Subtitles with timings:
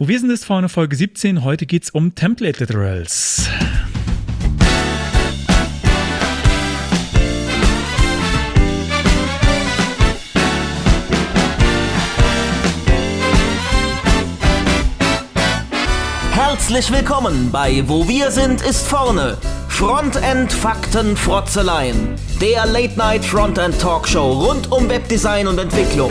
[0.00, 1.44] Wo wir sind ist vorne Folge 17.
[1.44, 3.46] Heute geht es um Template Literals.
[16.32, 19.36] Herzlich willkommen bei Wo wir sind ist vorne.
[19.68, 22.14] Frontend Fakten Frotzeleien.
[22.40, 26.10] Der Late Night Frontend Talkshow rund um Webdesign und Entwicklung.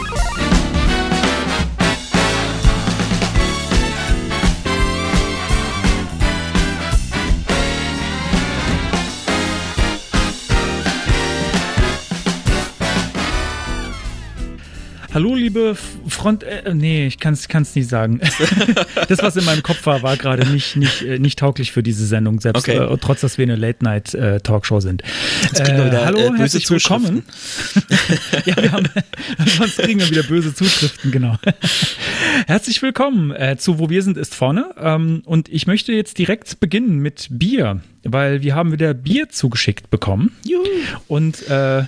[15.13, 15.75] Hallo, liebe
[16.07, 16.43] Front.
[16.43, 18.21] Äh, nee, ich kann es nicht sagen.
[19.09, 22.05] das, was in meinem Kopf war, war gerade nicht, nicht, äh, nicht tauglich für diese
[22.05, 22.77] Sendung, selbst okay.
[22.77, 25.03] äh, trotz, dass wir eine Late-Night-Talkshow äh, sind.
[25.59, 27.23] Hallo, herzlich willkommen.
[28.45, 28.87] ja, wir haben,
[29.57, 31.37] sonst kriegen wir wieder böse Zuschriften, genau.
[32.47, 34.73] herzlich willkommen äh, zu Wo wir sind ist vorne.
[34.77, 39.89] Ähm, und ich möchte jetzt direkt beginnen mit Bier weil wir haben wieder Bier zugeschickt
[39.89, 40.35] bekommen.
[40.45, 40.63] Juhu.
[41.07, 41.83] Und äh,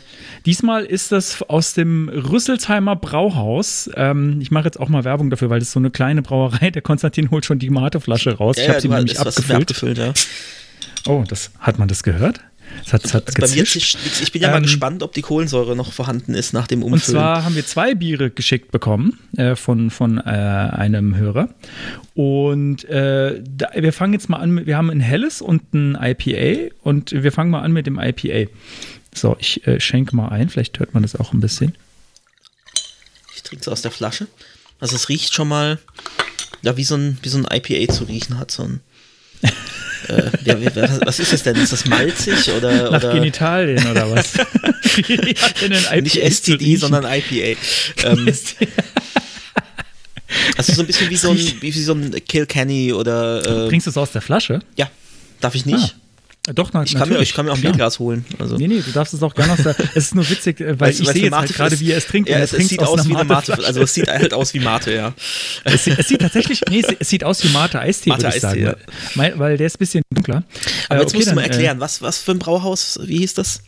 [0.45, 3.89] diesmal ist das aus dem Rüsselsheimer Brauhaus.
[3.95, 6.69] Ähm, ich mache jetzt auch mal Werbung dafür, weil das ist so eine kleine Brauerei.
[6.69, 8.57] Der Konstantin holt schon die Mateflasche raus.
[8.57, 9.61] Ja, ich habe ja, sie nämlich abgefüllt.
[9.61, 10.13] abgefüllt ja.
[11.05, 12.41] Oh, das hat man das gehört?
[12.85, 15.93] Es hat, es hat also ich bin ja ähm, mal gespannt, ob die Kohlensäure noch
[15.93, 17.17] vorhanden ist nach dem Umfüllen.
[17.17, 21.49] Und zwar haben wir zwei Biere geschickt bekommen äh, von, von äh, einem Hörer.
[22.13, 26.73] Und äh, da, wir fangen jetzt mal an, wir haben ein helles und ein IPA
[26.81, 28.49] und wir fangen mal an mit dem IPA.
[29.13, 31.75] So, ich äh, schenke mal ein, vielleicht hört man das auch ein bisschen.
[33.35, 34.27] Ich trinke es aus der Flasche.
[34.79, 35.79] Also es riecht schon mal,
[36.61, 38.81] ja, wie so ein, wie so ein IPA zu riechen hat, so ein
[40.07, 40.57] äh, ja,
[41.05, 41.55] was ist das denn?
[41.55, 42.91] Ist das malzig oder?
[42.91, 43.13] Nach oder?
[43.13, 44.33] Genitalien oder was?
[46.01, 47.59] Nicht STD, sondern IPA.
[48.03, 48.27] Ähm,
[50.57, 53.65] also so ein bisschen wie so ein, wie so ein Kilkenny oder.
[53.65, 54.59] Äh, Trinkst du es aus der Flasche?
[54.75, 54.89] Ja.
[55.39, 55.95] Darf ich nicht?
[55.95, 56.02] Ah.
[56.53, 58.25] Doch, na, ich, kann mir, ich kann mir auch ein Bierglas holen.
[58.37, 58.57] Also.
[58.57, 59.79] Nee, nee, du darfst es auch gerne aus der.
[59.95, 62.05] es ist nur witzig, äh, weil weißt, ich sehe jetzt halt gerade, wie er es
[62.05, 62.27] trinkt.
[62.27, 63.57] Ja, es, es sieht aus wie eine Mate.
[63.65, 65.13] Also es sieht halt aus wie Mate, ja.
[65.63, 68.61] es, es, sieht tatsächlich, nee, es, sieht aus wie Mate Eistee, Mate würde ich sagen.
[68.61, 68.75] Ja.
[69.15, 70.43] Weil, weil der ist ein bisschen dunkler.
[70.89, 73.19] Aber äh, jetzt okay, musst du mal erklären, äh, was, was für ein Brauhaus, wie
[73.19, 73.61] hieß das?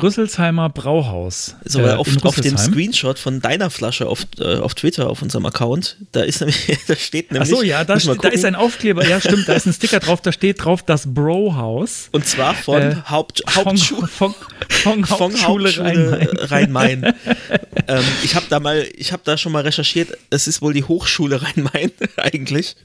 [0.00, 1.56] Rüsselsheimer Brauhaus.
[1.64, 5.44] So, äh, auf, auf, dem Screenshot von deiner Flasche auf, äh, auf Twitter, auf unserem
[5.44, 7.52] Account, da ist nämlich, da steht nämlich.
[7.52, 10.22] Ach so, ja, da, da, ist ein Aufkleber, ja, stimmt, da ist ein Sticker drauf,
[10.22, 12.08] da steht drauf das Bro-Haus.
[12.12, 14.34] Und zwar von äh, Haupt, Hauptschule, von,
[14.68, 17.04] von, von Hauptschule, Hauptschule Rhein-Main.
[17.04, 17.14] Rhein
[17.88, 20.84] ähm, ich habe da mal, ich habe da schon mal recherchiert, es ist wohl die
[20.84, 22.76] Hochschule Rhein-Main eigentlich.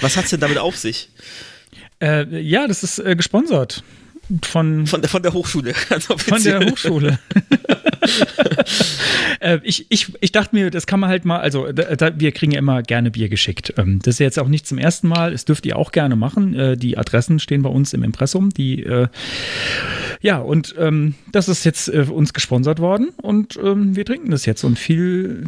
[0.00, 1.08] Was hat es denn damit auf sich?
[2.00, 3.82] Äh, ja, das ist äh, gesponsert.
[4.42, 5.74] Von, von, von der Hochschule.
[5.74, 7.18] Von der Hochschule.
[9.40, 12.32] äh, ich, ich, ich dachte mir, das kann man halt mal, also da, da, wir
[12.32, 13.74] kriegen ja immer gerne Bier geschickt.
[13.76, 16.54] Ähm, das ist jetzt auch nicht zum ersten Mal, das dürft ihr auch gerne machen.
[16.54, 18.50] Äh, die Adressen stehen bei uns im Impressum.
[18.50, 19.08] Die, äh,
[20.20, 24.64] ja, und ähm, das ist jetzt uns gesponsert worden und ähm, wir trinken das jetzt.
[24.64, 25.44] Und viel,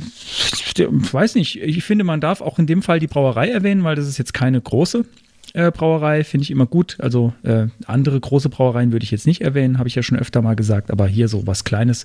[0.74, 0.74] ich
[1.12, 4.08] weiß nicht, ich finde, man darf auch in dem Fall die Brauerei erwähnen, weil das
[4.08, 5.04] ist jetzt keine große
[5.54, 6.96] äh, Brauerei, finde ich immer gut.
[6.98, 10.42] Also äh, andere große Brauereien würde ich jetzt nicht erwähnen, habe ich ja schon öfter
[10.42, 12.04] mal gesagt, aber hier so was Kleines.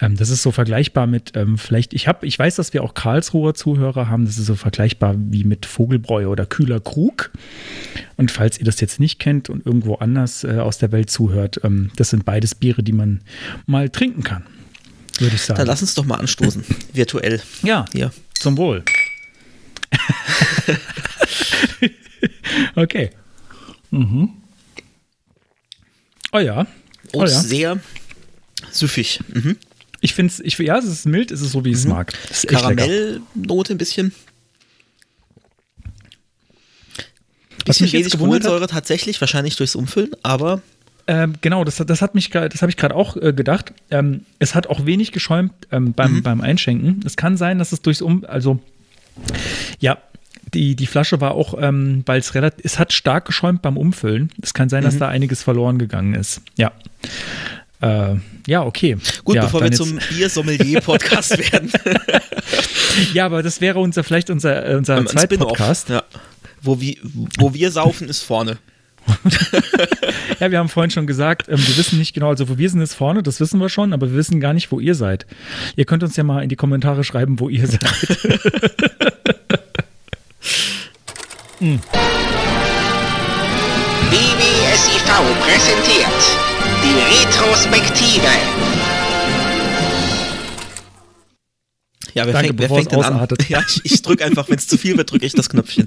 [0.00, 2.94] Ähm, das ist so vergleichbar mit, ähm, vielleicht, ich habe, ich weiß, dass wir auch
[2.94, 7.30] Karlsruher Zuhörer haben, das ist so vergleichbar wie mit Vogelbräu oder Kühler Krug.
[8.16, 11.60] Und falls ihr das jetzt nicht kennt und irgendwo anders äh, aus der Welt zuhört,
[11.64, 13.20] ähm, das sind beides Biere, die man
[13.66, 14.44] mal trinken kann,
[15.18, 15.58] würde ich sagen.
[15.58, 17.40] Dann lass uns doch mal anstoßen, virtuell.
[17.62, 18.10] Ja, hier.
[18.34, 18.84] zum Wohl.
[22.76, 23.10] okay.
[23.90, 24.30] Mhm.
[26.32, 26.66] Oh ja.
[27.12, 27.26] Oh, ja.
[27.26, 27.80] sehr
[28.70, 29.20] süffig.
[29.28, 29.56] Mhm.
[30.00, 31.90] Ich finde es, ich, ja, es ist mild, es ist so, wie ich es mhm.
[31.90, 32.12] mag.
[32.46, 34.12] Karamellnote ein bisschen.
[37.64, 40.62] Bisschen wenig Kohlensäure tatsächlich, wahrscheinlich durchs Umfüllen, aber.
[41.06, 43.72] Ähm, genau, das, das hat mich, das habe ich gerade auch äh, gedacht.
[43.90, 46.22] Ähm, es hat auch wenig geschäumt ähm, beim, mhm.
[46.22, 47.00] beim Einschenken.
[47.04, 48.60] Es kann sein, dass es durchs Um, also
[49.80, 49.98] ja,
[50.54, 54.30] die, die Flasche war auch, ähm, weil es relativ, es hat stark geschäumt beim Umfüllen.
[54.42, 55.00] Es kann sein, dass mhm.
[55.00, 56.42] da einiges verloren gegangen ist.
[56.56, 56.72] Ja.
[57.80, 58.16] Äh,
[58.46, 58.96] ja, okay.
[59.24, 61.70] Gut, ja, bevor wir zum Bier-Sommelier-Podcast werden.
[63.14, 65.88] ja, aber das wäre unser, vielleicht unser, äh, unser Zweit-Podcast.
[65.88, 66.02] Ja.
[66.62, 66.96] Wo, wir,
[67.38, 68.58] wo wir saufen, ist vorne.
[70.40, 72.82] ja, wir haben vorhin schon gesagt, ähm, wir wissen nicht genau, also wo wir sind
[72.82, 75.26] ist vorne, das wissen wir schon, aber wir wissen gar nicht, wo ihr seid.
[75.74, 77.80] Ihr könnt uns ja mal in die Kommentare schreiben, wo ihr seid.
[81.60, 81.76] Mm.
[84.10, 85.04] BWSIV
[85.40, 86.06] präsentiert
[86.82, 88.26] die Retrospektive.
[92.14, 93.28] Ja, wer Danke, fängt, wer fängt denn an?
[93.48, 95.86] Ja, ich, ich drücke einfach, wenn es zu viel wird, drücke ich das Knöpfchen.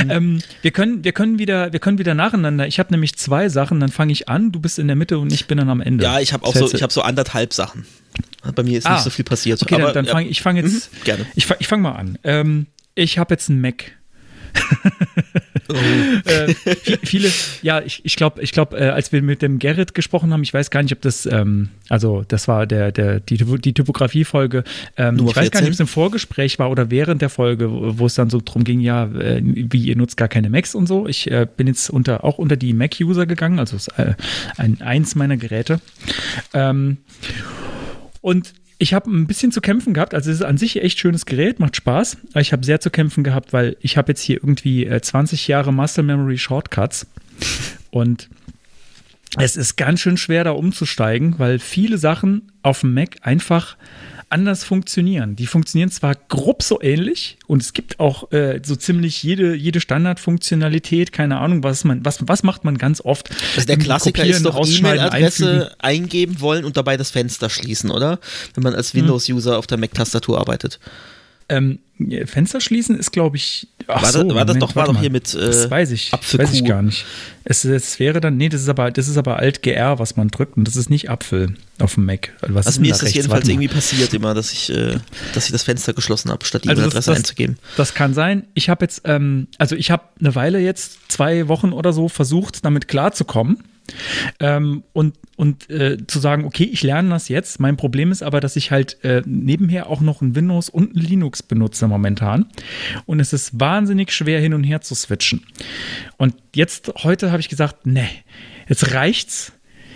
[0.00, 2.66] Ähm, Ähm, wir, können, wir, können wieder, wir können wieder nacheinander.
[2.68, 5.32] Ich habe nämlich zwei Sachen, dann fange ich an, du bist in der Mitte und
[5.32, 6.04] ich bin dann am Ende.
[6.04, 7.86] ja, ich habe auch so, ich habe so anderthalb Sachen.
[8.54, 8.92] Bei mir ist Ah.
[8.94, 9.60] nicht so viel passiert.
[9.62, 10.92] Okay, aber, dann, dann ja, fange ich fange jetzt.
[10.92, 11.26] Mhm, gerne.
[11.34, 12.18] Ich, fang- ich fange mal an.
[12.22, 13.95] Ähm, ich habe jetzt einen Mac.
[16.24, 17.30] äh, vi- viele,
[17.62, 20.54] ja, ich, ich glaube, ich glaub, äh, als wir mit dem Gerrit gesprochen haben, ich
[20.54, 24.64] weiß gar nicht, ob das, ähm, also das war der, der, die, die Typografie-Folge.
[24.96, 25.60] Ähm, ich weiß gar 14?
[25.60, 27.68] nicht, ob es im Vorgespräch war oder während der Folge,
[27.98, 30.86] wo es dann so drum ging, ja, äh, wie ihr nutzt gar keine Macs und
[30.86, 31.06] so.
[31.06, 34.14] Ich äh, bin jetzt unter, auch unter die Mac-User gegangen, also ist, äh,
[34.56, 35.80] ein, eins meiner Geräte.
[36.54, 36.98] Ähm,
[38.20, 40.14] und ich habe ein bisschen zu kämpfen gehabt.
[40.14, 42.18] Also es ist an sich echt schönes Gerät, macht Spaß.
[42.30, 45.48] Aber ich habe sehr zu kämpfen gehabt, weil ich habe jetzt hier irgendwie äh, 20
[45.48, 47.06] Jahre Muscle Memory Shortcuts.
[47.90, 48.28] Und
[49.38, 53.76] es ist ganz schön schwer, da umzusteigen, weil viele Sachen auf dem Mac einfach
[54.28, 55.36] anders funktionieren.
[55.36, 59.80] Die funktionieren zwar grob so ähnlich und es gibt auch äh, so ziemlich jede, jede
[59.80, 63.30] Standardfunktionalität, keine Ahnung, was man, was, was macht man ganz oft?
[63.54, 64.66] Also der Klassiker kopieren, ist doch.
[64.66, 68.18] E-Mail-Adresse eingeben wollen und dabei das Fenster schließen, oder?
[68.54, 68.78] Wenn man Hm.
[68.78, 70.80] als Windows-User auf der Mac-Tastatur arbeitet.
[71.48, 71.78] Ähm,
[72.26, 73.68] Fenster schließen ist, glaube ich.
[73.86, 75.92] Ach War das- so, war das Moment, doch- war doch hier mit, äh, das weiß
[75.92, 77.06] ich, Apfel weiß ich gar nicht.
[77.44, 80.28] Es, es wäre dann, nee, das ist aber, das ist aber Alt GR, was man
[80.28, 82.32] drückt und das ist nicht Apfel auf dem Mac.
[82.42, 83.16] Was Also denn mir da ist das rechts?
[83.16, 84.98] jedenfalls irgendwie passiert immer, dass ich, äh,
[85.32, 87.56] dass ich das Fenster geschlossen habe, statt die Also E-Mail-Adresse das- einzugeben.
[87.78, 88.44] Das kann sein.
[88.54, 92.64] Ich habe jetzt, ähm, also ich habe eine Weile jetzt, zwei Wochen oder so, versucht,
[92.64, 93.58] damit klarzukommen.
[94.40, 97.60] Ähm, und und äh, zu sagen, okay, ich lerne das jetzt.
[97.60, 101.00] Mein Problem ist aber, dass ich halt äh, nebenher auch noch ein Windows und ein
[101.00, 102.46] Linux benutze momentan.
[103.04, 105.42] Und es ist wahnsinnig schwer hin und her zu switchen.
[106.16, 108.08] Und jetzt, heute habe ich gesagt, nee,
[108.68, 109.52] jetzt reicht's.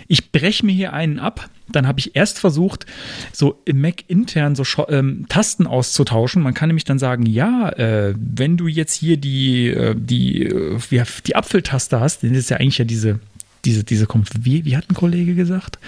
[0.07, 1.49] Ich breche mir hier einen ab.
[1.69, 2.85] Dann habe ich erst versucht,
[3.31, 6.43] so im Mac intern so ähm, Tasten auszutauschen.
[6.43, 10.77] Man kann nämlich dann sagen, ja, äh, wenn du jetzt hier die, äh, die, äh,
[11.25, 13.21] die Apfeltaste hast, das ist ja eigentlich ja diese,
[13.65, 15.79] diese, diese, kommt, wie, wie hat ein Kollege gesagt?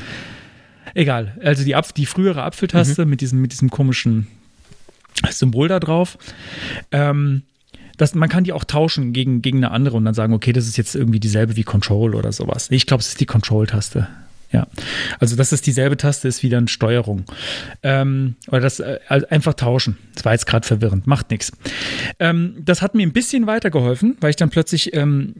[0.94, 4.28] Egal, also die, Apf die frühere Apfeltaste mit, diesem, mit diesem komischen
[5.30, 6.18] Symbol da drauf.
[6.92, 7.44] Ähm,
[7.98, 10.68] das, man kann die auch tauschen gegen, gegen eine andere und dann sagen, okay, das
[10.68, 12.68] ist jetzt irgendwie dieselbe wie Control oder sowas.
[12.72, 14.08] Ich glaube, es ist die Control-Taste.
[14.52, 14.68] Ja,
[15.20, 17.25] also dass es dieselbe Taste ist wie dann Steuerung.
[17.81, 19.98] Ähm, oder das äh, also einfach tauschen.
[20.14, 21.52] Das war jetzt gerade verwirrend, macht nichts.
[22.20, 25.34] Ähm, das hat mir ein bisschen weitergeholfen, weil ich dann plötzlich ähm,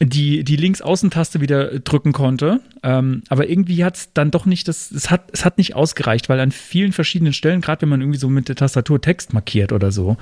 [0.00, 2.60] die, die Links-Außentaste wieder drücken konnte.
[2.82, 6.28] Ähm, aber irgendwie hat es dann doch nicht, das, es, hat, es hat nicht ausgereicht,
[6.28, 9.72] weil an vielen verschiedenen Stellen, gerade wenn man irgendwie so mit der Tastatur Text markiert
[9.72, 10.16] oder so,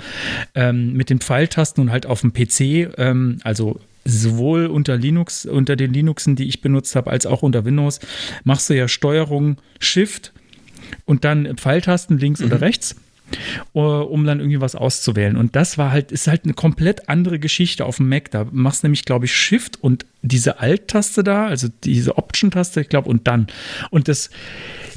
[0.54, 5.76] ähm, mit den Pfeiltasten und halt auf dem PC, ähm, also sowohl unter Linux, unter
[5.76, 8.00] den Linuxen, die ich benutzt habe, als auch unter Windows,
[8.44, 10.32] machst du ja Steuerung Shift
[11.04, 12.96] und dann Pfeiltasten links oder rechts
[13.72, 15.36] um dann irgendwie was auszuwählen.
[15.36, 18.30] Und das war halt, ist halt eine komplett andere Geschichte auf dem Mac.
[18.30, 22.88] Da machst du nämlich, glaube ich, Shift und diese Alt-Taste da, also diese Option-Taste, ich
[22.88, 23.46] glaube, und dann.
[23.90, 24.30] Und das,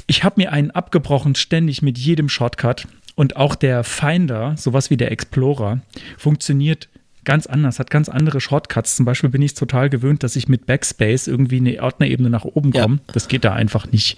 [0.06, 2.86] ich habe mir einen abgebrochen, ständig mit jedem Shortcut.
[3.14, 5.80] Und auch der Finder, sowas wie der Explorer,
[6.18, 6.88] funktioniert
[7.26, 8.96] ganz anders, hat ganz andere Shortcuts.
[8.96, 12.72] Zum Beispiel bin ich total gewöhnt, dass ich mit Backspace irgendwie eine Ordnerebene nach oben
[12.72, 12.82] Ja.
[12.84, 13.00] komme.
[13.08, 14.16] Das geht da einfach nicht.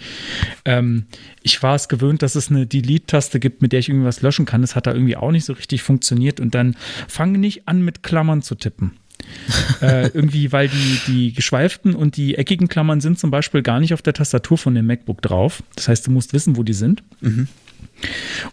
[0.65, 1.07] Ähm,
[1.43, 4.61] ich war es gewöhnt, dass es eine Delete-Taste gibt, mit der ich irgendwas löschen kann.
[4.61, 6.38] Das hat da irgendwie auch nicht so richtig funktioniert.
[6.38, 6.77] Und dann
[7.09, 8.93] fange nicht an, mit Klammern zu tippen.
[9.83, 13.93] äh, irgendwie, weil die, die geschweiften und die eckigen Klammern sind zum Beispiel gar nicht
[13.93, 15.62] auf der Tastatur von dem MacBook drauf.
[15.75, 17.03] Das heißt, du musst wissen, wo die sind.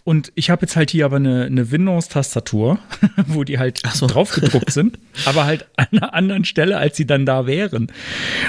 [0.04, 2.78] Und ich habe jetzt halt hier aber eine, eine Windows-Tastatur,
[3.26, 4.06] wo die halt so.
[4.06, 7.88] drauf gedruckt sind, aber halt an einer anderen Stelle, als sie dann da wären.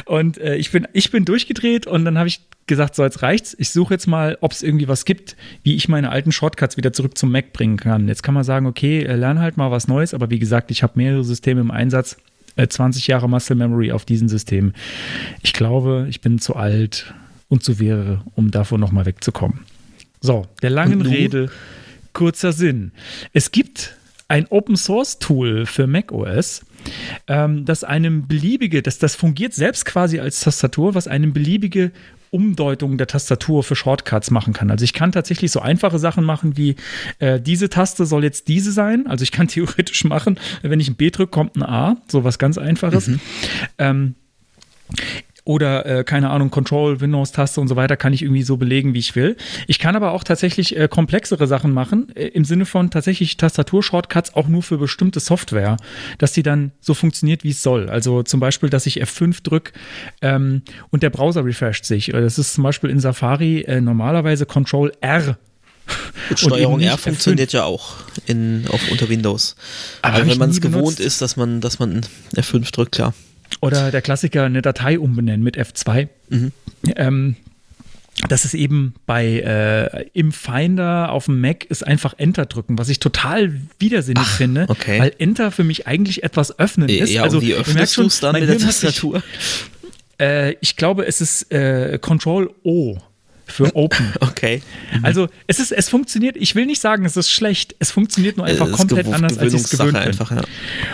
[0.05, 3.55] Und äh, ich, bin, ich bin durchgedreht und dann habe ich gesagt, so jetzt reicht's.
[3.57, 6.93] Ich suche jetzt mal, ob es irgendwie was gibt, wie ich meine alten Shortcuts wieder
[6.93, 8.07] zurück zum Mac bringen kann.
[8.07, 10.83] Jetzt kann man sagen, okay, äh, lern halt mal was Neues, aber wie gesagt, ich
[10.83, 12.17] habe mehrere Systeme im Einsatz.
[12.55, 14.73] Äh, 20 Jahre Muscle Memory auf diesen Systemen.
[15.41, 17.13] Ich glaube, ich bin zu alt
[17.49, 19.59] und zu wäre, um davon nochmal wegzukommen.
[20.21, 21.01] So, der langen?
[21.01, 21.49] Rede,
[22.13, 22.91] kurzer Sinn.
[23.33, 23.95] Es gibt
[24.27, 26.61] ein Open Source Tool für macOS,
[27.27, 31.91] ähm, das einem beliebige, das, das fungiert selbst quasi als Tastatur, was einem beliebige
[32.29, 34.69] Umdeutung der Tastatur für Shortcuts machen kann.
[34.69, 36.75] Also ich kann tatsächlich so einfache Sachen machen wie
[37.19, 39.07] äh, diese Taste soll jetzt diese sein.
[39.07, 42.37] Also ich kann theoretisch machen, wenn ich ein B drücke, kommt ein A, so was
[42.37, 43.09] ganz einfaches.
[43.77, 44.15] Ähm,
[45.47, 48.99] oder äh, keine Ahnung, Control, Windows-Taste und so weiter kann ich irgendwie so belegen, wie
[48.99, 49.37] ich will.
[49.67, 54.35] Ich kann aber auch tatsächlich äh, komplexere Sachen machen, äh, im Sinne von tatsächlich Tastatur-Shortcuts
[54.35, 55.77] auch nur für bestimmte Software,
[56.17, 57.89] dass die dann so funktioniert, wie es soll.
[57.89, 59.71] Also zum Beispiel, dass ich F5 drücke
[60.21, 62.13] ähm, und der Browser refresht sich.
[62.13, 65.37] Äh, Das ist zum Beispiel in Safari äh, normalerweise Control R
[66.27, 69.55] Gut, Steuerung R funktioniert ja auch in, auf, unter Windows.
[70.01, 70.99] Aber Aber wenn man es gewohnt benutzt.
[70.99, 73.13] ist, dass man, dass man F5 drückt, klar.
[73.61, 76.09] Oder der Klassiker, eine Datei umbenennen mit F2.
[76.29, 76.51] Mhm.
[76.95, 77.35] Ähm,
[78.27, 82.89] das ist eben bei äh, im Finder auf dem Mac ist einfach Enter drücken, was
[82.89, 84.99] ich total widersinnig finde, okay.
[84.99, 87.11] weil Enter für mich eigentlich etwas öffnen ist.
[87.11, 89.21] Ja, also wie öffnest du es dann mit der Tastatur?
[90.19, 92.97] Äh, ich glaube, es ist äh, Control O
[93.47, 94.13] für Open.
[94.19, 94.61] Okay.
[95.03, 98.45] Also es ist, es funktioniert, ich will nicht sagen, es ist schlecht, es funktioniert nur
[98.45, 100.01] einfach Äh, komplett anders, als ich es gewöhnt bin.
[100.01, 100.41] Einfach, ja.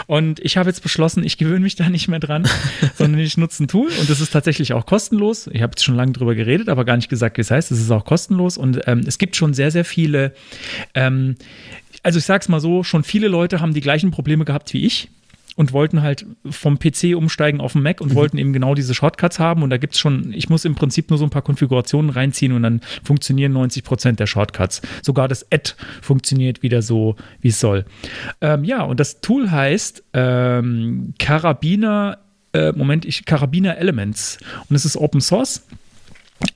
[0.07, 2.47] Und ich habe jetzt beschlossen, ich gewöhne mich da nicht mehr dran,
[2.97, 5.47] sondern ich nutze ein Tool und das ist tatsächlich auch kostenlos.
[5.47, 7.71] Ich habe jetzt schon lange drüber geredet, aber gar nicht gesagt, wie es heißt.
[7.71, 10.33] Es ist auch kostenlos und ähm, es gibt schon sehr, sehr viele,
[10.93, 11.35] ähm,
[12.03, 15.09] also ich sag's mal so, schon viele Leute haben die gleichen Probleme gehabt wie ich
[15.55, 19.39] und wollten halt vom PC umsteigen auf den Mac und wollten eben genau diese Shortcuts
[19.39, 19.63] haben.
[19.63, 22.63] Und da gibt's schon, ich muss im Prinzip nur so ein paar Konfigurationen reinziehen und
[22.63, 24.81] dann funktionieren 90 Prozent der Shortcuts.
[25.01, 27.85] Sogar das Add funktioniert wieder so, wie es soll.
[28.41, 32.19] Ähm, ja, und das Tool heißt ähm, Carabiner,
[32.53, 34.39] äh, Moment, ich, Carabiner Elements.
[34.69, 35.63] Und es ist Open Source.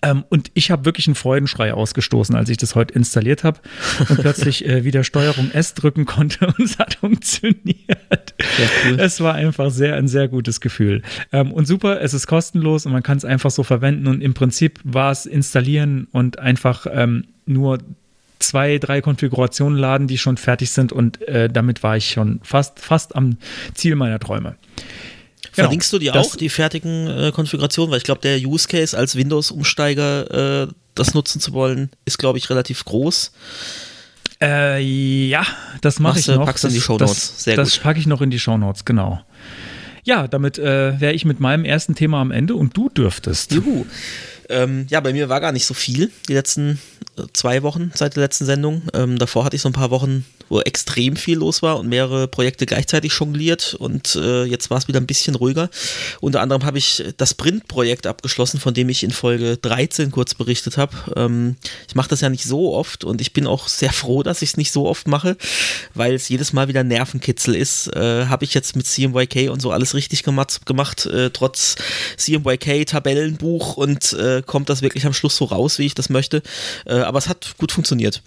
[0.01, 3.59] Ähm, und ich habe wirklich einen Freudenschrei ausgestoßen, als ich das heute installiert habe
[4.09, 8.35] und plötzlich äh, wieder Steuerung S drücken konnte und es hat funktioniert.
[8.85, 8.99] cool.
[8.99, 11.01] Es war einfach sehr ein sehr gutes Gefühl.
[11.31, 14.33] Ähm, und super, es ist kostenlos und man kann es einfach so verwenden und im
[14.33, 17.79] Prinzip war es installieren und einfach ähm, nur
[18.39, 22.79] zwei, drei Konfigurationen laden, die schon fertig sind und äh, damit war ich schon fast,
[22.79, 23.37] fast am
[23.73, 24.55] Ziel meiner Träume.
[25.57, 25.65] Genau.
[25.67, 27.91] Verlinkst du dir Das- auch die fertigen äh, Konfigurationen?
[27.91, 32.37] Weil ich glaube, der Use Case als Windows-Umsteiger äh, das nutzen zu wollen, ist, glaube
[32.37, 33.31] ich, relativ groß.
[34.41, 34.81] Äh,
[35.27, 35.45] ja,
[35.81, 36.45] das mache ich noch.
[36.45, 37.13] packst du in das, die Shownotes.
[37.13, 37.81] Das, Sehr das gut.
[37.83, 39.19] packe ich noch in die Shownotes, genau.
[40.03, 43.51] Ja, damit äh, wäre ich mit meinem ersten Thema am Ende und du dürftest.
[43.51, 43.85] Juhu.
[44.49, 46.79] Ähm, ja, bei mir war gar nicht so viel die letzten
[47.17, 48.83] äh, zwei Wochen seit der letzten Sendung.
[48.93, 52.27] Ähm, davor hatte ich so ein paar Wochen, wo extrem viel los war und mehrere
[52.27, 55.69] Projekte gleichzeitig jongliert und äh, jetzt war es wieder ein bisschen ruhiger.
[56.21, 60.77] Unter anderem habe ich das Print-Projekt abgeschlossen, von dem ich in Folge 13 kurz berichtet
[60.77, 60.95] habe.
[61.15, 61.55] Ähm,
[61.87, 64.51] ich mache das ja nicht so oft und ich bin auch sehr froh, dass ich
[64.51, 65.37] es nicht so oft mache,
[65.93, 67.87] weil es jedes Mal wieder Nervenkitzel ist.
[67.95, 71.75] Äh, habe ich jetzt mit CMYK und so alles richtig gemacht, gemacht äh, trotz
[72.17, 76.41] CMYK Tabellenbuch und äh, kommt das wirklich am Schluss so raus, wie ich das möchte.
[76.85, 78.21] Äh, aber es hat gut funktioniert.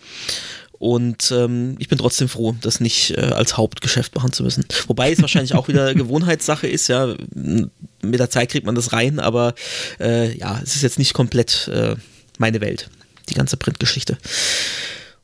[0.80, 4.64] Und ähm, ich bin trotzdem froh, das nicht äh, als Hauptgeschäft machen zu müssen.
[4.86, 7.14] Wobei es wahrscheinlich auch wieder Gewohnheitssache ist, ja.
[7.34, 9.54] Mit der Zeit kriegt man das rein, aber
[10.00, 11.96] äh, ja, es ist jetzt nicht komplett äh,
[12.38, 12.88] meine Welt,
[13.28, 14.16] die ganze Printgeschichte.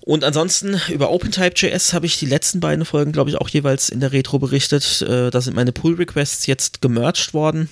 [0.00, 4.00] Und ansonsten über OpenType.js habe ich die letzten beiden Folgen, glaube ich, auch jeweils in
[4.00, 5.00] der Retro berichtet.
[5.00, 7.70] Äh, da sind meine Pull-Requests jetzt gemerged worden.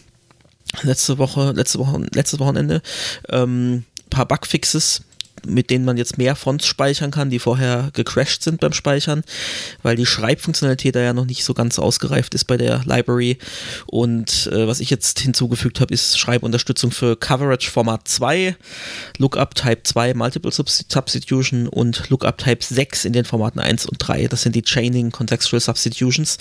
[0.82, 2.80] Letzte Woche, letzte Woche, letztes Wochenende.
[3.28, 5.02] Ähm, paar Bugfixes,
[5.46, 9.22] mit denen man jetzt mehr Fonts speichern kann, die vorher gecrashed sind beim Speichern,
[9.82, 13.38] weil die Schreibfunktionalität da ja noch nicht so ganz ausgereift ist bei der Library.
[13.86, 18.56] Und äh, was ich jetzt hinzugefügt habe, ist Schreibunterstützung für Coverage Format 2,
[19.18, 23.98] Lookup Type 2 Multiple Subs- Substitution und Lookup Type 6 in den Formaten 1 und
[23.98, 24.28] 3.
[24.28, 26.38] Das sind die Chaining Contextual Substitutions.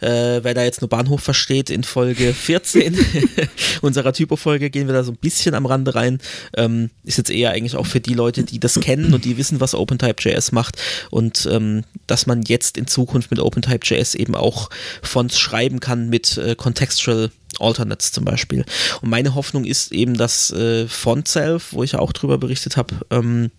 [0.00, 2.98] Äh, wer da jetzt nur Bahnhof versteht, in Folge 14
[3.82, 6.18] unserer Typo-Folge gehen wir da so ein bisschen am Rande rein.
[6.56, 9.60] Ähm, ist jetzt eher eigentlich auch für die Leute, die das kennen und die wissen,
[9.60, 10.76] was OpenType.js macht
[11.10, 14.70] und ähm, dass man jetzt in Zukunft mit OpenType.js eben auch
[15.02, 18.64] Fonts schreiben kann mit äh, Contextual Alternates zum Beispiel.
[19.00, 22.94] Und meine Hoffnung ist eben, dass äh, FontSelf, wo ich ja auch drüber berichtet habe,
[23.10, 23.50] ähm,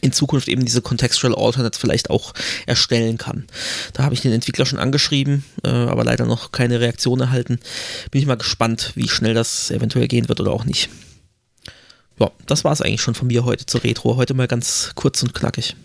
[0.00, 2.34] in Zukunft eben diese Contextual Alternates vielleicht auch
[2.66, 3.46] erstellen kann.
[3.92, 7.60] Da habe ich den Entwickler schon angeschrieben, äh, aber leider noch keine Reaktion erhalten.
[8.10, 10.88] Bin ich mal gespannt, wie schnell das eventuell gehen wird oder auch nicht.
[12.18, 14.16] Ja, das war es eigentlich schon von mir heute zur Retro.
[14.16, 15.76] Heute mal ganz kurz und knackig.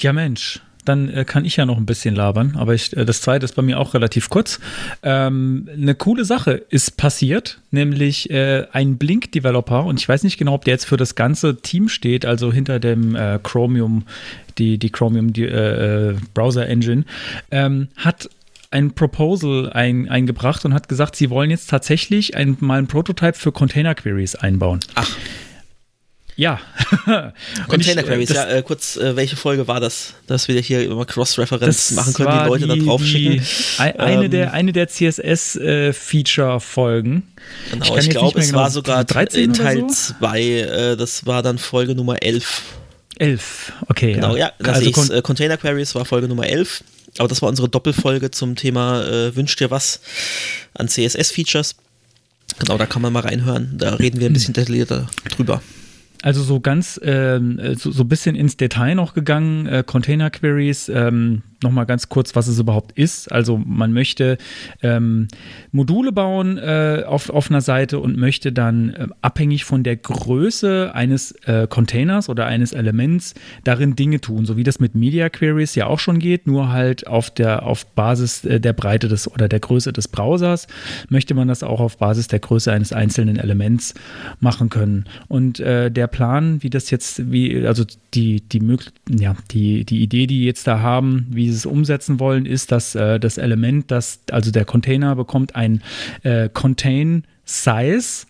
[0.00, 0.60] Ja, Mensch.
[0.84, 3.56] Dann äh, kann ich ja noch ein bisschen labern, aber ich, äh, das zweite ist
[3.56, 4.60] bei mir auch relativ kurz.
[5.02, 10.54] Ähm, eine coole Sache ist passiert, nämlich äh, ein Blink-Developer, und ich weiß nicht genau,
[10.54, 14.04] ob der jetzt für das ganze Team steht, also hinter dem äh, Chromium,
[14.58, 15.46] die, die Chromium die,
[16.34, 17.04] Browser Engine,
[17.50, 18.30] ähm, hat
[18.70, 23.34] ein Proposal ein, eingebracht und hat gesagt, sie wollen jetzt tatsächlich ein, mal ein Prototype
[23.34, 24.80] für Container Queries einbauen.
[24.94, 25.10] Ach.
[26.36, 26.60] Ja.
[27.68, 31.92] Container Queries, ja, äh, kurz, äh, welche Folge war das, dass wir hier immer Cross-Reference
[31.92, 33.42] machen können, die Leute die, da drauf schicken?
[33.78, 37.16] eine, ähm, der, eine der CSS-Feature-Folgen.
[37.16, 37.22] Äh,
[37.72, 41.42] genau, ich, ich glaube, es genau, war sogar 13 in Teil 2, äh, das war
[41.42, 42.60] dann Folge Nummer 11.
[43.18, 44.12] 11, okay.
[44.12, 46.84] Genau, ja, ja also Con äh, Container Queries war Folge Nummer 11.
[47.18, 50.00] Aber das war unsere Doppelfolge zum Thema äh, Wünsch dir was
[50.74, 51.76] an CSS-Features.
[52.58, 53.78] Genau, da kann man mal reinhören.
[53.78, 55.62] Da reden wir ein bisschen detaillierter drüber.
[56.22, 60.30] Also so ganz ähm, äh, so, so ein bisschen ins Detail noch gegangen, äh, Container
[60.30, 63.30] Queries, ähm, nochmal ganz kurz, was es überhaupt ist.
[63.32, 64.38] Also man möchte
[64.82, 65.28] ähm,
[65.72, 70.92] Module bauen äh, auf, auf einer Seite und möchte dann äh, abhängig von der Größe
[70.94, 75.74] eines äh, Containers oder eines Elements darin Dinge tun, so wie das mit Media Queries
[75.74, 79.48] ja auch schon geht, nur halt auf der auf Basis äh, der Breite des oder
[79.48, 80.66] der Größe des Browsers
[81.08, 83.94] möchte man das auch auf Basis der Größe eines einzelnen Elements
[84.40, 85.04] machen können.
[85.28, 87.84] Und äh, der Plan, wie das jetzt, wie also
[88.14, 88.62] die die
[89.10, 92.94] ja die die Idee, die jetzt da haben, wie sie es umsetzen wollen, ist, dass
[92.94, 95.82] äh, das Element, das, also der Container bekommt ein
[96.22, 98.26] äh, Contain Size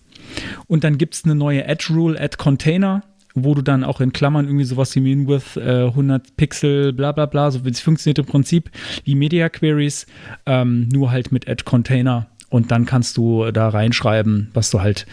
[0.67, 3.03] und dann gibt es eine neue Add Rule, Add Container
[3.39, 7.13] wo du dann auch in Klammern irgendwie sowas wie Mean with äh, 100 Pixel, bla
[7.13, 8.71] bla bla, so wie es funktioniert im Prinzip
[9.05, 10.07] wie Media Queries,
[10.47, 15.07] ähm, nur halt mit Add Container und dann kannst du da reinschreiben, was du halt,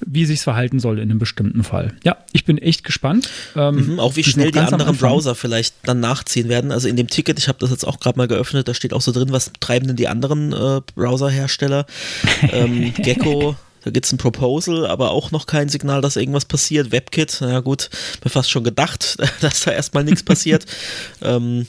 [0.00, 1.92] wie sich verhalten soll in einem bestimmten Fall.
[2.02, 3.28] Ja, ich bin echt gespannt.
[3.54, 6.72] Ähm, mhm, auch wie schnell die anderen Browser vielleicht dann nachziehen werden.
[6.72, 9.02] Also in dem Ticket, ich habe das jetzt auch gerade mal geöffnet, da steht auch
[9.02, 11.86] so drin, was treiben denn die anderen äh, Browserhersteller.
[12.52, 13.56] ähm, Gecko.
[13.84, 16.92] Da gibt es ein Proposal, aber auch noch kein Signal, dass irgendwas passiert.
[16.92, 17.90] WebKit, na gut,
[18.22, 20.66] mir fast schon gedacht, dass da erstmal nichts passiert.
[21.20, 21.66] ähm,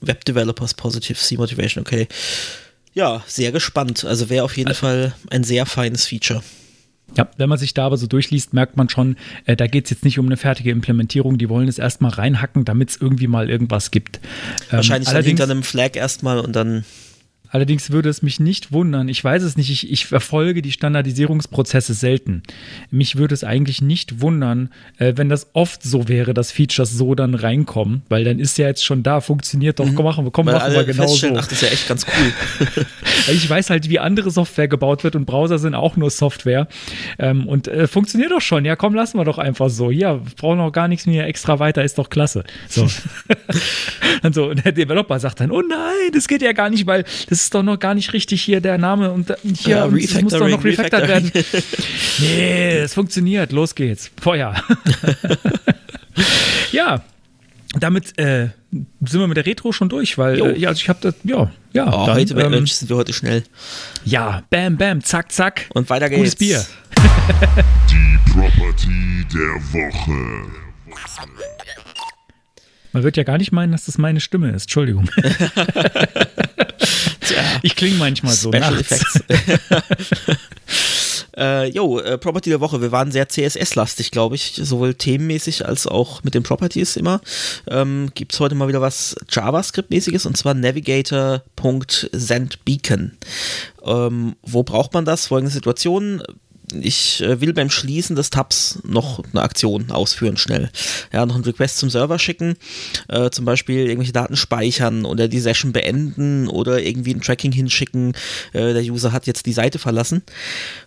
[0.00, 2.06] Web Developers Positive C Motivation, okay.
[2.94, 4.04] Ja, sehr gespannt.
[4.04, 6.42] Also wäre auf jeden also, Fall ein sehr feines Feature.
[7.16, 9.90] Ja, wenn man sich da aber so durchliest, merkt man schon, äh, da geht es
[9.90, 11.38] jetzt nicht um eine fertige Implementierung.
[11.38, 14.16] Die wollen es erstmal reinhacken, damit es irgendwie mal irgendwas gibt.
[14.70, 16.84] Ähm, Wahrscheinlich dann hinter einem Flag erstmal und dann
[17.54, 21.94] Allerdings würde es mich nicht wundern, ich weiß es nicht, ich, ich verfolge die Standardisierungsprozesse
[21.94, 22.42] selten.
[22.90, 27.14] Mich würde es eigentlich nicht wundern, äh, wenn das oft so wäre, dass Features so
[27.14, 29.94] dann reinkommen, weil dann ist ja jetzt schon da, funktioniert doch, mhm.
[29.94, 31.28] komm, machen wir, komm, weil machen wir genau so.
[31.28, 32.86] Ach, das ist ja echt ganz cool.
[33.32, 36.66] ich weiß halt, wie andere Software gebaut wird und Browser sind auch nur Software
[37.20, 38.64] ähm, und äh, funktioniert doch schon.
[38.64, 39.92] Ja, komm, lassen wir doch einfach so.
[39.92, 42.42] Ja, brauchen auch gar nichts mehr extra weiter, ist doch klasse.
[42.68, 42.88] So.
[44.24, 47.04] und so, und der Developer sagt dann, oh nein, das geht ja gar nicht, weil
[47.28, 50.32] das ist doch noch gar nicht richtig hier der Name und hier ja, das muss
[50.32, 51.30] doch noch refactored werden.
[52.20, 53.52] nee, es funktioniert.
[53.52, 54.10] Los geht's.
[54.20, 54.54] Feuer.
[56.72, 57.02] ja,
[57.78, 60.98] damit äh, sind wir mit der Retro schon durch, weil äh, ja, also ich habe
[61.02, 61.86] das, ja, ja.
[61.86, 63.44] Oh, dann, heute ähm, sind wir heute schnell.
[64.04, 65.66] Ja, bam, bam, zack, zack.
[65.74, 66.20] Und weiter geht's.
[66.20, 66.64] Gutes Bier.
[67.90, 70.64] Die Property der Woche.
[72.94, 74.62] Man wird ja gar nicht meinen, dass das meine Stimme ist.
[74.62, 75.10] Entschuldigung.
[77.62, 78.52] ich klinge manchmal so.
[78.52, 79.20] Special Effects.
[81.36, 82.80] Äh, jo, äh, Property der Woche.
[82.80, 87.20] Wir waren sehr CSS-lastig, glaube ich, sowohl themenmäßig als auch mit den Properties immer.
[87.66, 93.18] Ähm, Gibt es heute mal wieder was JavaScript-mäßiges und zwar navigator.sendbeacon.
[93.84, 95.26] Ähm, wo braucht man das?
[95.26, 96.22] Folgende Situation
[96.72, 100.70] ich äh, will beim Schließen des Tabs noch eine Aktion ausführen, schnell.
[101.12, 102.56] Ja, noch einen Request zum Server schicken,
[103.08, 108.14] äh, zum Beispiel irgendwelche Daten speichern oder die Session beenden oder irgendwie ein Tracking hinschicken.
[108.52, 110.22] Äh, der User hat jetzt die Seite verlassen.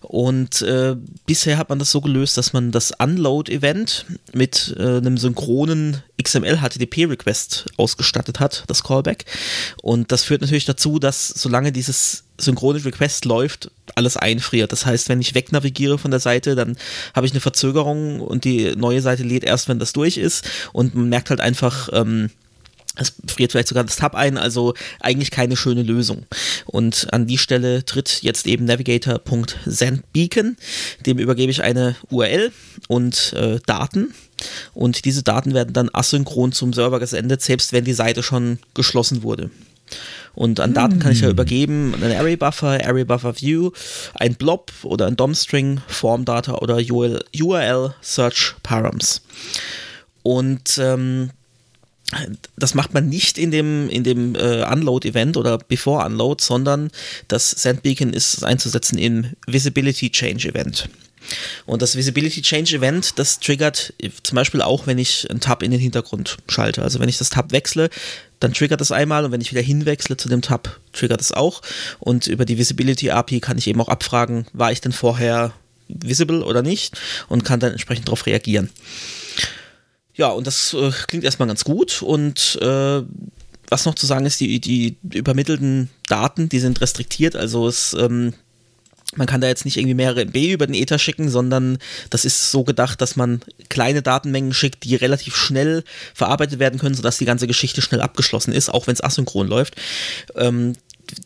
[0.01, 5.17] Und äh, bisher hat man das so gelöst, dass man das Unload-Event mit äh, einem
[5.17, 9.25] synchronen XML-HTTP-Request ausgestattet hat, das Callback.
[9.81, 14.71] Und das führt natürlich dazu, dass solange dieses synchrone Request läuft, alles einfriert.
[14.71, 16.77] Das heißt, wenn ich wegnavigiere von der Seite, dann
[17.15, 20.49] habe ich eine Verzögerung und die neue Seite lädt erst, wenn das durch ist.
[20.73, 22.29] Und man merkt halt einfach, ähm,
[22.97, 26.25] es friert vielleicht sogar das Tab ein, also eigentlich keine schöne Lösung.
[26.65, 30.57] Und an die Stelle tritt jetzt eben navigator.sendbeacon.
[31.05, 32.51] Dem übergebe ich eine URL
[32.87, 34.13] und äh, Daten.
[34.73, 39.23] Und diese Daten werden dann asynchron zum Server gesendet, selbst wenn die Seite schon geschlossen
[39.23, 39.49] wurde.
[40.37, 41.31] Und an Daten kann ich ja hm.
[41.31, 43.71] übergeben einen Array Buffer, Array Buffer View,
[44.13, 49.23] ein Blob oder ein DOM-String, Form Data oder URL, URL Search Params.
[50.21, 51.31] Und ähm,
[52.55, 56.91] das macht man nicht in dem, in dem äh, Unload-Event oder Before Unload, sondern
[57.27, 60.87] das Sandbeacon ist einzusetzen im Visibility Change Event.
[61.65, 65.71] Und das Visibility Change Event, das triggert zum Beispiel auch, wenn ich einen Tab in
[65.71, 66.81] den Hintergrund schalte.
[66.81, 67.89] Also wenn ich das Tab wechsle,
[68.39, 71.61] dann triggert das einmal und wenn ich wieder hinwechsle zu dem Tab, triggert es auch.
[71.99, 75.53] Und über die Visibility API kann ich eben auch abfragen, war ich denn vorher
[75.87, 76.99] visible oder nicht
[77.29, 78.69] und kann dann entsprechend darauf reagieren.
[80.13, 83.01] Ja, und das äh, klingt erstmal ganz gut und äh,
[83.69, 88.33] was noch zu sagen ist, die, die übermittelten Daten, die sind restriktiert, also es ähm,
[89.15, 91.77] man kann da jetzt nicht irgendwie mehrere MB über den Ether schicken, sondern
[92.09, 96.95] das ist so gedacht, dass man kleine Datenmengen schickt, die relativ schnell verarbeitet werden können,
[96.95, 99.75] sodass die ganze Geschichte schnell abgeschlossen ist, auch wenn es asynchron läuft.
[100.35, 100.73] Ähm,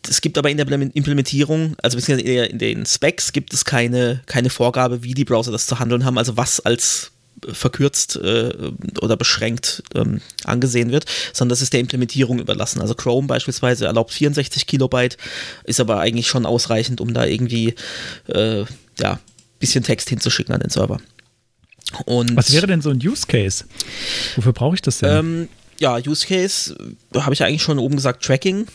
[0.08, 4.50] es gibt aber in der Implementierung, also beziehungsweise in den Specs, gibt es keine, keine
[4.50, 7.11] Vorgabe, wie die Browser das zu handeln haben, also was als
[7.50, 8.52] verkürzt äh,
[9.00, 12.80] oder beschränkt ähm, angesehen wird, sondern das ist der Implementierung überlassen.
[12.80, 15.16] Also Chrome beispielsweise erlaubt 64 Kilobyte,
[15.64, 17.74] ist aber eigentlich schon ausreichend, um da irgendwie
[18.28, 18.64] äh,
[18.98, 19.20] ja
[19.58, 21.00] bisschen Text hinzuschicken an den Server.
[22.04, 23.64] Und Was wäre denn so ein Use Case?
[24.36, 25.18] Wofür brauche ich das denn?
[25.18, 26.76] Ähm, ja, Use Case
[27.14, 28.66] habe ich eigentlich schon oben gesagt, Tracking.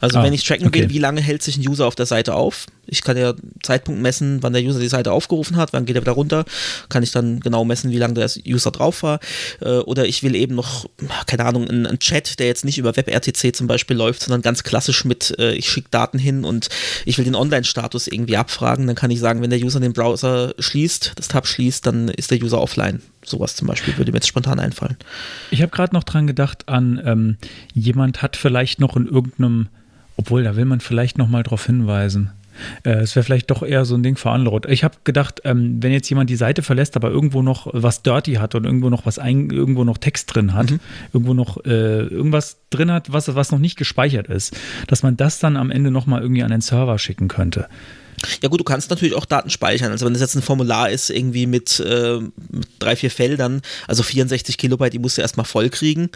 [0.00, 0.82] Also ah, wenn ich tracken okay.
[0.82, 2.66] will, wie lange hält sich ein User auf der Seite auf?
[2.86, 6.02] Ich kann ja Zeitpunkt messen, wann der User die Seite aufgerufen hat, wann geht er
[6.02, 6.44] wieder runter.
[6.88, 9.20] Kann ich dann genau messen, wie lange der User drauf war.
[9.60, 10.86] Äh, oder ich will eben noch,
[11.26, 15.04] keine Ahnung, einen, Chat, der jetzt nicht über WebRTC zum Beispiel läuft, sondern ganz klassisch
[15.04, 16.68] mit, äh, ich schicke Daten hin und
[17.04, 18.86] ich will den Online-Status irgendwie abfragen.
[18.86, 22.30] Dann kann ich sagen, wenn der User den Browser schließt, das Tab schließt, dann ist
[22.30, 23.00] der User offline.
[23.24, 24.96] Sowas zum Beispiel würde mir jetzt spontan einfallen.
[25.50, 27.36] Ich habe gerade noch dran gedacht an, ähm,
[27.72, 29.68] jemand hat vielleicht noch in irgendeinem
[30.16, 32.30] obwohl, da will man vielleicht noch mal darauf hinweisen.
[32.84, 34.70] Äh, es wäre vielleicht doch eher so ein Ding für Unload.
[34.72, 38.34] Ich habe gedacht, ähm, wenn jetzt jemand die Seite verlässt, aber irgendwo noch was dirty
[38.34, 40.80] hat und irgendwo noch was ein, irgendwo noch Text drin hat, mhm.
[41.12, 45.38] irgendwo noch äh, irgendwas drin hat, was, was noch nicht gespeichert ist, dass man das
[45.38, 47.68] dann am Ende noch mal irgendwie an den Server schicken könnte.
[48.42, 49.90] Ja gut, du kannst natürlich auch Daten speichern.
[49.90, 54.02] Also wenn das jetzt ein Formular ist, irgendwie mit, äh, mit drei, vier Feldern, also
[54.02, 56.10] 64 Kilobyte, die musst du erstmal voll kriegen.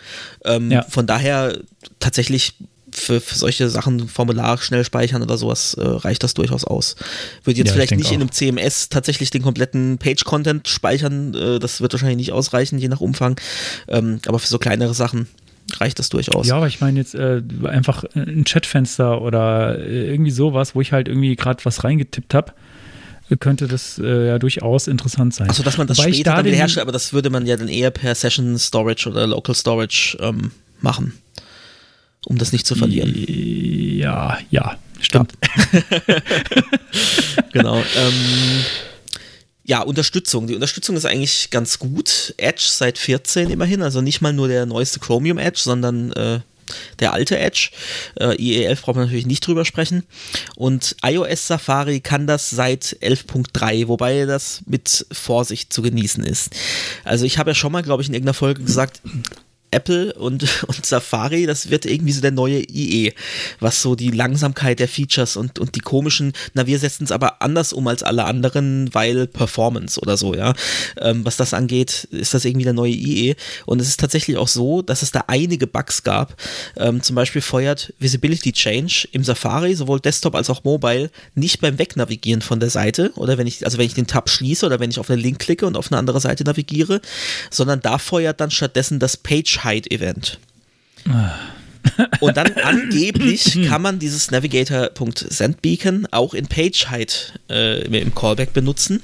[0.44, 0.82] Ähm, ja.
[0.82, 1.58] Von daher
[2.00, 2.54] tatsächlich
[2.98, 6.96] für, für solche Sachen Formular schnell speichern oder sowas äh, reicht das durchaus aus.
[7.44, 8.12] Würde jetzt ja, vielleicht nicht auch.
[8.12, 12.88] in einem CMS tatsächlich den kompletten Page-Content speichern, äh, das wird wahrscheinlich nicht ausreichen, je
[12.88, 13.40] nach Umfang,
[13.88, 15.28] ähm, aber für so kleinere Sachen
[15.76, 16.46] reicht das durchaus.
[16.46, 20.92] Ja, aber ich meine jetzt äh, einfach ein Chatfenster oder äh, irgendwie sowas, wo ich
[20.92, 22.52] halt irgendwie gerade was reingetippt habe
[23.40, 25.48] könnte das äh, ja durchaus interessant sein.
[25.48, 27.68] Also, dass man das Wobei später da dann wiederherstellt, aber das würde man ja dann
[27.68, 31.12] eher per Session Storage oder Local Storage ähm, machen
[32.28, 33.14] um das nicht zu verlieren.
[33.16, 35.32] Ja, ja, stimmt.
[37.52, 37.78] Genau.
[37.78, 38.64] Ähm,
[39.64, 40.46] ja, Unterstützung.
[40.46, 42.34] Die Unterstützung ist eigentlich ganz gut.
[42.36, 46.40] Edge seit 14 immerhin, also nicht mal nur der neueste Chromium Edge, sondern äh,
[47.00, 47.70] der alte Edge.
[48.20, 50.04] Äh, IE11 braucht man natürlich nicht drüber sprechen.
[50.56, 56.50] Und iOS Safari kann das seit 11.3, wobei das mit Vorsicht zu genießen ist.
[57.04, 59.00] Also ich habe ja schon mal, glaube ich, in irgendeiner Folge gesagt,
[59.70, 63.12] Apple und, und Safari, das wird irgendwie so der neue IE,
[63.60, 67.42] was so die Langsamkeit der Features und, und die komischen, na, wir setzen es aber
[67.42, 70.54] anders um als alle anderen, weil Performance oder so, ja.
[71.00, 73.34] Ähm, was das angeht, ist das irgendwie der neue IE.
[73.66, 76.34] Und es ist tatsächlich auch so, dass es da einige Bugs gab.
[76.76, 81.78] Ähm, zum Beispiel feuert Visibility Change im Safari, sowohl Desktop als auch Mobile, nicht beim
[81.78, 84.90] Wegnavigieren von der Seite oder wenn ich, also wenn ich den Tab schließe oder wenn
[84.90, 87.00] ich auf einen Link klicke und auf eine andere Seite navigiere,
[87.50, 90.38] sondern da feuert dann stattdessen das Page Hide-Event.
[92.20, 97.12] Und dann angeblich kann man dieses Navigator.sendBeacon auch in PageHide
[97.48, 99.02] äh, im Callback benutzen.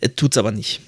[0.00, 0.80] Äh, tut's aber nicht.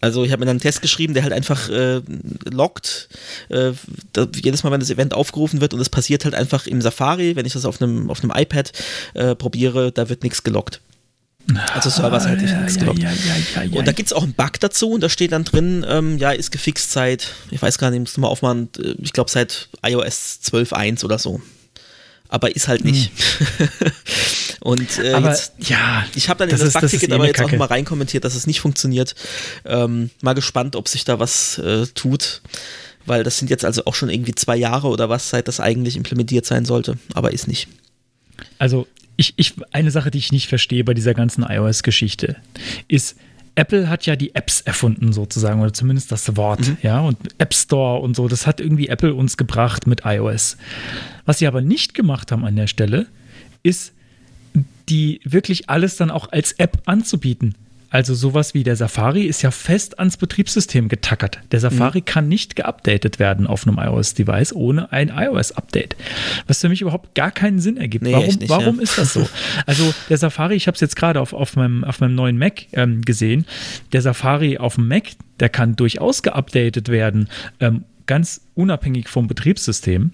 [0.00, 2.02] Also ich habe mir dann einen Test geschrieben, der halt einfach äh,
[2.50, 3.08] loggt,
[3.48, 3.72] äh,
[4.42, 7.46] jedes Mal, wenn das Event aufgerufen wird und es passiert halt einfach im Safari, wenn
[7.46, 8.70] ich das auf einem, auf einem iPad
[9.14, 10.82] äh, probiere, da wird nichts geloggt.
[11.74, 14.92] Also serverseitig ah, nichts ja, ja, ja, Und da gibt es auch einen Bug dazu
[14.92, 18.16] und da steht dann drin, ähm, ja, ist gefixt seit, ich weiß gar nicht, musst
[18.16, 21.40] du mal aufmachen, äh, ich glaube seit iOS 12.1 oder so.
[22.28, 23.12] Aber ist halt nicht.
[23.58, 23.68] Hm.
[24.60, 27.36] und äh, aber, jetzt, ja, ich habe dann in das, das Bugticket eh aber jetzt
[27.36, 27.48] Kacke.
[27.48, 29.14] auch nochmal reinkommentiert, dass es nicht funktioniert.
[29.66, 32.40] Ähm, mal gespannt, ob sich da was äh, tut.
[33.06, 35.96] Weil das sind jetzt also auch schon irgendwie zwei Jahre oder was, seit das eigentlich
[35.96, 36.96] implementiert sein sollte.
[37.12, 37.68] Aber ist nicht.
[38.58, 42.36] Also ich, ich, eine Sache, die ich nicht verstehe bei dieser ganzen iOS-Geschichte,
[42.88, 43.16] ist,
[43.56, 46.76] Apple hat ja die Apps erfunden sozusagen oder zumindest das Wort, mhm.
[46.82, 50.56] ja, und App Store und so, das hat irgendwie Apple uns gebracht mit iOS.
[51.24, 53.06] Was sie aber nicht gemacht haben an der Stelle,
[53.62, 53.92] ist
[54.88, 57.54] die wirklich alles dann auch als App anzubieten.
[57.94, 61.38] Also sowas wie der Safari ist ja fest ans Betriebssystem getackert.
[61.52, 62.04] Der Safari mhm.
[62.04, 65.94] kann nicht geupdatet werden auf einem iOS-Device ohne ein iOS-Update.
[66.48, 68.02] Was für mich überhaupt gar keinen Sinn ergibt.
[68.02, 68.82] Nee, warum nicht, warum ja.
[68.82, 69.24] ist das so?
[69.66, 72.66] Also der Safari, ich habe es jetzt gerade auf, auf, meinem, auf meinem neuen Mac
[72.72, 73.46] ähm, gesehen,
[73.92, 77.28] der Safari auf dem Mac, der kann durchaus geupdatet werden,
[77.60, 80.10] ähm, ganz unabhängig vom Betriebssystem.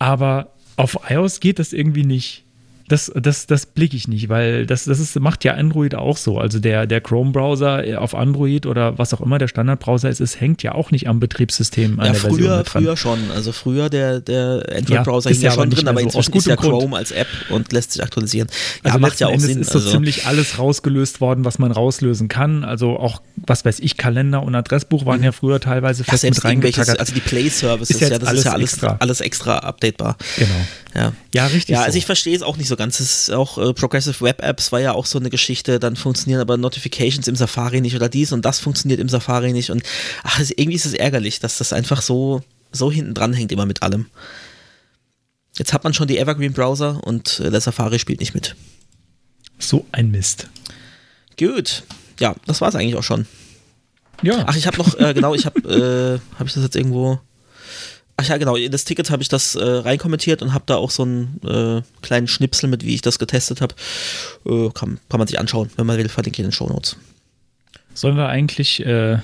[0.00, 2.45] Aber auf iOS geht das irgendwie nicht.
[2.88, 6.38] Das, das, das blicke ich nicht, weil das, das ist, macht ja Android auch so.
[6.38, 10.62] Also der, der Chrome-Browser auf Android oder was auch immer der Standardbrowser ist, es hängt
[10.62, 12.82] ja auch nicht am Betriebssystem an Ja, der Version früher, mit dran.
[12.84, 13.18] früher schon.
[13.34, 16.06] Also früher der, der Android-Browser Ja, hing ist ja ja schon drin, aber so.
[16.06, 16.78] Inzwischen ist ja Grund.
[16.80, 18.48] Chrome als App und lässt sich aktualisieren.
[18.84, 19.60] Ja, Also macht ja auch Endes Sinn.
[19.62, 22.62] ist so Also, ziemlich alles rausgelöst worden, was man rauslösen kann.
[22.64, 26.38] Also auch, was weiß ich, Kalender und Adressbuch waren ja früher teilweise ja, fest selbst
[26.38, 27.00] mit reingetackert.
[27.00, 28.96] also die Play-Services, ja, das alles ist ja alles extra.
[29.00, 30.16] alles extra updatebar.
[30.36, 30.50] genau.
[30.94, 31.12] Ja.
[31.34, 31.74] Ja, richtig.
[31.74, 31.98] Ja, also so.
[31.98, 33.00] ich verstehe es auch nicht so ganz.
[33.00, 36.40] Es ist auch äh, Progressive Web Apps war ja auch so eine Geschichte, dann funktionieren
[36.40, 39.82] aber Notifications im Safari nicht oder dies und das funktioniert im Safari nicht und
[40.22, 43.66] ach, es, irgendwie ist es ärgerlich, dass das einfach so so hinten dran hängt immer
[43.66, 44.06] mit allem.
[45.56, 48.54] Jetzt hat man schon die Evergreen Browser und äh, der Safari spielt nicht mit.
[49.58, 50.48] so ein Mist.
[51.38, 51.84] Gut.
[52.20, 53.26] Ja, das war es eigentlich auch schon.
[54.22, 54.44] Ja.
[54.46, 57.20] Ach, ich habe noch, äh, genau, ich habe, äh, habe ich das jetzt irgendwo.
[58.18, 60.90] Ach ja, genau, in das Ticket habe ich das äh, reinkommentiert und habe da auch
[60.90, 63.74] so einen äh, kleinen Schnipsel mit, wie ich das getestet habe.
[64.46, 66.96] Äh, kann, kann man sich anschauen, wenn man will, verlinke ich in den Show Notes.
[67.92, 69.18] Sollen wir eigentlich, äh,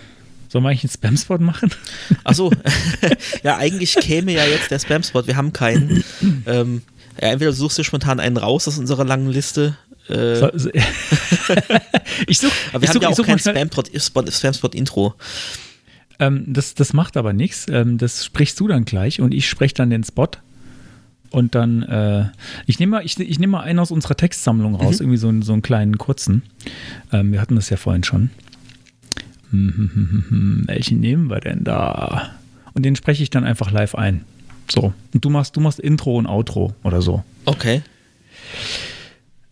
[0.50, 1.70] sollen wir eigentlich einen Spam-Spot machen?
[2.24, 2.52] Achso,
[3.42, 5.26] ja, eigentlich käme ja jetzt der Spam-Spot.
[5.26, 6.05] Wir haben keinen.
[6.46, 6.83] Ähm,
[7.20, 9.76] ja, entweder suchst du spontan einen raus aus unserer langen Liste.
[10.09, 10.70] Äh, So- so-
[12.26, 15.14] ich suche aber wir ich haben such, ja auch kein Spam-Spot-Intro.
[16.23, 17.67] Ähm, das, das macht aber nichts.
[17.69, 20.29] Ähm, das sprichst du dann gleich und ich spreche dann den Spot.
[21.31, 22.27] Und dann, äh,
[22.67, 25.41] ich nehme mal, ich, ich nehm mal einen aus unserer Textsammlung raus, irgendwie so, einen-
[25.43, 26.43] so einen kleinen kurzen.
[27.11, 28.31] Ähm, wir hatten das ja vorhin schon.
[29.51, 30.63] Hm, hm, hm.
[30.67, 32.31] Welchen nehmen wir denn da?
[32.75, 34.25] Und den spreche ich dann einfach live ein.
[34.71, 34.93] So.
[35.15, 37.25] Und du machst, du machst Intro und Outro oder so.
[37.47, 37.83] Okay.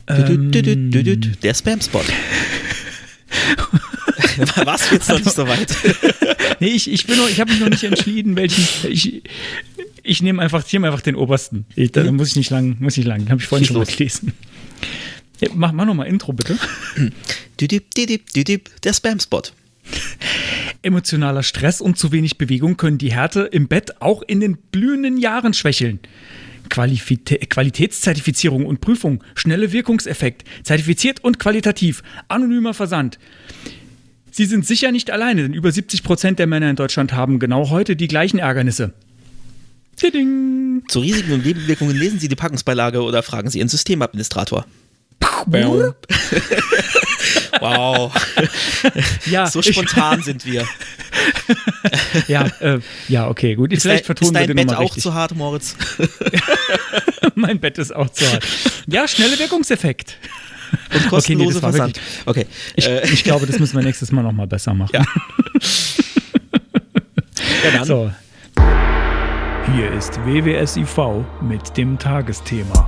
[0.06, 2.02] Ähm, Du, du, du, du, du, du, Der Spam-Spot.
[4.64, 5.74] Was jetzt noch nicht so weit?
[6.60, 8.64] Nee, ich, ich bin noch, ich habe mich noch nicht entschieden, welchen.
[8.88, 9.22] Ich,
[10.02, 11.64] ich nehme einfach, ich nehme einfach den obersten.
[11.74, 13.28] Ich, da muss ich nicht lang, muss ich lang.
[13.30, 14.32] Habe ich vorhin Schieß schon mal gelesen.
[15.40, 16.58] Ja, mach, mach noch mal Intro, bitte.
[17.60, 19.42] Düdip, düdip, düdip, Der Spam-Spot.
[20.82, 25.18] Emotionaler Stress und zu wenig Bewegung können die Härte im Bett auch in den blühenden
[25.18, 26.00] Jahren schwächeln.
[26.68, 33.18] Qualifitä Qualitätszertifizierung und Prüfung, schnelle Wirkungseffekt, zertifiziert und qualitativ, anonymer Versand.
[34.30, 37.70] Sie sind sicher nicht alleine, denn über 70 Prozent der Männer in Deutschland haben genau
[37.70, 38.92] heute die gleichen Ärgernisse.
[39.96, 40.82] Tiding.
[40.88, 44.64] Zu Risiken und Nebenwirkungen lesen Sie die Packungsbeilage oder fragen Sie Ihren Systemadministrator.
[47.60, 48.12] Wow,
[49.26, 50.66] Ja, so spontan sind wir.
[52.14, 53.72] Ich, ja, äh, ja, okay, gut.
[53.72, 55.02] Ist Vielleicht dein, vertonen ist wir dein den Bett nochmal auch richtig.
[55.02, 55.76] zu hart, Moritz?
[57.34, 58.46] mein Bett ist auch zu hart.
[58.86, 60.16] Ja, schnelle Wirkungseffekt.
[60.94, 61.96] Und kostenlose das war Versand.
[61.96, 62.46] wirklich- Okay.
[62.76, 64.90] Ich, äh, ich glaube, das müssen wir nächstes Mal nochmal besser machen.
[64.94, 65.00] Ja.
[67.64, 67.84] ja, dann.
[67.84, 68.10] So.
[69.74, 72.86] Hier ist WWSIV mit dem Tagesthema.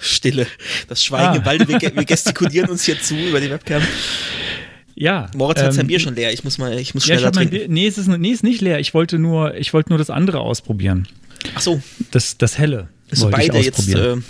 [0.00, 0.46] Stille.
[0.88, 1.46] Das Schweigen Ah.
[1.46, 1.68] im.
[1.68, 3.82] Wir, wir gestikulieren uns hier zu über die Webcam.
[4.94, 5.30] Ja.
[5.34, 6.32] Moritz hat sein ähm, Bier schon leer.
[6.32, 7.66] Ich muss mal, ich muss Ja, ich schneller hab mein trinken.
[7.68, 8.78] Bier, nee, es ist, nee, ist nicht leer.
[8.78, 11.08] Ich wollte nur, ich wollte nur das andere ausprobieren.
[11.54, 12.88] Ach so, Das, das helle.
[13.10, 13.78] ist wollte ich beide jetzt.
[13.78, 14.20] ausprobieren.
[14.20, 14.22] Äh,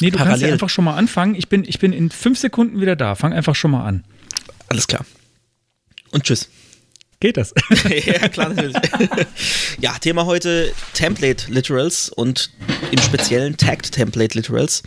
[0.00, 0.46] nee, du kannst parallel.
[0.48, 1.34] ja einfach schon mal anfangen.
[1.34, 3.14] Ich bin, ich bin in fünf Sekunden wieder da.
[3.14, 4.04] Fang einfach schon mal an.
[4.68, 5.04] alles klar.
[6.10, 6.48] Und tschüss.
[7.18, 7.54] Geht das?
[8.06, 8.76] ja, klar, natürlich.
[9.80, 12.50] ja, Thema heute Template Literals und
[12.90, 14.82] im speziellen Tagged Template Literals.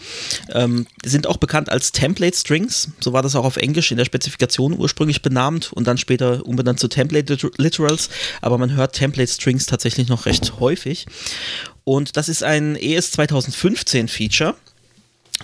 [0.54, 2.90] Ähm, sind auch bekannt als Template Strings.
[3.00, 6.80] So war das auch auf Englisch in der Spezifikation ursprünglich benannt und dann später umbenannt
[6.80, 8.10] zu Template Liter- Literals.
[8.42, 11.08] Aber man hört Template Strings tatsächlich noch recht häufig.
[11.84, 14.56] Und das ist ein ES 2015 Feature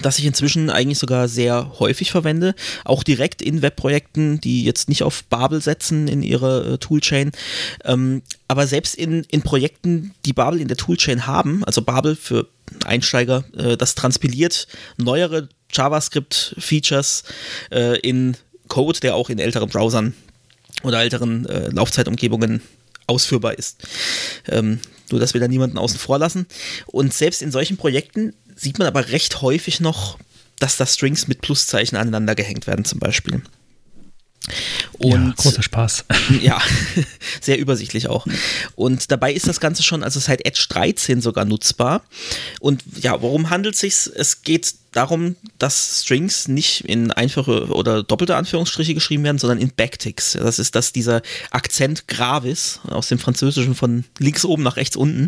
[0.01, 2.53] das ich inzwischen eigentlich sogar sehr häufig verwende,
[2.84, 7.31] auch direkt in Webprojekten, die jetzt nicht auf Babel setzen in ihre äh, Toolchain,
[7.86, 12.47] ähm, aber selbst in, in Projekten, die Babel in der Toolchain haben, also Babel für
[12.84, 17.23] Einsteiger, äh, das transpiliert neuere JavaScript-Features
[17.71, 20.13] äh, in Code, der auch in älteren Browsern
[20.84, 22.62] oder älteren äh, Laufzeitumgebungen
[23.08, 23.88] ausführbar ist.
[24.47, 24.79] Ähm,
[25.12, 26.47] nur, dass wir da niemanden außen vor lassen.
[26.88, 30.18] Und selbst in solchen Projekten sieht man aber recht häufig noch,
[30.60, 33.41] dass da Strings mit Pluszeichen aneinander gehängt werden, zum Beispiel.
[34.99, 36.05] Ja, Und großer Spaß.
[36.41, 36.62] ja,
[37.41, 38.25] sehr übersichtlich auch.
[38.75, 42.03] Und dabei ist das Ganze schon, also seit Edge 13 sogar nutzbar.
[42.60, 43.93] Und ja, worum handelt es sich?
[44.15, 49.71] Es geht darum, dass Strings nicht in einfache oder doppelte Anführungsstriche geschrieben werden, sondern in
[49.75, 50.34] Backticks.
[50.34, 55.27] Das ist das dieser Akzent gravis aus dem Französischen von links oben nach rechts unten,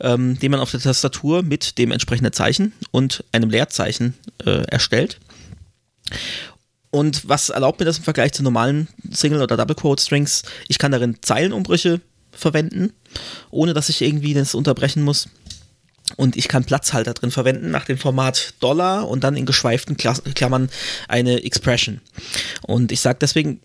[0.00, 4.14] ähm, den man auf der Tastatur mit dem entsprechenden Zeichen und einem Leerzeichen
[4.44, 5.20] äh, erstellt.
[6.96, 10.44] Und was erlaubt mir das im Vergleich zu normalen Single- oder Double-Quote-Strings?
[10.66, 12.00] Ich kann darin Zeilenumbrüche
[12.32, 12.94] verwenden,
[13.50, 15.28] ohne dass ich irgendwie das unterbrechen muss.
[16.16, 20.14] Und ich kann Platzhalter drin verwenden nach dem Format Dollar und dann in geschweiften Kla
[20.34, 20.70] Klammern
[21.06, 22.00] eine Expression.
[22.62, 23.60] Und ich sage deswegen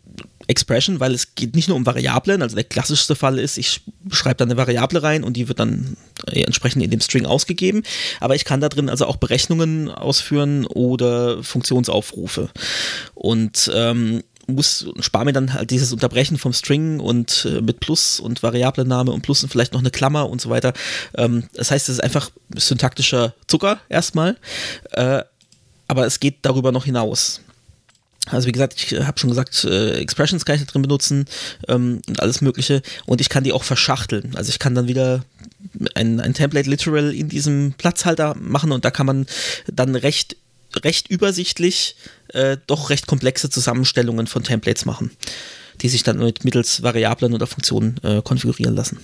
[0.51, 4.35] Expression, weil es geht nicht nur um Variablen, also der klassischste Fall ist, ich schreibe
[4.35, 7.83] da eine Variable rein und die wird dann äh, entsprechend in dem String ausgegeben,
[8.19, 12.49] aber ich kann da drin also auch Berechnungen ausführen oder Funktionsaufrufe.
[13.15, 18.19] Und ähm, muss, spare mir dann halt dieses Unterbrechen vom String und äh, mit Plus
[18.19, 20.73] und Variablename und Plus und vielleicht noch eine Klammer und so weiter.
[21.15, 24.37] Ähm, das heißt, es ist einfach syntaktischer Zucker erstmal,
[24.91, 25.23] äh,
[25.87, 27.41] aber es geht darüber noch hinaus.
[28.27, 31.25] Also wie gesagt, ich habe schon gesagt, äh, Expressions kann ich da drin benutzen
[31.67, 32.81] ähm, und alles Mögliche.
[33.05, 34.33] Und ich kann die auch verschachteln.
[34.35, 35.25] Also ich kann dann wieder
[35.95, 39.25] ein, ein Template Literal in diesem Platzhalter machen und da kann man
[39.71, 40.37] dann recht,
[40.83, 41.95] recht übersichtlich
[42.29, 45.11] äh, doch recht komplexe Zusammenstellungen von Templates machen,
[45.81, 48.99] die sich dann mit mittels Variablen oder Funktionen äh, konfigurieren lassen.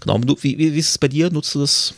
[0.00, 0.20] Genau.
[0.42, 1.30] Wie, wie, wie ist es bei dir?
[1.30, 1.94] Nutzt du das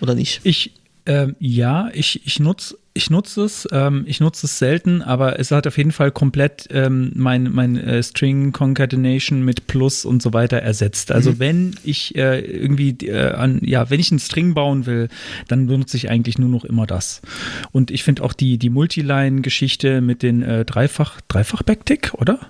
[0.00, 0.40] oder nicht?
[0.44, 0.72] Ich,
[1.06, 5.50] ähm, ja, ich, ich nutze ich nutze es, ähm, ich nutze es selten, aber es
[5.50, 10.32] hat auf jeden Fall komplett ähm, mein, mein äh, String Concatenation mit Plus und so
[10.32, 11.10] weiter ersetzt.
[11.10, 11.38] Also mhm.
[11.38, 15.08] wenn ich äh, irgendwie äh, an, ja, wenn ich einen String bauen will,
[15.48, 17.22] dann benutze ich eigentlich nur noch immer das.
[17.70, 22.40] Und ich finde auch die, die Multiline-Geschichte mit den äh, Dreifach, Dreifach Backtick, oder?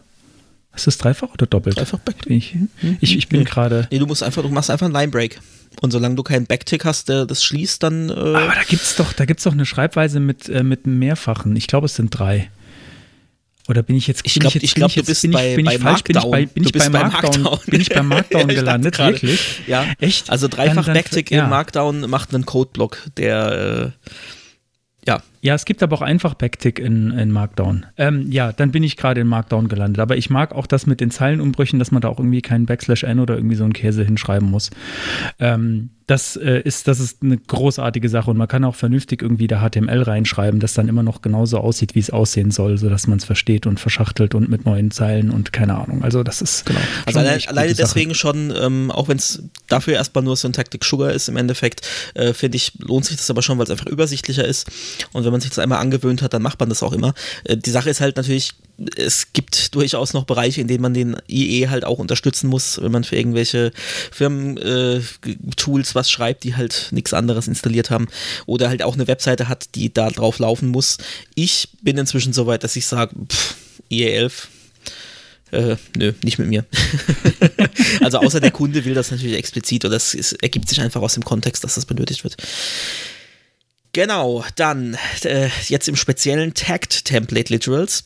[0.74, 1.78] Ist das dreifach oder doppelt?
[1.78, 2.33] Dreifach Backtick.
[2.33, 2.57] Ich,
[3.00, 3.44] ich, ich bin nee.
[3.44, 3.87] gerade.
[3.90, 5.38] Nee, du musst einfach, du machst einfach einen Line Break.
[5.80, 8.08] Und solange du keinen Backtick hast, der das schließt, dann.
[8.08, 11.56] Äh Aber da gibt's doch, da gibt's doch eine Schreibweise mit, äh, mit mehrfachen.
[11.56, 12.50] Ich glaube, es sind drei.
[13.68, 16.02] Oder bin ich jetzt, ich glaube, ich glaube, du bist bin bei, bei ich falsch,
[16.02, 19.61] bin ich bei, Markdown, Markdown, bin ich bei Markdown gelandet, wirklich?
[19.68, 20.30] Ja, echt?
[20.30, 21.44] Also dreifach dann, dann, Backtick ja.
[21.44, 25.22] in Markdown macht einen Codeblock, der äh, ja.
[25.44, 27.85] Ja, es gibt aber auch einfach Backtick in, in Markdown.
[27.96, 29.98] Ähm, ja, dann bin ich gerade in Markdown gelandet.
[29.98, 33.02] Aber ich mag auch das mit den Zeilenumbrüchen, dass man da auch irgendwie keinen Backslash
[33.02, 34.70] n oder irgendwie so einen Käse hinschreiben muss.
[35.40, 39.46] Ähm, das, äh, ist, das ist eine großartige Sache und man kann auch vernünftig irgendwie
[39.46, 43.18] da HTML reinschreiben, das dann immer noch genauso aussieht, wie es aussehen soll, sodass man
[43.18, 46.02] es versteht und verschachtelt und mit neuen Zeilen und keine Ahnung.
[46.02, 46.81] Also das ist genau.
[47.07, 51.28] Also allein, alleine deswegen schon, ähm, auch wenn es dafür erstmal nur Syntactic Sugar ist
[51.28, 54.70] im Endeffekt, äh, finde ich, lohnt sich das aber schon, weil es einfach übersichtlicher ist.
[55.12, 57.14] Und wenn man sich das einmal angewöhnt hat, dann macht man das auch immer.
[57.44, 58.52] Äh, die Sache ist halt natürlich,
[58.96, 62.92] es gibt durchaus noch Bereiche, in denen man den IE halt auch unterstützen muss, wenn
[62.92, 63.72] man für irgendwelche
[64.10, 68.08] Firmen-Tools äh, was schreibt, die halt nichts anderes installiert haben
[68.46, 70.98] oder halt auch eine Webseite hat, die da drauf laufen muss.
[71.34, 73.14] Ich bin inzwischen so weit, dass ich sage,
[73.90, 74.48] IE 11,
[75.52, 76.64] äh, nö, nicht mit mir.
[78.00, 81.24] also außer der Kunde will das natürlich explizit oder es, ergibt sich einfach aus dem
[81.24, 82.36] Kontext, dass das benötigt wird.
[83.92, 88.05] Genau, dann äh, jetzt im speziellen Tagged Template Literals.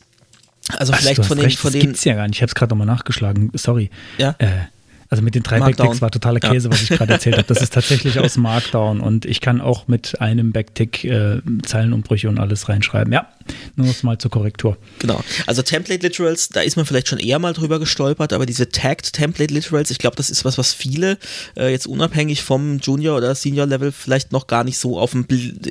[0.77, 1.81] Also Ach, vielleicht von den, recht, von den.
[1.81, 2.39] Das gibt's ja gar nicht.
[2.39, 3.51] Ich habe es gerade nochmal nachgeschlagen.
[3.55, 3.91] Sorry.
[4.19, 4.35] Ja.
[4.39, 4.67] Äh,
[5.09, 5.61] also mit den drei.
[5.61, 6.73] Backticks war totaler Käse, ja.
[6.73, 7.47] was ich gerade erzählt habe.
[7.47, 12.39] Das ist tatsächlich aus Markdown und ich kann auch mit einem Backtick äh, Zeilenumbrüche und
[12.39, 13.13] alles reinschreiben.
[13.13, 13.29] Ja,
[13.77, 14.77] nur noch mal zur Korrektur.
[14.99, 15.23] Genau.
[15.47, 19.13] Also Template Literals, da ist man vielleicht schon eher mal drüber gestolpert, aber diese Tagged
[19.13, 21.19] Template Literals, ich glaube, das ist was, was viele
[21.57, 25.27] äh, jetzt unabhängig vom Junior oder Senior Level vielleicht noch gar nicht so auf dem,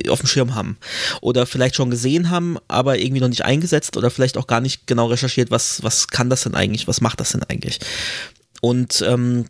[0.08, 0.78] auf dem Schirm haben.
[1.20, 4.86] Oder vielleicht schon gesehen haben, aber irgendwie noch nicht eingesetzt oder vielleicht auch gar nicht
[4.86, 7.80] genau recherchiert, was, was kann das denn eigentlich, was macht das denn eigentlich.
[8.66, 9.44] Und ähm,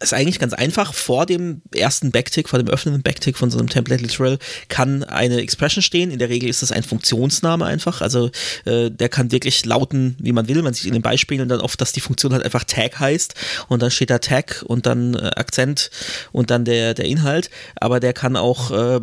[0.00, 0.92] ist eigentlich ganz einfach.
[0.92, 5.40] Vor dem ersten Backtick, vor dem öffnenden Backtick von so einem Template Literal kann eine
[5.40, 6.10] Expression stehen.
[6.10, 8.00] In der Regel ist das ein Funktionsname einfach.
[8.00, 8.30] Also
[8.64, 10.62] äh, der kann wirklich lauten, wie man will.
[10.62, 13.34] Man sieht in den Beispielen dann oft, dass die Funktion halt einfach Tag heißt
[13.68, 15.90] und dann steht da Tag und dann äh, Akzent
[16.32, 17.50] und dann der, der Inhalt.
[17.76, 19.00] Aber der kann auch äh,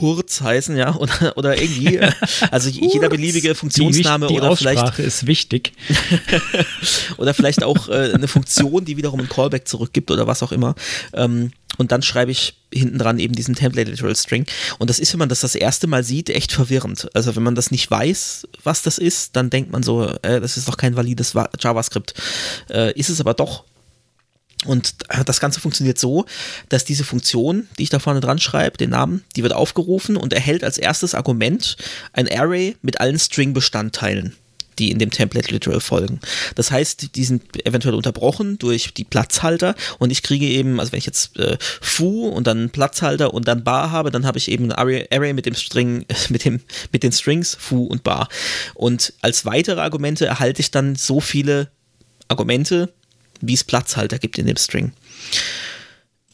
[0.00, 2.00] Hurz heißen, ja, oder, oder irgendwie.
[2.50, 4.98] also jeder beliebige Funktionsname die, die oder Aussprache vielleicht.
[4.98, 5.72] ist wichtig.
[7.16, 10.74] oder vielleicht auch äh, eine Funktion, die wiederum ein Callback zurückgibt oder was auch immer.
[11.12, 14.46] Ähm, und dann schreibe ich hinten dran eben diesen Template Literal String.
[14.78, 17.08] Und das ist, wenn man das das erste Mal sieht, echt verwirrend.
[17.14, 20.56] Also wenn man das nicht weiß, was das ist, dann denkt man so, äh, das
[20.56, 22.14] ist doch kein valides JavaScript.
[22.70, 23.64] Äh, ist es aber doch.
[24.66, 24.94] Und
[25.26, 26.24] das Ganze funktioniert so,
[26.70, 30.32] dass diese Funktion, die ich da vorne dran schreibe, den Namen, die wird aufgerufen und
[30.32, 31.76] erhält als erstes Argument
[32.14, 34.34] ein Array mit allen String-Bestandteilen
[34.78, 36.20] die in dem Template Literal folgen.
[36.54, 40.98] Das heißt, die sind eventuell unterbrochen durch die Platzhalter und ich kriege eben, also wenn
[40.98, 44.70] ich jetzt äh, foo und dann Platzhalter und dann bar habe, dann habe ich eben
[44.70, 46.60] ein Array, mit dem String, mit dem,
[46.92, 48.28] mit den Strings foo und bar.
[48.74, 51.70] Und als weitere Argumente erhalte ich dann so viele
[52.28, 52.92] Argumente,
[53.40, 54.92] wie es Platzhalter gibt in dem String.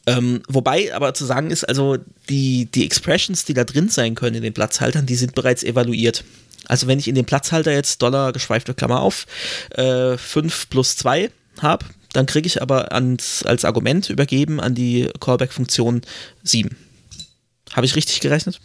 [0.07, 1.97] Ähm, wobei aber zu sagen ist, also
[2.29, 6.23] die, die Expressions, die da drin sein können in den Platzhaltern, die sind bereits evaluiert.
[6.67, 9.25] Also wenn ich in dem Platzhalter jetzt Dollar geschweifte Klammer auf
[9.71, 15.09] äh, 5 plus 2 habe, dann kriege ich aber ans, als Argument übergeben an die
[15.19, 16.01] Callback-Funktion
[16.43, 16.75] 7.
[17.73, 18.59] Habe ich richtig gerechnet?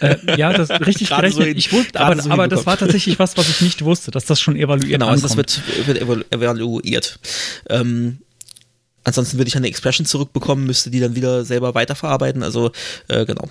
[0.00, 1.46] Äh, ja, das richtig Gerade so gerechnet.
[1.48, 4.24] hin- ich wusste, aber, so aber das war tatsächlich was, was ich nicht wusste, dass
[4.24, 7.18] das schon evaluiert Genau, also das wird, wird evalu evaluiert.
[7.68, 8.18] Ähm,
[9.02, 12.44] ansonsten würde ich eine Expression zurückbekommen, müsste die dann wieder selber weiterverarbeiten.
[12.44, 12.70] Also
[13.08, 13.48] äh, genau,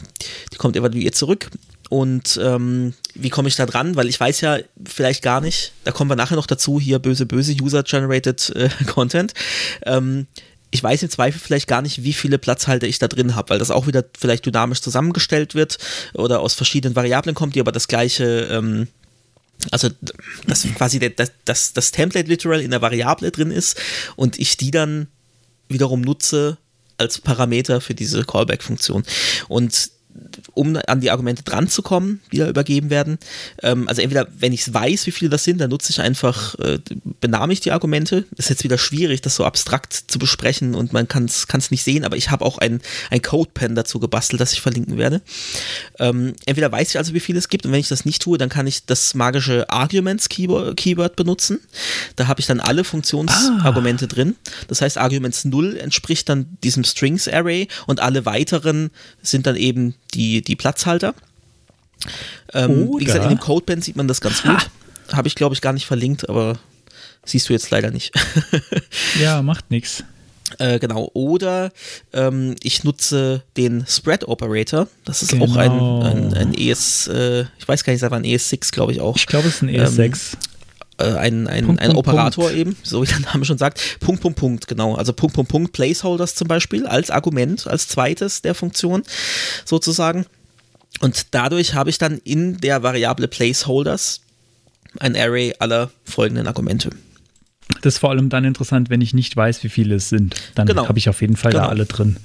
[0.54, 1.50] die kommt evaluiert zurück.
[1.90, 3.96] Und ähm, wie komme ich da dran?
[3.96, 7.26] Weil ich weiß ja vielleicht gar nicht, da kommen wir nachher noch dazu, hier böse,
[7.26, 9.34] böse User-Generated äh, Content.
[9.84, 10.28] Ähm,
[10.72, 13.60] ich weiß im Zweifel vielleicht gar nicht, wie viele Platzhalter ich da drin habe, weil
[13.60, 15.80] das auch wieder vielleicht dynamisch zusammengestellt wird
[16.14, 18.88] oder aus verschiedenen Variablen kommt, die aber das gleiche ähm,
[19.72, 19.90] also
[20.48, 23.78] dass quasi das, das, das Template literal in der Variable drin ist
[24.16, 25.08] und ich die dann
[25.68, 26.58] wiederum nutze
[26.98, 29.04] als Parameter für diese Callback-Funktion.
[29.48, 29.92] Und
[30.54, 33.18] um an die Argumente dran zu kommen, die da übergeben werden.
[33.64, 36.80] Ähm, also entweder, wenn ich weiß, wie viele das sind, dann nutze ich einfach, äh,
[37.22, 38.26] benahme ich die Argumente.
[38.38, 42.04] Ist jetzt wieder schwierig, das so abstrakt zu besprechen und man kann es nicht sehen,
[42.04, 45.22] aber ich habe auch ein, ein Code-Pen dazu gebastelt, das ich verlinken werde.
[46.00, 48.38] Ähm, entweder weiß ich also, wie viele es gibt und wenn ich das nicht tue,
[48.38, 51.60] dann kann ich das magische Arguments-Keyword Keyword benutzen.
[52.16, 54.36] Da habe ich dann alle Funktionsargumente drin.
[54.68, 58.92] Das heißt, Arguments 0 entspricht dann diesem Strings-Array und alle weiteren
[59.22, 61.14] sind dann eben die, die Platzhalter.
[62.54, 64.70] Ähm, wie gesagt, in dem Codeband sieht man das ganz gut.
[65.12, 66.58] Habe ich, glaube ich, gar nicht verlinkt, aber
[67.26, 68.14] siehst du jetzt leider nicht.
[69.22, 70.04] ja, macht nichts.
[70.58, 71.12] Äh, genau.
[71.14, 71.72] Oder
[72.14, 74.88] ähm, ich nutze den Spread Operator.
[75.06, 75.46] Das ist Genau.
[75.46, 78.92] auch ein, ein, ein ES, äh, ich weiß gar nicht, es war ein ES6, glaube
[78.94, 79.16] ich auch.
[79.18, 80.34] Ich glaube, es ist ein E ES6.
[81.00, 82.58] Äh, ein, ein, Punkt, ein Punkt, Operator Punkt.
[82.60, 84.00] eben, so wie der Name schon sagt.
[84.00, 84.96] Punkt, Punkt, Punkt, genau.
[84.96, 89.04] Also Punkt, Punkt, Punkt, Placeholders zum Beispiel als Argument, als zweites der Funktion
[89.66, 90.26] sozusagen.
[91.02, 94.22] Und dadurch habe ich dann in der Variable Placeholders
[95.00, 96.90] ein Array aller folgenden Argumente.
[97.82, 100.36] Das ist vor allem dann interessant, wenn ich nicht weiß, wie viele es sind.
[100.56, 100.88] Dann Genau.
[100.90, 101.66] habe ich auf jeden Fall Genau.
[101.66, 102.18] da alle drin.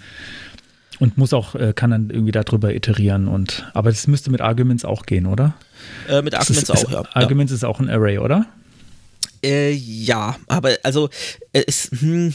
[0.98, 4.84] Und muss auch, äh, kann dann irgendwie darüber iterieren und aber das müsste mit Arguments
[4.84, 5.54] auch gehen, oder?
[6.08, 7.00] Äh, mit Arguments ist, auch, ja.
[7.02, 8.46] ist, Arguments ist auch ein Array, oder?
[9.44, 11.10] Äh, ja, aber also
[11.52, 12.32] äh, es, hm,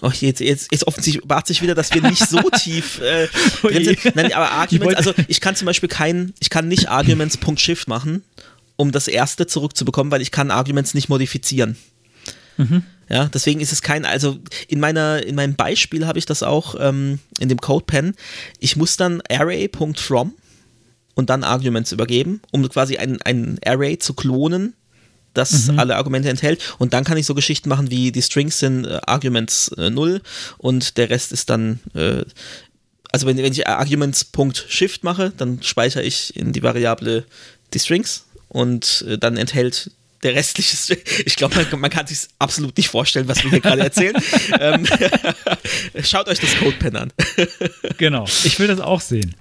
[0.00, 3.28] oh, jetzt, jetzt, jetzt offensichtlich sich wieder, dass wir nicht so tief äh,
[3.60, 4.16] drin sind.
[4.16, 8.24] Nein, aber Ich Arguments, also ich kann zum Beispiel kein, ich kann nicht Arguments.shift machen,
[8.76, 11.76] um das erste zurückzubekommen, weil ich kann Arguments nicht modifizieren.
[13.10, 16.74] Ja, deswegen ist es kein, also in meiner, in meinem Beispiel habe ich das auch
[16.80, 18.16] ähm, in dem CodePen.
[18.60, 20.32] Ich muss dann array.from
[21.14, 24.74] und dann Arguments übergeben, um quasi ein, ein Array zu klonen,
[25.36, 26.60] das alle Argumente enthält.
[26.78, 30.20] Und dann kann ich so Geschichten machen wie die Strings sind äh, Arguments äh, 0
[30.58, 32.24] und der Rest ist dann, äh,
[33.12, 37.24] also wenn, wenn ich Arguments.shift mache, dann speichere ich in die Variable
[37.74, 39.90] die Strings und äh, dann enthält
[40.22, 40.98] der restliche String.
[41.24, 44.16] Ich glaube, man, man kann sich absolut nicht vorstellen, was wir hier gerade erzählen.
[44.60, 44.86] ähm,
[46.02, 47.12] schaut euch das CodePen an.
[47.98, 48.24] Genau.
[48.44, 49.34] Ich will das auch sehen.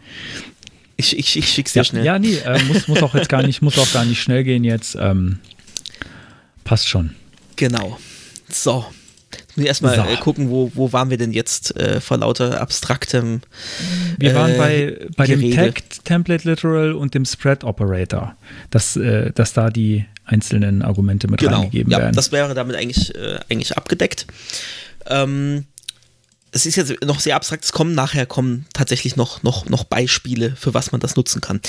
[0.98, 2.06] Ich, ich, ich schick's dir Ja, schnell.
[2.06, 4.64] ja nee, äh, muss, muss auch jetzt gar nicht, muss auch gar nicht schnell gehen
[4.64, 4.96] jetzt.
[5.00, 5.40] Ähm,
[6.66, 7.16] passt schon.
[7.56, 7.98] Genau.
[8.50, 8.86] So.
[9.32, 10.02] Jetzt muss ich erstmal So.
[10.04, 13.42] äh, gucken, wo, wo waren wir denn jetzt äh, vor lauter abstraktem.
[14.18, 15.74] Wir waren äh, bei, bei dem Gerede.
[15.74, 18.36] Tag Template Literal und dem Spread Operator,
[18.70, 21.60] dass, äh, dass da die einzelnen Argumente mit Genau.
[21.60, 22.16] reingegeben Ja, werden.
[22.16, 24.26] das wäre damit eigentlich, äh, eigentlich abgedeckt.
[25.08, 25.66] Ähm,
[26.52, 30.56] es ist jetzt noch sehr abstrakt, es kommen nachher kommen tatsächlich noch, noch, noch Beispiele,
[30.56, 31.60] für was man das nutzen kann.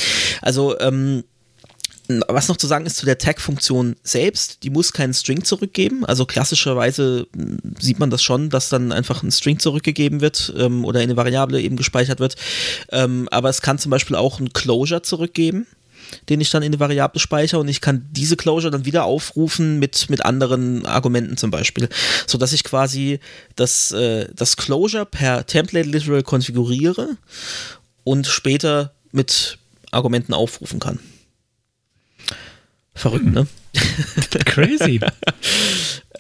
[0.43, 1.25] Also, ähm,
[2.29, 6.05] was noch zu sagen ist zu der Tag-Funktion selbst, die muss keinen String zurückgeben.
[6.05, 10.85] Also klassischerweise mh, sieht man das schon, dass dann einfach ein String zurückgegeben wird ähm,
[10.85, 12.37] oder eine Variable eben gespeichert wird.
[12.91, 15.67] Ähm, aber es kann zum Beispiel auch ein Closure zurückgeben,
[16.29, 19.79] den ich dann in eine Variable speichere und ich kann diese Closure dann wieder aufrufen
[19.79, 21.89] mit, mit anderen Argumenten zum Beispiel,
[22.27, 23.21] sodass ich quasi
[23.57, 27.17] das, äh, das Closure per Template Literal konfiguriere
[28.05, 29.59] und später mit
[29.91, 31.01] Argumenten aufrufen kann.
[32.97, 33.47] Verrückt, ne?
[34.45, 35.01] Crazy.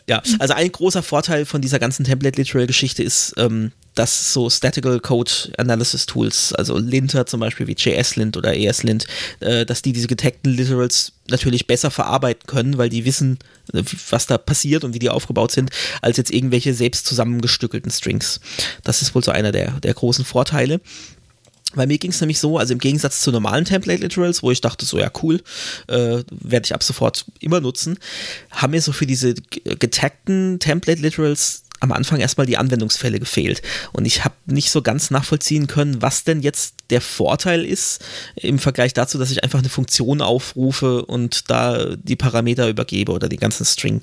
[0.08, 5.32] Ja, also ein großer Vorteil von dieser ganzen Template-Literal-Geschichte ist, ähm, dass so Statical Code
[5.58, 9.06] Analysis Tools, also Linter zum Beispiel wie JSLint oder ESLint,
[9.40, 13.38] äh, dass die diese getagten Literals natürlich besser verarbeiten können, weil die wissen,
[13.72, 15.70] äh, was da passiert und wie die aufgebaut sind,
[16.02, 18.40] als jetzt irgendwelche selbst zusammengestückelten Strings.
[18.84, 20.80] Das ist wohl so einer der, der großen Vorteile.
[21.76, 24.84] Bei mir ging es nämlich so, also im Gegensatz zu normalen Template-Literals, wo ich dachte,
[24.84, 25.42] so ja cool,
[25.86, 27.98] äh, werde ich ab sofort immer nutzen,
[28.50, 33.62] haben mir so für diese getagten Template-Literals am Anfang erstmal die Anwendungsfälle gefehlt.
[33.92, 38.02] Und ich habe nicht so ganz nachvollziehen können, was denn jetzt der Vorteil ist
[38.36, 43.28] im Vergleich dazu, dass ich einfach eine Funktion aufrufe und da die Parameter übergebe oder
[43.28, 44.02] den ganzen String.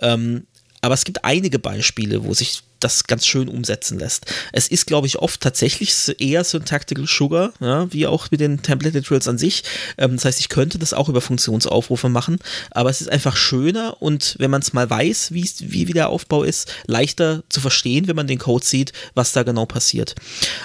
[0.00, 0.46] Ähm,
[0.80, 4.26] aber es gibt einige Beispiele, wo sich das ganz schön umsetzen lässt.
[4.52, 8.98] Es ist, glaube ich, oft tatsächlich eher Syntactical Sugar, ja, wie auch mit den Template
[8.98, 9.64] Literals an sich.
[9.98, 12.38] Ähm, das heißt, ich könnte das auch über Funktionsaufrufe machen,
[12.70, 16.42] aber es ist einfach schöner und wenn man es mal weiß, wie, wie der Aufbau
[16.42, 20.14] ist, leichter zu verstehen, wenn man den Code sieht, was da genau passiert.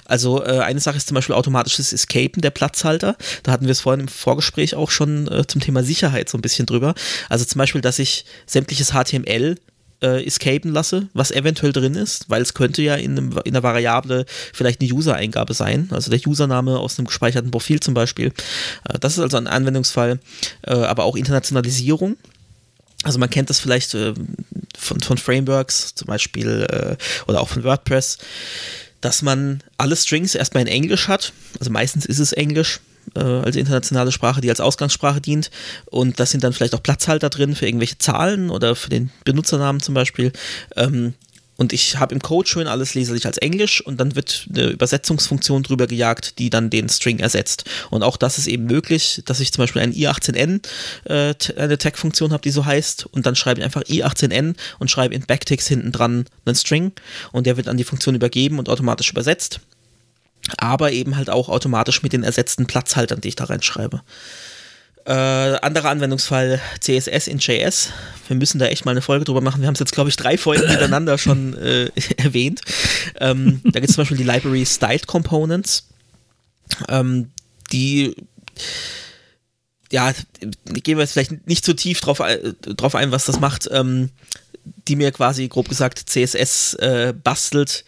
[0.06, 3.18] Also äh, eine Sache ist zum Beispiel automatisches Escapen der Platzhalter.
[3.44, 6.42] Da hatten wir es vorhin im Vorgespräch auch schon äh, zum Thema Sicherheit so ein
[6.42, 6.96] bisschen drüber.
[7.30, 9.58] Also zum Beispiel, dass ich sämtliches HTML
[10.02, 13.64] äh, escapen lasse, was eventuell drin ist, weil es könnte ja in, einem, in einer
[13.64, 18.28] Variable vielleicht eine User-Eingabe sein, also der Username aus einem gespeicherten Profil zum Beispiel.
[18.88, 20.20] Äh, das ist also ein Anwendungsfall,
[20.64, 22.18] äh, aber auch Internationalisierung.
[23.04, 24.14] Also man kennt das vielleicht äh,
[24.78, 28.18] von, von Frameworks zum Beispiel äh, oder auch von WordPress,
[29.02, 31.32] dass man alle Strings erstmal in Englisch hat.
[31.60, 32.80] Also meistens ist es Englisch
[33.18, 35.50] äh, als internationale Sprache, die als Ausgangssprache dient.
[35.86, 39.82] Und das sind dann vielleicht auch Platzhalter drin für irgendwelche Zahlen oder für den Benutzernamen
[39.82, 40.32] zum Beispiel.
[40.76, 41.14] Ähm,
[41.58, 45.64] und ich habe im Code schön alles leserlich als Englisch und dann wird eine Übersetzungsfunktion
[45.64, 47.66] drüber gejagt, die dann den String ersetzt.
[47.90, 50.62] Und auch das ist eben möglich, dass ich zum Beispiel ein i18n,
[51.06, 55.16] äh, eine Tag-Funktion habe, die so heißt, und dann schreibe ich einfach i18n und schreibe
[55.16, 56.92] in Backticks hinten dran einen String
[57.32, 59.60] und der wird an die Funktion übergeben und automatisch übersetzt
[60.58, 64.02] aber eben halt auch automatisch mit den ersetzten Platzhaltern, die ich da reinschreibe.
[65.06, 65.12] Äh,
[65.62, 67.94] anderer Anwendungsfall CSS in JS.
[68.28, 69.62] Wir müssen da echt mal eine Folge drüber machen.
[69.62, 72.62] Wir haben es jetzt, glaube ich, drei Folgen miteinander schon äh, erwähnt.
[73.20, 75.88] Ähm, da gibt es zum Beispiel die Library Styled Components,
[76.90, 77.32] ähm,
[77.72, 78.16] die
[79.92, 80.12] ja,
[80.66, 83.70] gehen wir jetzt vielleicht nicht zu so tief drauf, äh, drauf ein, was das macht,
[83.72, 84.10] ähm,
[84.88, 87.86] die mir quasi, grob gesagt, CSS äh, bastelt,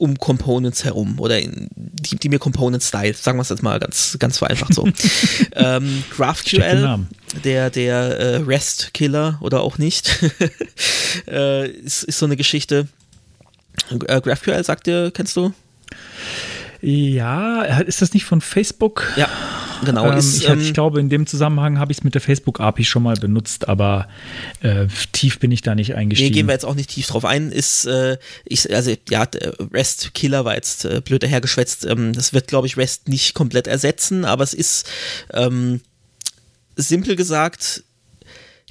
[0.00, 3.78] um Components herum oder in, die, die mir Component Style, sagen wir es jetzt mal
[3.78, 4.88] ganz, ganz vereinfacht so.
[5.52, 7.06] ähm, GraphQL,
[7.44, 10.24] der, der äh, REST-Killer oder auch nicht,
[11.28, 12.88] äh, ist, ist so eine Geschichte.
[13.90, 15.52] Äh, GraphQL, sagt ihr, kennst du?
[16.80, 19.12] Ja, ist das nicht von Facebook?
[19.16, 19.28] Ja,
[19.84, 20.10] genau.
[20.10, 22.84] Ähm, ist, ich, ähm, ich, glaube, in dem Zusammenhang habe ich es mit der Facebook-API
[22.84, 24.08] schon mal benutzt, aber
[24.60, 26.30] äh, tief bin ich da nicht eingestiegen.
[26.30, 27.50] Nee, gehen wir jetzt auch nicht tief drauf ein.
[27.52, 29.26] Ist, äh, ich, also, ja,
[29.72, 31.86] REST Killer war jetzt äh, blöd dahergeschwätzt.
[31.86, 34.88] Ähm, das wird, glaube ich, REST nicht komplett ersetzen, aber es ist,
[35.32, 35.80] ähm,
[36.76, 37.84] simpel gesagt,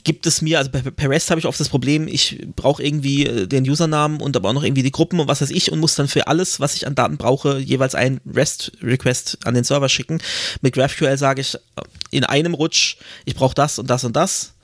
[0.10, 3.46] gibt es mir, also per REST habe ich oft das Problem, ich brauche irgendwie äh,
[3.46, 5.94] den Usernamen und aber auch noch irgendwie die Gruppen und was weiß ich und muss
[5.94, 10.20] dann für alles, was ich an Daten brauche, jeweils einen REST-Request an den Server schicken.
[10.62, 11.60] Mit GraphQL sage ich äh,
[12.10, 14.56] in einem Rutsch, ich brauche das und das und das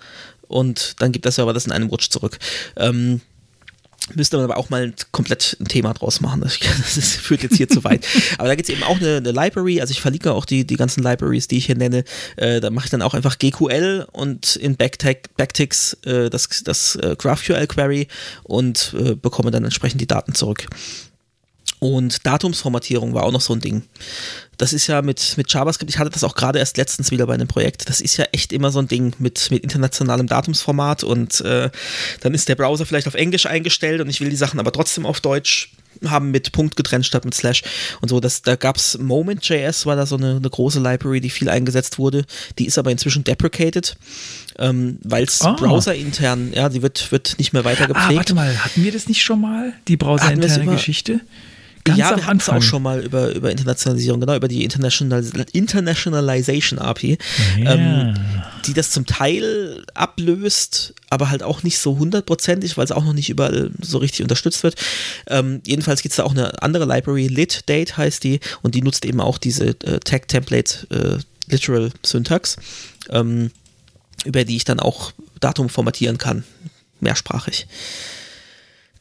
[0.47, 2.39] und dann gibt der Server das in einem Rutsch zurück.
[2.75, 3.21] Ähm,
[4.13, 6.41] Müsste man aber auch mal komplett ein Thema draus machen.
[6.41, 6.59] Das,
[6.95, 8.05] das führt jetzt hier zu weit.
[8.37, 9.81] Aber da gibt es eben auch eine, eine, Library.
[9.81, 12.03] Also ich verlinke auch die, die ganzen Libraries, die ich hier nenne.
[12.35, 17.15] Äh, da mache ich dann auch einfach GQL und in Backticks äh, das, das äh,
[17.17, 18.07] GraphQL-Query
[18.43, 20.67] und äh, bekomme dann entsprechend die Daten zurück.
[21.79, 23.83] Und Datumsformatierung war auch noch so ein Ding.
[24.57, 27.33] Das ist ja mit, mit JavaScript, ich hatte das auch gerade erst letztens wieder bei
[27.33, 31.41] einem Projekt, das ist ja echt immer so ein Ding mit, mit internationalem Datumsformat und
[31.41, 31.69] äh,
[32.21, 35.05] dann ist der Browser vielleicht auf Englisch eingestellt und ich will die Sachen aber trotzdem
[35.05, 35.71] auf Deutsch
[36.03, 37.63] haben mit Punkt getrennt statt mit Slash
[38.01, 38.19] und so.
[38.19, 41.97] Das, da gab es Moment.js, war da so eine, eine, große Library, die viel eingesetzt
[41.99, 42.25] wurde.
[42.59, 43.95] Die ist aber inzwischen deprecated,
[44.59, 45.55] ähm, weil es oh.
[45.55, 48.11] browserintern, ja, die wird, wird nicht mehr weiter gepflegt.
[48.11, 51.21] Ah, warte mal, hatten wir das nicht schon mal, die browserinterne Geschichte?
[51.85, 55.23] Ganz ja, wir hatten es auch schon mal über, über Internationalisierung, genau, über die International,
[55.53, 57.19] Internationalization API,
[57.59, 57.75] ja.
[57.75, 58.15] ähm,
[58.65, 63.13] die das zum Teil ablöst, aber halt auch nicht so hundertprozentig, weil es auch noch
[63.13, 64.81] nicht überall so richtig unterstützt wird.
[65.27, 69.05] Ähm, jedenfalls gibt es da auch eine andere Library, LitDate heißt die, und die nutzt
[69.05, 72.57] eben auch diese äh, Tag-Template äh, Literal Syntax,
[73.11, 73.51] ähm,
[74.25, 76.45] über die ich dann auch Datum formatieren kann,
[76.99, 77.67] mehrsprachig.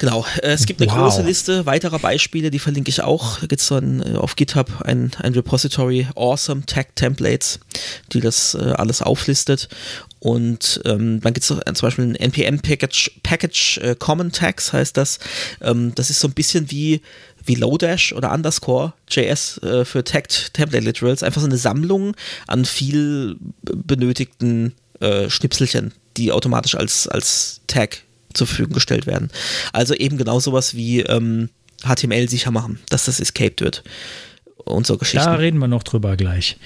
[0.05, 0.98] Genau, es gibt eine wow.
[0.98, 3.40] große Liste weiterer Beispiele, die verlinke ich auch.
[3.40, 7.59] Da gibt es ein, äh, auf GitHub ein, ein Repository, Awesome Tag Templates,
[8.12, 9.70] die das äh, alles auflistet.
[10.18, 15.20] Und ähm, dann gibt es zum Beispiel ein NPM-Package, Package äh, Common Tags heißt das.
[15.62, 17.00] Ähm, das ist so ein bisschen wie,
[17.46, 21.22] wie Lodash oder Underscore JS äh, für Tagged Template Literals.
[21.22, 22.14] Einfach so eine Sammlung
[22.46, 28.02] an viel benötigten äh, Schnipselchen, die automatisch als, als Tag
[28.35, 29.30] zur Verfügung gestellt werden.
[29.72, 31.49] Also eben genau sowas wie ähm,
[31.85, 33.82] HTML sicher machen, dass das escaped wird.
[34.57, 35.26] Und so Geschichten.
[35.26, 36.57] Da reden wir noch drüber gleich.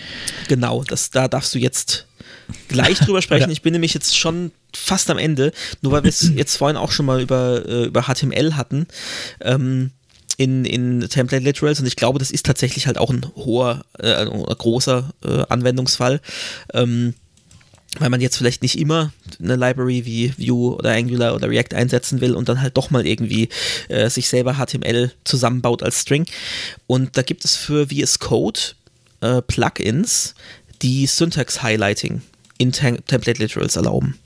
[0.49, 2.07] Genau, das, da darfst du jetzt
[2.69, 3.51] gleich drüber sprechen.
[3.59, 5.53] Ich bin nämlich jetzt schon fast am Ende,
[5.83, 8.87] nur weil wir es jetzt vorhin auch schon mal über, äh, über HTML hatten.
[9.41, 9.91] Ähm,
[10.37, 14.15] in, in Template Literals und ich glaube, das ist tatsächlich halt auch ein hoher, äh,
[14.15, 16.21] ein großer äh, Anwendungsfall.
[16.73, 17.15] Ähm,
[17.99, 19.13] weil man jetzt vielleicht nicht immer
[19.43, 23.07] eine Library wie Vue oder Angular oder React einsetzen will und dann halt doch mal
[23.07, 23.49] irgendwie
[23.89, 26.27] äh, sich selber HTML zusammenbaut als String.
[26.87, 28.61] Und da gibt es für VS Code
[29.21, 30.35] äh, Plugins,
[30.83, 32.23] die Syntax Highlighting
[32.59, 34.19] in Tem Template Literals erlauben.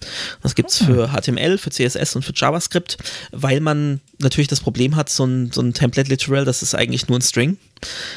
[0.42, 2.96] Das gibt es für HTML, für CSS und für JavaScript,
[3.30, 7.08] weil man natürlich das Problem hat, so ein, so ein Template Literal, das ist eigentlich
[7.08, 7.58] nur ein String.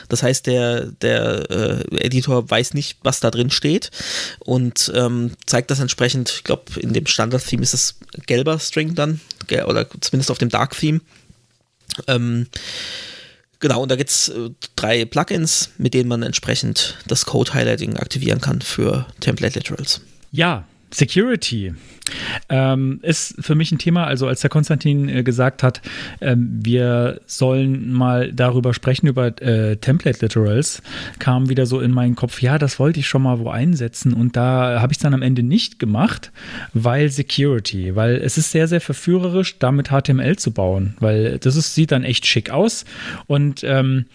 [0.08, 3.92] Das heißt, der, der äh, Editor weiß nicht, was da drin steht
[4.40, 7.96] und ähm, zeigt das entsprechend, ich glaube, in dem Standard-Theme ist es
[8.26, 9.20] gelber String dann,
[9.66, 11.02] oder zumindest auf dem Dark-Theme.
[12.08, 12.48] Ähm,
[13.66, 18.40] Genau, und da gibt es äh, drei Plugins, mit denen man entsprechend das Code-Highlighting aktivieren
[18.40, 20.02] kann für Template Literals.
[20.32, 21.74] Ja, Security
[22.50, 24.06] ähm, ist für mich ein Thema.
[24.06, 25.82] Also als der Konstantin äh, gesagt hat,
[26.22, 30.82] ähm, wir sollen mal darüber sprechen, über äh, Template Literals,
[31.20, 34.14] kam wieder so in meinen Kopf, ja, das wollte ich schon mal wo einsetzen.
[34.14, 36.32] Und da habe ich es dann am Ende nicht gemacht,
[36.74, 41.76] weil Security, weil es ist sehr, sehr verführerisch, damit HTML zu bauen, weil das ist,
[41.76, 42.86] sieht dann echt schick aus.
[43.28, 44.06] Und ähm,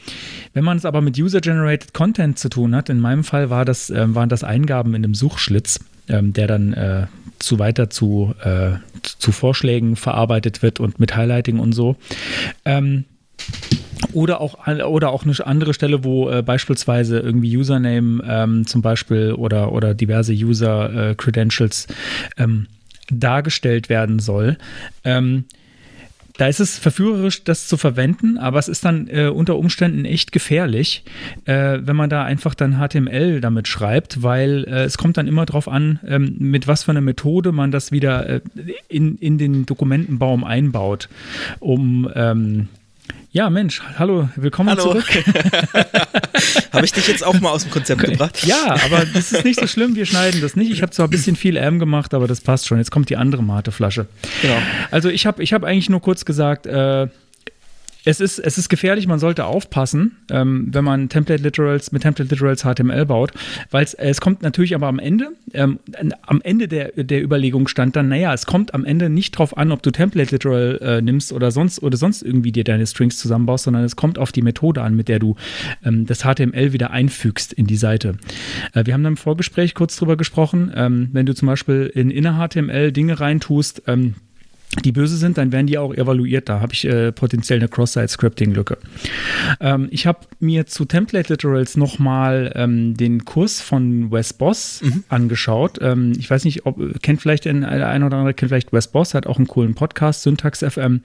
[0.54, 3.90] wenn man es aber mit User-Generated Content zu tun hat, in meinem Fall war das,
[3.90, 5.80] äh, waren das Eingaben in einem Suchschlitz,
[6.11, 7.06] ähm, der dann äh,
[7.38, 11.96] zu weiter zu, äh, zu Vorschlägen verarbeitet wird und mit Highlighting und so.
[12.64, 13.04] Ähm,
[14.12, 19.32] oder auch, oder auch eine andere Stelle, wo äh, beispielsweise irgendwie Username ähm, zum Beispiel
[19.32, 21.86] oder, oder diverse User-Credentials
[22.36, 22.66] äh, ähm,
[23.11, 24.56] dargestellt werden soll.
[25.04, 25.44] Ähm,
[26.41, 30.32] da ist es verführerisch, das zu verwenden, aber es ist dann äh, unter Umständen echt
[30.32, 31.05] gefährlich,
[31.45, 35.45] äh, wenn man da einfach dann HTML damit schreibt, weil äh, es kommt dann immer
[35.45, 38.41] darauf an, ähm, mit was für einer Methode man das wieder äh,
[38.88, 41.11] in, in den Dokumentenbaum einbaut,
[41.59, 42.68] um ähm,
[43.32, 44.82] ja, Mensch, hallo, willkommen hallo.
[44.82, 45.04] zurück.
[46.72, 48.44] Habe ich dich jetzt auch mal aus dem Konzept gebracht?
[48.44, 50.70] Ja, aber das ist nicht so schlimm, wir schneiden das nicht.
[50.70, 52.78] Ich habe zwar ein bisschen viel M gemacht, aber das passt schon.
[52.78, 54.06] Jetzt kommt die andere Mateflasche.
[54.42, 54.56] Genau.
[54.90, 57.08] Also ich habe ich hab eigentlich nur kurz gesagt, äh,
[58.05, 62.34] es ist, es ist gefährlich, man sollte aufpassen, ähm, wenn man Template Literals mit Template
[62.34, 63.32] Literals HTML baut,
[63.70, 65.78] weil es kommt natürlich aber am Ende, ähm,
[66.22, 69.72] am Ende der, der Überlegung stand dann, naja, es kommt am Ende nicht drauf an,
[69.72, 73.64] ob du Template Literal äh, nimmst oder sonst oder sonst irgendwie dir deine Strings zusammenbaust,
[73.64, 75.36] sondern es kommt auf die Methode an, mit der du
[75.84, 78.16] ähm, das HTML wieder einfügst in die Seite.
[78.74, 82.11] Äh, wir haben dann im Vorgespräch kurz drüber gesprochen, ähm, wenn du zum Beispiel in
[82.11, 84.14] inner HTML Dinge reintust, ähm,
[84.84, 86.48] die böse sind, dann werden die auch evaluiert.
[86.48, 88.78] Da habe ich äh, potenziell eine Cross-Site-Scripting-Lücke.
[89.60, 95.02] Ähm, ich habe mir zu Template Literals nochmal ähm, den Kurs von Wes Boss mhm.
[95.08, 95.78] angeschaut.
[95.80, 98.86] Ähm, ich weiß nicht, ob kennt vielleicht ein, der eine oder andere kennt vielleicht Wes
[98.86, 101.00] Boss, hat auch einen coolen Podcast, Syntax FM.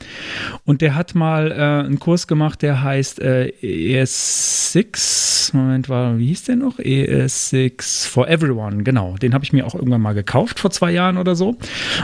[0.64, 5.56] Und der hat mal äh, einen Kurs gemacht, der heißt äh, ES6.
[5.56, 6.78] Moment, war, wie hieß der noch?
[6.78, 9.16] ES6 for Everyone, genau.
[9.18, 11.58] Den habe ich mir auch irgendwann mal gekauft vor zwei Jahren oder so.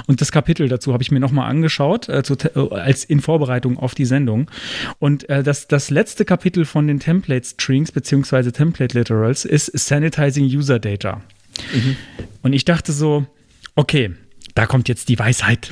[0.08, 3.78] Und das Kapitel dazu habe ich mir nochmal angeschaut, äh, zu, äh, als in Vorbereitung
[3.78, 4.50] auf die Sendung.
[4.98, 8.52] Und äh, das, das letzte Kapitel von den Template Strings bzw.
[8.52, 11.22] Template Literals ist Sanitizing User Data.
[11.74, 11.96] Mhm.
[12.42, 13.28] Und ich dachte so,
[13.76, 14.12] okay,
[14.56, 15.70] da kommt jetzt die Weisheit.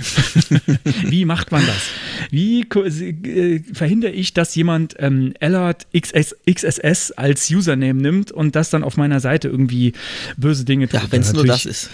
[1.03, 1.89] Wie macht man das?
[2.32, 8.69] Wie äh, verhindere ich, dass jemand ähm, Allard XS, XSS als Username nimmt und das
[8.69, 9.93] dann auf meiner Seite irgendwie
[10.38, 11.01] böse Dinge tut?
[11.01, 11.89] Ja, wenn es nur das ist.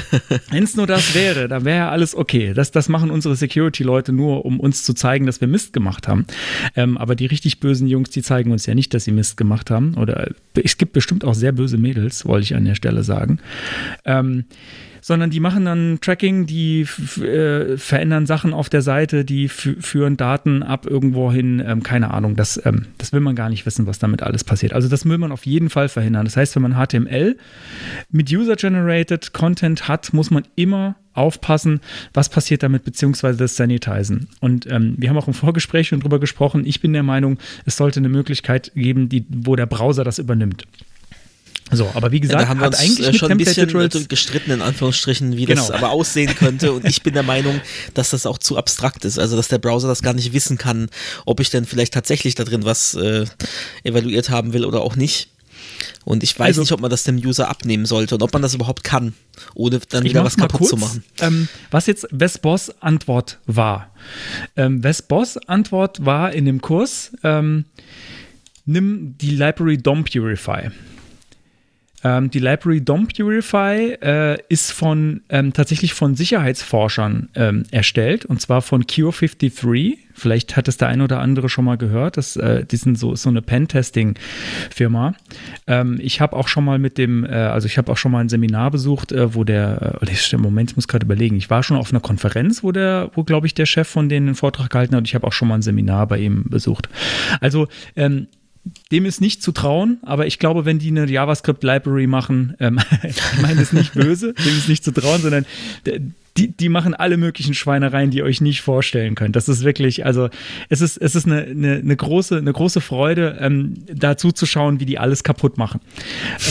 [0.50, 2.54] wenn es nur das wäre, dann wäre ja alles okay.
[2.54, 6.26] Das, das machen unsere Security-Leute nur, um uns zu zeigen, dass wir Mist gemacht haben.
[6.76, 9.70] Ähm, aber die richtig bösen Jungs, die zeigen uns ja nicht, dass sie Mist gemacht
[9.70, 9.94] haben.
[9.94, 13.38] Oder es gibt bestimmt auch sehr böse Mädels, wollte ich an der Stelle sagen.
[14.04, 14.44] Ähm,
[15.00, 16.82] sondern die machen dann Tracking, die
[17.22, 22.36] äh, verändern Sachen auf der Seite, die führen Daten ab irgendwo hin, ähm, keine Ahnung,
[22.36, 24.72] das, ähm, das will man gar nicht wissen, was damit alles passiert.
[24.72, 26.24] Also das will man auf jeden Fall verhindern.
[26.24, 27.36] Das heißt, wenn man HTML
[28.10, 31.80] mit User-Generated Content hat, muss man immer aufpassen,
[32.14, 34.28] was passiert damit, beziehungsweise das Sanitizen.
[34.40, 36.64] Und ähm, wir haben auch im Vorgespräch schon drüber gesprochen.
[36.64, 40.66] Ich bin der Meinung, es sollte eine Möglichkeit geben, die, wo der Browser das übernimmt.
[41.72, 44.08] So, aber wie gesagt, ja, da haben wir uns eigentlich äh, schon ein bisschen Literals
[44.08, 45.62] gestritten, in Anführungsstrichen, wie genau.
[45.62, 46.72] das aber aussehen könnte.
[46.72, 47.60] Und ich bin der Meinung,
[47.94, 49.18] dass das auch zu abstrakt ist.
[49.18, 50.88] Also, dass der Browser das gar nicht wissen kann,
[51.26, 53.24] ob ich denn vielleicht tatsächlich da drin was äh,
[53.84, 55.28] evaluiert haben will oder auch nicht.
[56.04, 58.42] Und ich weiß also, nicht, ob man das dem User abnehmen sollte und ob man
[58.42, 59.14] das überhaupt kann,
[59.54, 61.04] ohne dann wieder was kaputt kurz, zu machen.
[61.20, 62.40] Ähm, was jetzt Wes
[62.80, 63.92] Antwort war.
[64.56, 65.04] Ähm, Wes
[65.46, 67.66] Antwort war in dem Kurs, ähm,
[68.64, 70.70] nimm die Library DOM Purify.
[72.02, 78.40] Ähm, die Library DOM Purify äh, ist von ähm, tatsächlich von Sicherheitsforschern ähm, erstellt und
[78.40, 79.98] zwar von Cure53.
[80.12, 82.16] Vielleicht hat es der ein oder andere schon mal gehört.
[82.16, 85.14] Das, äh, die sind so, so eine Pen-Testing-Firma.
[85.66, 88.20] Ähm, ich habe auch schon mal mit dem, äh, also ich habe auch schon mal
[88.20, 91.76] ein Seminar besucht, äh, wo der, äh, Moment, ich muss gerade überlegen, ich war schon
[91.76, 94.94] auf einer Konferenz, wo der, wo glaube ich der Chef von denen einen Vortrag gehalten
[94.94, 96.88] hat ich habe auch schon mal ein Seminar bei ihm besucht.
[97.40, 98.26] Also ähm,
[98.92, 103.16] dem ist nicht zu trauen, aber ich glaube, wenn die eine JavaScript-Library machen, ähm, ich
[103.40, 105.46] meine das nicht böse, dem ist nicht zu trauen, sondern
[106.36, 109.36] die, die machen alle möglichen Schweinereien, die ihr euch nicht vorstellen könnt.
[109.36, 110.28] Das ist wirklich, also
[110.68, 114.86] es ist, es ist eine, eine, eine große, eine große Freude, ähm, da zuzuschauen, wie
[114.86, 115.80] die alles kaputt machen.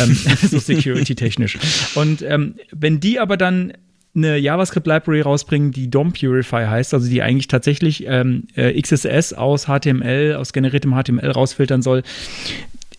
[0.01, 0.16] Ähm,
[0.49, 1.57] so security-technisch.
[1.95, 3.74] Und ähm, wenn die aber dann
[4.16, 9.66] eine JavaScript-Library rausbringen, die DOM Purify heißt, also die eigentlich tatsächlich ähm, äh, XSS aus
[9.66, 12.03] HTML, aus generiertem HTML rausfiltern soll.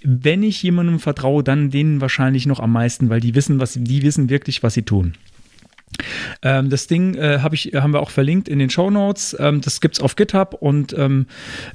[0.03, 4.03] Wenn ich jemandem vertraue, dann denen wahrscheinlich noch am meisten, weil die wissen, was die
[4.03, 5.15] wissen wirklich, was sie tun.
[6.43, 9.37] Ähm, das Ding äh, hab ich, haben wir auch verlinkt in den Show Notes.
[9.39, 11.27] Ähm, das es auf GitHub und ähm,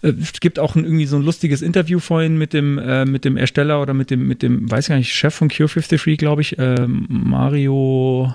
[0.02, 3.26] äh, es gibt auch ein, irgendwie so ein lustiges Interview vorhin mit dem, äh, mit
[3.26, 6.58] dem Ersteller oder mit dem, mit dem, weiß gar nicht, Chef von Cure53, glaube ich,
[6.58, 8.34] äh, Mario.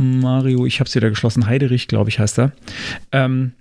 [0.00, 2.52] Mario, ich habe es wieder geschlossen, Heiderich, glaube ich, heißt er.
[3.12, 3.52] Ähm,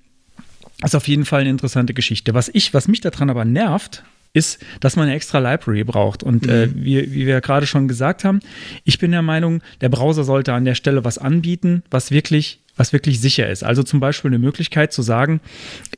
[0.83, 2.33] ist auf jeden Fall eine interessante Geschichte.
[2.33, 6.23] Was ich, was mich daran aber nervt, ist, dass man eine extra Library braucht.
[6.23, 6.81] Und äh, mhm.
[6.81, 8.39] äh, wie, wie wir gerade schon gesagt haben,
[8.85, 12.93] ich bin der Meinung, der Browser sollte an der Stelle was anbieten, was wirklich was
[12.93, 13.63] wirklich sicher ist.
[13.63, 15.41] Also zum Beispiel eine Möglichkeit zu sagen,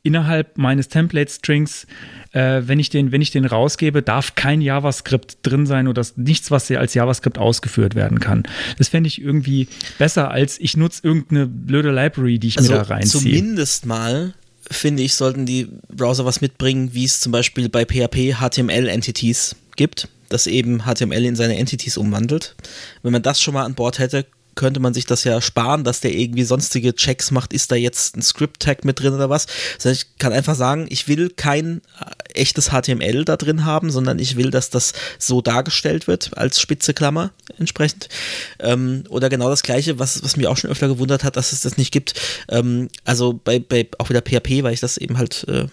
[0.02, 1.86] innerhalb meines Template-Strings,
[2.32, 6.52] äh, wenn, ich den, wenn ich den rausgebe, darf kein JavaScript drin sein oder nichts,
[6.52, 8.44] was als JavaScript ausgeführt werden kann.
[8.78, 9.68] Das fände ich irgendwie
[9.98, 13.22] besser, als ich nutze irgendeine blöde Library, die ich also mir da reinziehe.
[13.22, 14.34] Zumindest mal
[14.70, 20.08] finde ich, sollten die Browser was mitbringen, wie es zum Beispiel bei PHP HTML-Entities gibt,
[20.30, 22.56] das eben HTML in seine Entities umwandelt.
[23.04, 24.26] Wenn man das schon mal an Bord hätte,
[24.56, 28.18] könnte man sich das ja sparen, dass der irgendwie sonstige Checks macht, ist da jetzt
[28.18, 29.48] ein Script-Tag mit drin oder was.
[29.78, 31.82] Sondern ich kann einfach sagen, ich will kein
[32.36, 36.94] echtes HTML da drin haben, sondern ich will, dass das so dargestellt wird, als spitze
[36.94, 38.10] Klammer entsprechend.
[38.60, 41.62] Ähm, oder genau das gleiche, was, was mich auch schon öfter gewundert hat, dass es
[41.62, 42.14] das nicht gibt.
[42.50, 45.68] Ähm, also bei, bei auch wieder PHP, weil ich das eben halt äh,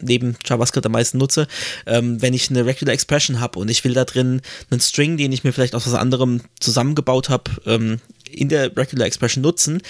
[0.00, 1.46] neben JavaScript am meisten nutze,
[1.86, 4.40] ähm, wenn ich eine Regular Expression habe und ich will da drin
[4.70, 8.00] einen String, den ich mir vielleicht aus was anderem zusammengebaut habe, ähm,
[8.30, 9.82] in der Regular Expression nutzen,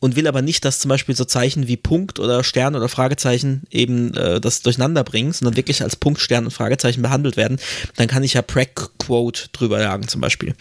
[0.00, 3.62] und will aber nicht, dass zum Beispiel so Zeichen wie Punkt oder Stern oder Fragezeichen
[3.70, 7.58] eben äh, das durcheinander bringen, sondern wirklich als Punkt, Stern und Fragezeichen behandelt werden,
[7.96, 10.54] dann kann ich ja Prac-Quote drüber jagen zum Beispiel.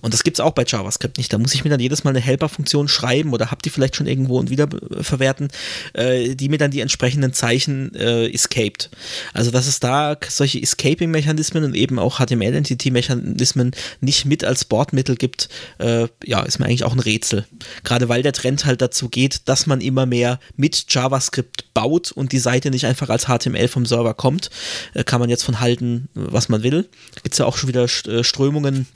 [0.00, 1.32] Und das gibt es auch bei JavaScript nicht.
[1.32, 4.06] Da muss ich mir dann jedes Mal eine Helper-Funktion schreiben oder habt ihr vielleicht schon
[4.06, 4.68] irgendwo und wieder
[5.00, 5.48] verwerten,
[5.92, 8.90] äh, die mir dann die entsprechenden Zeichen äh, escaped.
[9.32, 13.70] Also dass es da solche Escaping-Mechanismen und eben auch HTML-Entity-Mechanismen
[14.00, 17.46] nicht mit als Bordmittel gibt, äh, ja, ist mir eigentlich auch ein Rätsel.
[17.84, 22.32] Gerade weil der Trend halt dazu geht, dass man immer mehr mit JavaScript baut und
[22.32, 24.50] die Seite nicht einfach als HTML vom Server kommt.
[24.94, 26.88] Äh, kann man jetzt von halten, was man will.
[27.22, 28.86] Gibt es ja auch schon wieder äh, Strömungen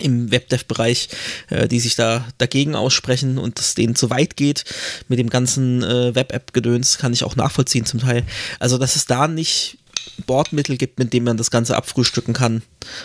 [0.00, 1.08] im Webdev-Bereich,
[1.50, 4.64] äh, die sich da dagegen aussprechen und es denen zu weit geht
[5.08, 8.24] mit dem ganzen äh, Web-App-Gedöns, kann ich auch nachvollziehen zum Teil.
[8.58, 9.78] Also, dass es da nicht
[10.26, 12.62] Bordmittel gibt, mit dem man das Ganze abfrühstücken kann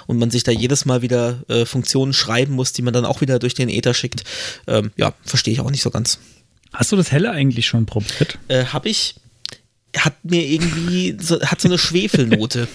[0.08, 3.22] und man sich da jedes Mal wieder äh, Funktionen schreiben muss, die man dann auch
[3.22, 4.24] wieder durch den Ether schickt.
[4.68, 6.20] Ähm, ja, verstehe ich auch nicht so ganz.
[6.74, 8.38] Hast du das Helle eigentlich schon probiert?
[8.48, 9.16] Äh, hab ich.
[9.98, 12.68] Hat mir irgendwie, so, hat so eine Schwefelnote.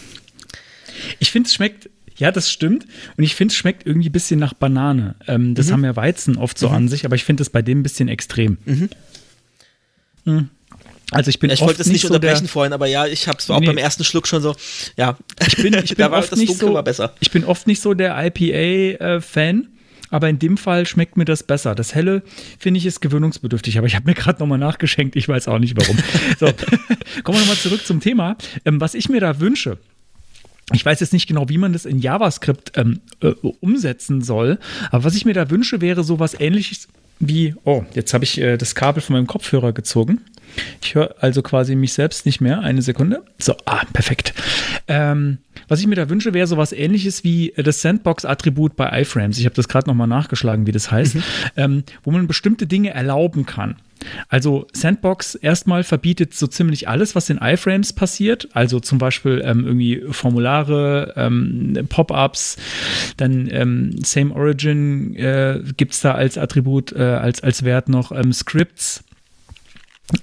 [1.18, 2.86] ich finde, es schmeckt ja, das stimmt.
[3.16, 5.16] Und ich finde, es schmeckt irgendwie ein bisschen nach Banane.
[5.26, 5.72] Ähm, das mhm.
[5.72, 6.74] haben ja Weizen oft so mhm.
[6.74, 8.58] an sich, aber ich finde es bei dem ein bisschen extrem.
[8.64, 10.50] Mhm.
[11.12, 13.28] Also ich bin ja, ich wollte es nicht, nicht unterbrechen so vorhin, aber ja, ich
[13.28, 13.66] habe es auch nee.
[13.66, 14.56] beim ersten Schluck schon so,
[14.96, 17.14] ja, ich bin, ich bin oft nicht so, besser.
[17.20, 19.62] Ich bin oft nicht so der IPA-Fan.
[19.62, 19.66] Äh,
[20.10, 21.74] aber in dem Fall schmeckt mir das besser.
[21.74, 22.22] Das Helle,
[22.58, 25.74] finde ich, ist gewöhnungsbedürftig, aber ich habe mir gerade nochmal nachgeschenkt, ich weiß auch nicht
[25.74, 25.96] warum.
[26.38, 26.46] so,
[27.22, 28.36] kommen wir nochmal zurück zum Thema.
[28.66, 29.78] Ähm, was ich mir da wünsche,
[30.74, 33.28] ich weiß jetzt nicht genau, wie man das in JavaScript ähm, äh,
[33.60, 34.58] umsetzen soll,
[34.90, 36.88] aber was ich mir da wünsche, wäre sowas ähnliches
[37.18, 40.20] wie, oh, jetzt habe ich äh, das Kabel von meinem Kopfhörer gezogen.
[40.82, 42.60] Ich höre also quasi mich selbst nicht mehr.
[42.60, 43.22] Eine Sekunde.
[43.38, 44.34] So, ah, perfekt.
[44.88, 45.38] Ähm,
[45.68, 49.38] was ich mir da wünsche, wäre sowas ähnliches wie das Sandbox-Attribut bei iFrames.
[49.38, 51.22] Ich habe das gerade nochmal nachgeschlagen, wie das heißt, mhm.
[51.56, 53.76] ähm, wo man bestimmte Dinge erlauben kann.
[54.28, 58.48] Also Sandbox erstmal verbietet so ziemlich alles, was in iFrames passiert.
[58.52, 62.56] Also zum Beispiel ähm, irgendwie Formulare, ähm, Pop-ups,
[63.16, 68.12] dann ähm, Same Origin äh, gibt es da als Attribut, äh, als, als Wert noch
[68.12, 69.04] ähm, Scripts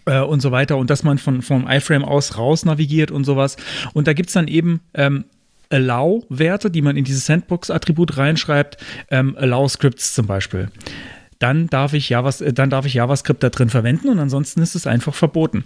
[0.05, 3.57] äh, und so weiter und dass man von vom iFrame aus raus navigiert und sowas.
[3.93, 5.25] Und da gibt es dann eben ähm,
[5.69, 8.77] Allow-Werte, die man in dieses Sandbox-Attribut reinschreibt,
[9.11, 10.69] ähm, Allow-Scripts zum Beispiel
[11.39, 14.75] dann darf ich Javas, äh, dann darf ich JavaScript da drin verwenden und ansonsten ist
[14.75, 15.63] es einfach verboten.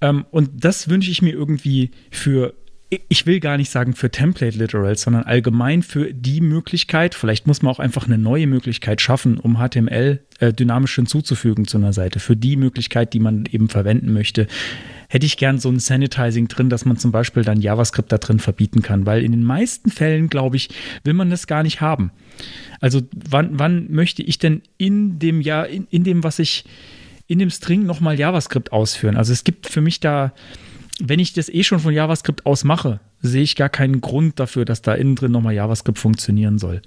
[0.00, 2.54] Ähm, und das wünsche ich mir irgendwie für
[3.08, 7.62] ich will gar nicht sagen für Template Literals, sondern allgemein für die Möglichkeit, vielleicht muss
[7.62, 12.20] man auch einfach eine neue Möglichkeit schaffen, um HTML äh, dynamisch hinzuzufügen zu einer Seite.
[12.20, 14.46] Für die Möglichkeit, die man eben verwenden möchte,
[15.14, 18.40] hätte ich gern so ein Sanitizing drin, dass man zum Beispiel dann JavaScript da drin
[18.40, 20.70] verbieten kann, weil in den meisten Fällen, glaube ich,
[21.04, 22.10] will man das gar nicht haben.
[22.80, 23.00] Also
[23.30, 26.64] wann, wann möchte ich denn in dem ja in, in dem, was ich
[27.28, 29.16] in dem String nochmal JavaScript ausführen?
[29.16, 30.32] Also es gibt für mich da
[31.00, 34.64] wenn ich das eh schon von JavaScript aus mache, sehe ich gar keinen Grund dafür,
[34.64, 36.82] dass da innen drin nochmal JavaScript funktionieren soll.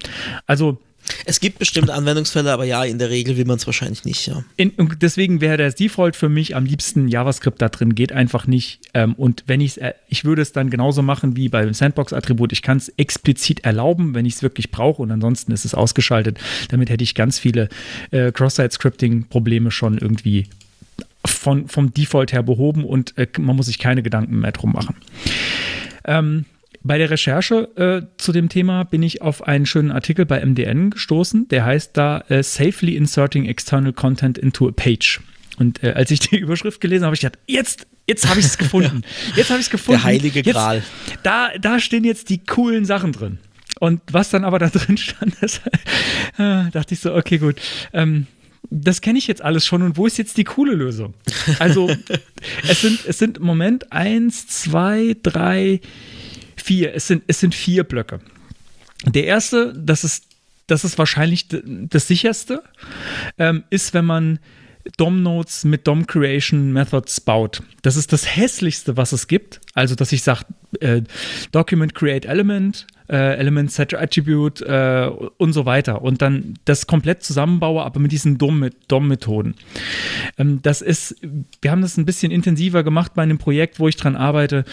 [0.46, 0.80] Also
[1.26, 4.44] es gibt bestimmte Anwendungsfälle, aber ja, in der Regel will man es wahrscheinlich nicht, ja.
[4.56, 8.80] In, deswegen wäre das Default für mich am liebsten JavaScript da drin, geht einfach nicht.
[8.94, 12.52] Ähm, und wenn ich es, äh, ich würde es dann genauso machen wie beim Sandbox-Attribut.
[12.52, 16.40] Ich kann es explizit erlauben, wenn ich es wirklich brauche und ansonsten ist es ausgeschaltet.
[16.70, 17.70] Damit hätte ich ganz viele
[18.12, 20.48] äh, Cross-Site-Scripting-Probleme schon irgendwie
[21.26, 24.96] von, vom Default her behoben und äh, man muss sich keine Gedanken mehr drum machen.
[26.06, 26.46] Ähm,
[26.88, 30.90] bei der Recherche äh, zu dem Thema bin ich auf einen schönen Artikel bei MDN
[30.92, 35.22] gestoßen, der heißt da äh, Safely Inserting External Content into a Page.
[35.58, 38.46] Und äh, als ich die Überschrift gelesen habe, habe ich gedacht, jetzt, jetzt habe ich
[38.46, 39.04] es gefunden.
[39.36, 40.02] Jetzt habe ich es gefunden.
[40.02, 40.78] Der heilige Gral.
[40.78, 43.40] Jetzt, da, da stehen jetzt die coolen Sachen drin.
[43.80, 45.62] Und was dann aber da drin stand, das,
[46.38, 47.56] äh, dachte ich so, okay, gut.
[47.94, 48.28] Ähm,
[48.70, 51.14] das kenne ich jetzt alles schon und wo ist jetzt die coole Lösung?
[51.60, 51.90] Also,
[52.68, 55.80] es sind, es sind im Moment eins, zwei, drei,
[56.68, 56.94] vier.
[56.94, 58.20] Es sind, es sind vier Blöcke.
[59.06, 60.26] Der erste, das ist,
[60.68, 62.62] das ist wahrscheinlich das sicherste,
[63.38, 64.40] ähm, ist, wenn man
[64.98, 67.62] DOM-Nodes mit DOM-Creation-Methods baut.
[67.82, 69.60] Das ist das hässlichste, was es gibt.
[69.74, 70.46] Also, dass ich sage,
[70.80, 71.02] äh,
[71.52, 76.02] Document Create Element, äh, Element Set Attribute äh, und so weiter.
[76.02, 79.56] Und dann das komplett zusammenbaue, aber mit diesen DOM-Methoden.
[80.38, 81.16] Ähm, das ist,
[81.62, 84.64] wir haben das ein bisschen intensiver gemacht bei einem Projekt, wo ich dran arbeite.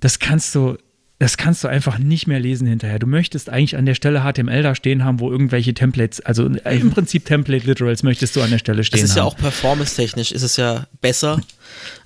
[0.00, 0.76] Das kannst du
[1.20, 2.98] das kannst du einfach nicht mehr lesen hinterher.
[2.98, 6.90] Du möchtest eigentlich an der Stelle HTML da stehen haben, wo irgendwelche Templates, also im
[6.92, 9.02] Prinzip Template Literals möchtest du an der Stelle stehen haben.
[9.02, 9.26] Das ist haben.
[9.26, 11.38] ja auch performance-technisch, ist es ja besser.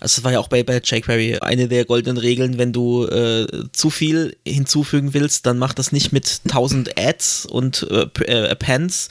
[0.01, 3.47] Also es war ja auch bei, bei jQuery eine der goldenen Regeln, wenn du äh,
[3.71, 9.11] zu viel hinzufügen willst, dann mach das nicht mit 1000 Ads und äh, äh, Appends,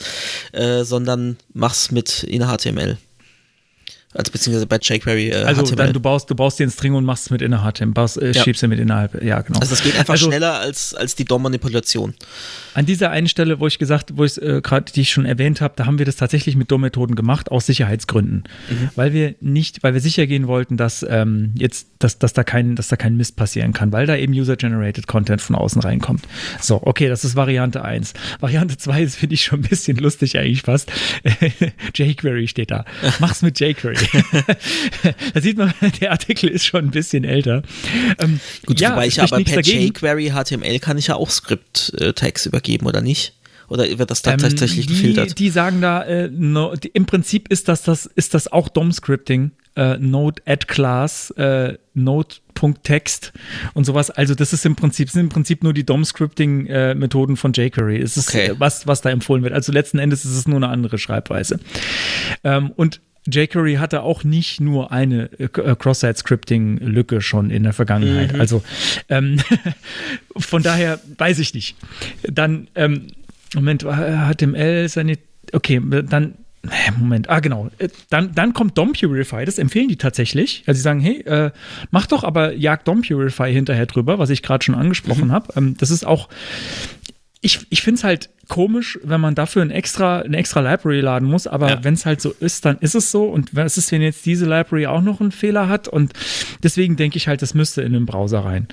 [0.52, 2.98] äh, sondern mach's mit in HTML.
[4.14, 5.76] Also beziehungsweise bei jQuery äh, Also HTML.
[5.76, 8.42] dann du baust, du baust den String und machst es mit innerhalb, baust, äh, ja.
[8.44, 9.20] schiebst ihn mit innerhalb.
[9.22, 9.58] Ja, genau.
[9.58, 12.14] Also das geht einfach also, schneller als, als die DOM-Manipulation.
[12.74, 15.60] An dieser einen Stelle, wo ich gesagt, wo ich äh, gerade, die ich schon erwähnt
[15.60, 18.44] habe, da haben wir das tatsächlich mit DOM-Methoden gemacht, aus Sicherheitsgründen.
[18.70, 18.90] Mhm.
[18.94, 22.76] Weil wir nicht, weil wir sicher gehen wollten, dass ähm, jetzt, dass, dass da kein,
[22.76, 26.24] dass da kein Mist passieren kann, weil da eben User-Generated Content von außen reinkommt.
[26.60, 28.14] So, okay, das ist Variante 1.
[28.38, 30.92] Variante 2 ist, finde ich schon ein bisschen lustig eigentlich fast.
[31.94, 32.84] jQuery steht da.
[33.18, 34.03] Mach's mit jQuery.
[35.34, 37.62] Da sieht man, der Artikel ist schon ein bisschen älter.
[38.18, 42.86] Ähm, Gut, ja, wobei ich aber per jQuery HTML kann ich ja auch Script-Tags übergeben,
[42.86, 43.34] oder nicht?
[43.68, 45.30] Oder wird das da ähm, tatsächlich gefiltert?
[45.30, 48.68] Die, die sagen da, äh, no, die, im Prinzip ist das, das, ist das auch
[48.68, 49.52] DOM-Scripting.
[49.76, 53.32] Äh, Node Add Class, äh, Node.text
[53.72, 54.10] und sowas.
[54.10, 58.00] Also das ist im Prinzip, sind im Prinzip nur die DOM-Scripting-Methoden äh, von jQuery.
[58.00, 58.52] Es ist okay.
[58.56, 59.52] was, was da empfohlen wird.
[59.52, 61.58] Also letzten Endes ist es nur eine andere Schreibweise.
[62.44, 68.34] Ähm, und jQuery hatte auch nicht nur eine äh, äh, Cross-Site-Scripting-Lücke schon in der Vergangenheit.
[68.34, 68.40] Mhm.
[68.40, 68.62] Also
[69.08, 69.38] ähm,
[70.36, 71.76] von daher weiß ich nicht.
[72.22, 73.08] Dann, ähm,
[73.54, 75.18] Moment, HTML, seine,
[75.52, 76.34] okay, dann
[76.98, 77.70] Moment, ah genau.
[77.78, 80.62] Äh, dann, dann kommt DOM Purify, das empfehlen die tatsächlich.
[80.66, 81.50] Also sie sagen, hey, äh,
[81.90, 85.32] mach doch aber jag DOM Purify hinterher drüber, was ich gerade schon angesprochen mhm.
[85.32, 85.52] habe.
[85.56, 86.28] Ähm, das ist auch,
[87.44, 91.28] ich, ich finde es halt komisch, wenn man dafür ein extra, eine extra Library laden
[91.28, 91.84] muss, aber ja.
[91.84, 93.26] wenn es halt so ist, dann ist es so.
[93.26, 95.86] Und was ist, wenn jetzt diese Library auch noch einen Fehler hat?
[95.86, 96.14] Und
[96.62, 98.68] deswegen denke ich halt, das müsste in den Browser rein.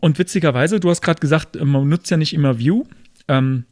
[0.00, 2.84] Und witzigerweise, du hast gerade gesagt, man nutzt ja nicht immer View.
[3.26, 3.64] Ähm,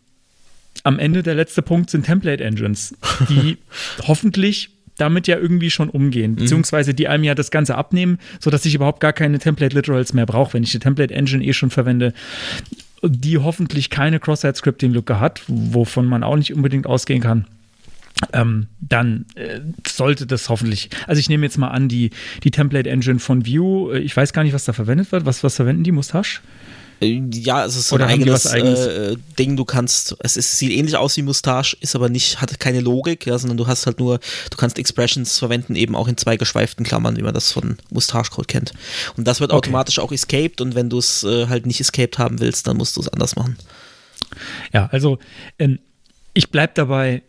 [0.82, 2.96] am Ende der letzte Punkt sind Template Engines,
[3.28, 3.58] die
[4.08, 6.36] hoffentlich damit ja irgendwie schon umgehen, mhm.
[6.36, 10.26] beziehungsweise die einem ja das Ganze abnehmen, sodass ich überhaupt gar keine Template Literals mehr
[10.26, 12.12] brauche, wenn ich die Template Engine eh schon verwende
[13.02, 17.46] die hoffentlich keine Cross-Site-Scripting-Lücke hat, wovon man auch nicht unbedingt ausgehen kann.
[18.32, 22.10] Ähm, dann äh, sollte das hoffentlich, also ich nehme jetzt mal an, die,
[22.44, 25.26] die Template Engine von Vue, äh, ich weiß gar nicht, was da verwendet wird.
[25.26, 25.92] Was, was verwenden die?
[25.92, 26.40] Mustache?
[27.00, 28.80] Äh, Ja, es ist so ein eigenes, Eigenes?
[28.86, 29.56] Äh, Ding.
[29.56, 33.26] Du kannst, es ist, sieht ähnlich aus wie Mustache, ist aber nicht, hat keine Logik,
[33.26, 34.20] ja, sondern du hast halt nur,
[34.50, 38.46] du kannst Expressions verwenden, eben auch in zwei geschweiften Klammern, wie man das von Mustache-Code
[38.46, 38.72] kennt.
[39.16, 39.58] Und das wird Okay.
[39.58, 42.96] automatisch auch escaped und wenn du es äh, halt nicht escaped haben willst, dann musst
[42.96, 43.56] du es anders machen.
[44.72, 45.18] Ja, also
[45.58, 45.78] ähm,
[46.32, 47.22] ich bleib dabei,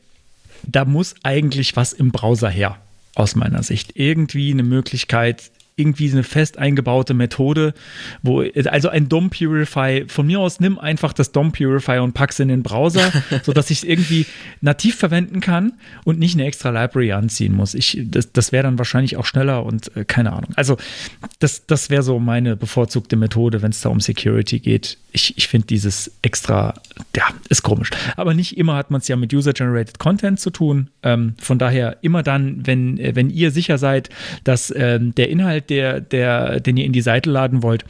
[0.64, 2.78] da muss eigentlich was im Browser her,
[3.14, 3.92] aus meiner Sicht.
[3.96, 7.74] Irgendwie eine Möglichkeit, irgendwie eine fest eingebaute Methode,
[8.22, 12.40] wo, also ein DOM Purify, von mir aus nimm einfach das DOM Purify und pack's
[12.40, 13.12] in den Browser,
[13.44, 14.26] sodass ich es irgendwie
[14.62, 15.74] nativ verwenden kann
[16.06, 17.74] und nicht eine extra Library anziehen muss.
[17.74, 20.52] Ich, das das wäre dann wahrscheinlich auch schneller und äh, keine Ahnung.
[20.56, 20.78] Also
[21.40, 24.98] das, das wäre so meine bevorzugte Methode, wenn es da um Security geht.
[25.12, 26.76] Ich, ich finde dieses extra,
[27.16, 27.90] ja, ist komisch.
[28.18, 30.90] Aber nicht immer hat man es ja mit User-Generated Content zu tun.
[31.02, 34.10] Ähm, von daher immer dann, wenn, äh, wenn ihr sicher seid,
[34.44, 37.86] dass ähm, der Inhalt, der, der, den ihr in die Seite laden wollt,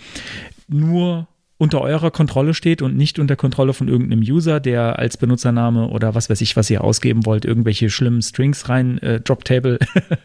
[0.68, 5.88] nur unter eurer Kontrolle steht und nicht unter Kontrolle von irgendeinem User, der als Benutzername
[5.88, 9.80] oder was weiß ich, was ihr ausgeben wollt, irgendwelche schlimmen Strings rein, äh, Drop-Table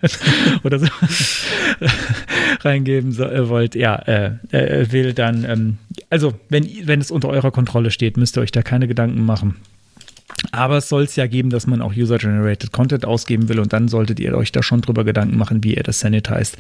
[0.65, 0.87] oder so
[2.63, 5.79] reingeben so, äh, wollt, ja, äh, äh, will dann, ähm,
[6.09, 9.57] also wenn, wenn es unter eurer Kontrolle steht, müsst ihr euch da keine Gedanken machen.
[10.53, 13.89] Aber es soll es ja geben, dass man auch User-Generated Content ausgeben will und dann
[13.89, 16.57] solltet ihr euch da schon drüber Gedanken machen, wie ihr das sanitized.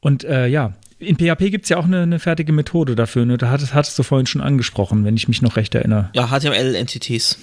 [0.00, 3.26] Und äh, ja, in PHP gibt es ja auch eine, eine fertige Methode dafür.
[3.26, 3.36] Ne?
[3.36, 6.08] Da hattest, hattest du vorhin schon angesprochen, wenn ich mich noch recht erinnere.
[6.14, 7.38] Ja, HTML-Entities.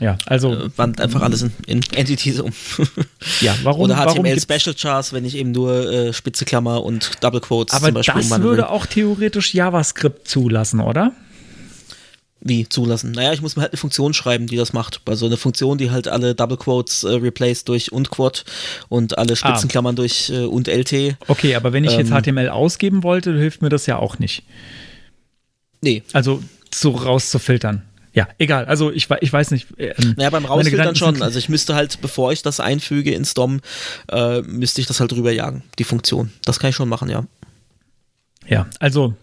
[0.00, 2.50] Ja, also, Äh, wand einfach alles in, in Entities um.
[3.40, 6.82] ja, warum, Oder warum HTML gibt's- Special Chars, wenn ich eben nur äh, spitze Klammer
[6.82, 8.68] und Double Quotes Aber zum Beispiel das umwandeln würde will.
[8.70, 11.12] auch theoretisch JavaScript zulassen, oder?
[12.46, 13.12] Wie zulassen?
[13.12, 15.00] Naja, ich muss mir halt eine Funktion schreiben, die das macht.
[15.06, 18.44] Also eine Funktion, die halt alle Double Quotes äh, replaced durch und Quad
[18.90, 21.16] und alle Spitzenklammern durch äh, und LT.
[21.26, 22.22] Okay, aber wenn ich jetzt Ähm.
[22.22, 24.42] HTML ausgeben wollte, hilft mir das ja auch nicht.
[25.80, 26.02] Nee.
[26.12, 26.42] Also
[26.72, 27.82] so rauszufiltern.
[28.12, 28.66] Ja, egal.
[28.66, 29.68] Also ich, ich weiß nicht.
[29.78, 31.22] Ähm, Naja, beim Rausfiltern schon.
[31.22, 33.60] Also ich müsste halt, bevor ich das einfüge ins DOM,
[34.12, 36.30] äh, müsste ich das halt rüberjagen, die Funktion.
[36.44, 37.24] Das kann ich schon machen, ja.
[38.46, 39.14] Ja, also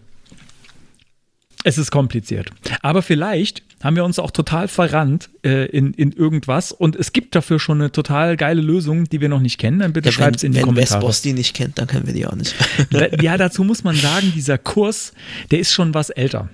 [1.64, 2.50] es ist kompliziert.
[2.82, 7.34] Aber vielleicht haben wir uns auch total verrannt äh, in, in irgendwas und es gibt
[7.34, 9.80] dafür schon eine total geile Lösung, die wir noch nicht kennen.
[9.80, 11.00] Dann bitte ja schreibt es in die wenn Kommentare.
[11.00, 12.54] Westboss die nicht kennt, dann kennen wir die auch nicht.
[13.20, 15.12] Ja, dazu muss man sagen, dieser Kurs,
[15.50, 16.48] der ist schon was älter.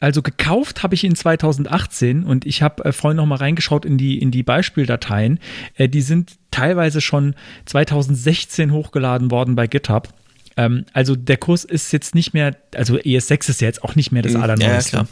[0.00, 3.98] Also gekauft habe ich ihn 2018 und ich habe äh, vorhin noch mal reingeschaut in
[3.98, 5.38] die, in die Beispieldateien.
[5.76, 7.34] Äh, die sind teilweise schon
[7.66, 10.08] 2016 hochgeladen worden bei GitHub.
[10.56, 14.12] Ähm, also der Kurs ist jetzt nicht mehr, also ES6 ist ja jetzt auch nicht
[14.12, 14.90] mehr das Mhm, ja, ja, Allerneueste.
[14.90, 15.08] klar.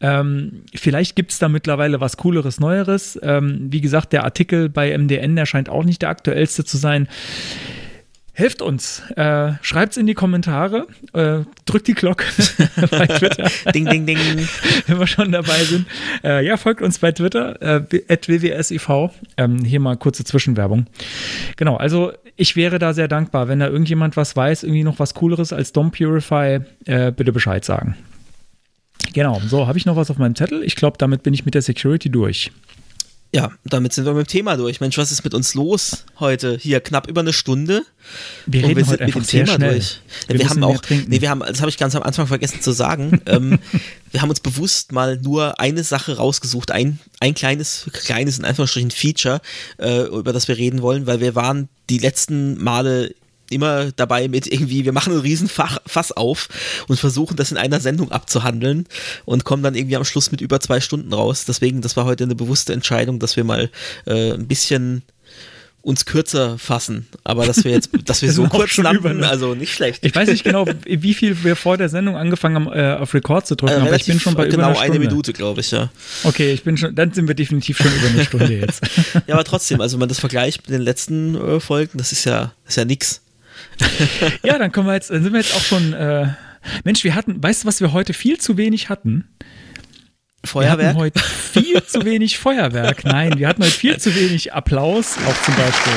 [0.00, 3.18] Ähm, vielleicht gibt es da mittlerweile was Cooleres, Neueres.
[3.22, 7.08] Ähm, wie gesagt, der Artikel bei MDN, der scheint auch nicht der aktuellste zu sein.
[8.34, 12.24] Helft uns, äh, schreibt's in die Kommentare, äh, drückt die Glocke
[12.90, 14.18] bei Twitter, ding, ding, ding.
[14.86, 15.86] wenn wir schon dabei sind.
[16.24, 18.88] Äh, ja, folgt uns bei Twitter, äh, at wwsiv.
[19.36, 20.86] Ähm, hier mal kurze Zwischenwerbung.
[21.56, 25.12] Genau, also ich wäre da sehr dankbar, wenn da irgendjemand was weiß, irgendwie noch was
[25.12, 27.96] Cooleres als DOM Purify, äh, bitte Bescheid sagen.
[29.12, 30.62] Genau, so, habe ich noch was auf meinem Zettel?
[30.62, 32.50] Ich glaube, damit bin ich mit der Security durch.
[33.34, 34.80] Ja, damit sind wir mit dem Thema durch.
[34.80, 36.58] Mensch, was ist mit uns los heute?
[36.60, 37.82] Hier knapp über eine Stunde.
[38.44, 39.72] Wir reden wir heute sind mit einfach dem sehr Thema schnell.
[39.72, 40.00] durch.
[40.28, 42.72] Wir wir, haben auch, nee, wir haben, das habe ich ganz am Anfang vergessen zu
[42.72, 43.22] sagen.
[43.26, 43.58] ähm,
[44.10, 48.90] wir haben uns bewusst mal nur eine Sache rausgesucht, ein, ein kleines, kleines in Anführungsstrichen
[48.90, 49.40] Feature,
[49.78, 53.14] äh, über das wir reden wollen, weil wir waren die letzten Male
[53.50, 56.48] immer dabei mit irgendwie, wir machen einen riesen Fach, Fass auf
[56.88, 58.86] und versuchen das in einer Sendung abzuhandeln
[59.24, 61.44] und kommen dann irgendwie am Schluss mit über zwei Stunden raus.
[61.46, 63.70] Deswegen, das war heute eine bewusste Entscheidung, dass wir mal
[64.06, 65.02] äh, ein bisschen
[65.82, 69.28] uns kürzer fassen, aber dass wir jetzt, dass wir Wir so kurz über, ne?
[69.28, 70.04] also nicht schlecht.
[70.06, 73.46] Ich weiß nicht genau, wie viel wir vor der Sendung angefangen haben, äh, auf Record
[73.46, 75.08] zu drücken, Äh, aber ich bin schon bei genau über einer eine Stunde.
[75.08, 75.90] Minute, glaube ich, ja.
[76.22, 78.82] Okay, ich bin schon, dann sind wir definitiv schon über eine Stunde jetzt.
[79.26, 82.24] Ja, aber trotzdem, also wenn man das vergleicht mit den letzten äh, Folgen, das ist
[82.24, 83.20] ja, das ist ja nix.
[84.42, 85.92] ja, dann kommen wir jetzt, dann sind wir jetzt auch schon.
[85.92, 86.28] Äh,
[86.84, 89.28] Mensch, wir hatten, weißt du, was wir heute viel zu wenig hatten?
[90.42, 90.88] Wir Feuerwerk?
[90.90, 93.04] hatten heute viel zu wenig Feuerwerk.
[93.04, 95.92] Nein, wir hatten heute viel zu wenig Applaus, auch zum Beispiel.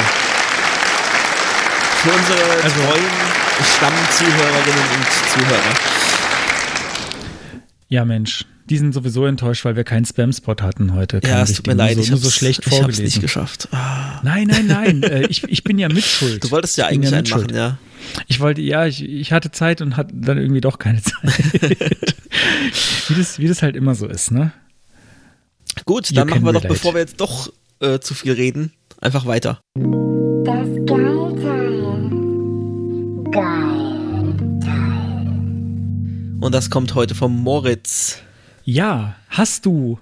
[2.03, 3.03] Für unsere Also- treuen
[3.77, 5.73] Stammzuhörerinnen und Zuhörer.
[7.87, 11.21] Ja, Mensch, die sind sowieso enttäuscht, weil wir keinen Spam-Spot hatten heute.
[11.23, 13.05] Ja, es tut mir leid, so, ich nur hab's, so schlecht ich hab's vorgelesen.
[13.05, 13.67] nicht geschafft.
[13.71, 14.19] Ah.
[14.23, 15.03] Nein, nein, nein.
[15.03, 16.43] äh, ich, ich bin ja mitschuld.
[16.43, 17.51] Du wolltest ja eigentlich einen mitschuld.
[17.51, 17.77] machen, ja.
[18.27, 21.13] Ich wollte, ja, ich, ich hatte Zeit und hatte dann irgendwie doch keine Zeit.
[23.07, 24.51] wie, das, wie das halt immer so ist, ne?
[25.85, 27.51] Gut, You dann machen wir doch, bevor wir jetzt doch
[27.81, 29.59] äh, zu viel reden, einfach weiter.
[29.75, 31.91] Das Geil-Teil.
[33.31, 33.85] Geil.
[36.39, 38.21] Und das kommt heute vom Moritz.
[38.65, 39.99] Ja, hast du.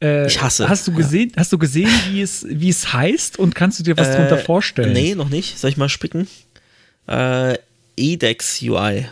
[0.00, 0.98] Äh, Ich hasse, Hast du ja.
[0.98, 4.12] gesehen, hast du gesehen, wie es, wie es heißt und kannst du dir was Äh,
[4.16, 4.92] darunter vorstellen?
[4.92, 5.58] Nee, noch nicht.
[5.58, 6.28] Soll ich mal spicken?
[7.08, 7.56] Äh,
[7.96, 9.06] EDEX UI.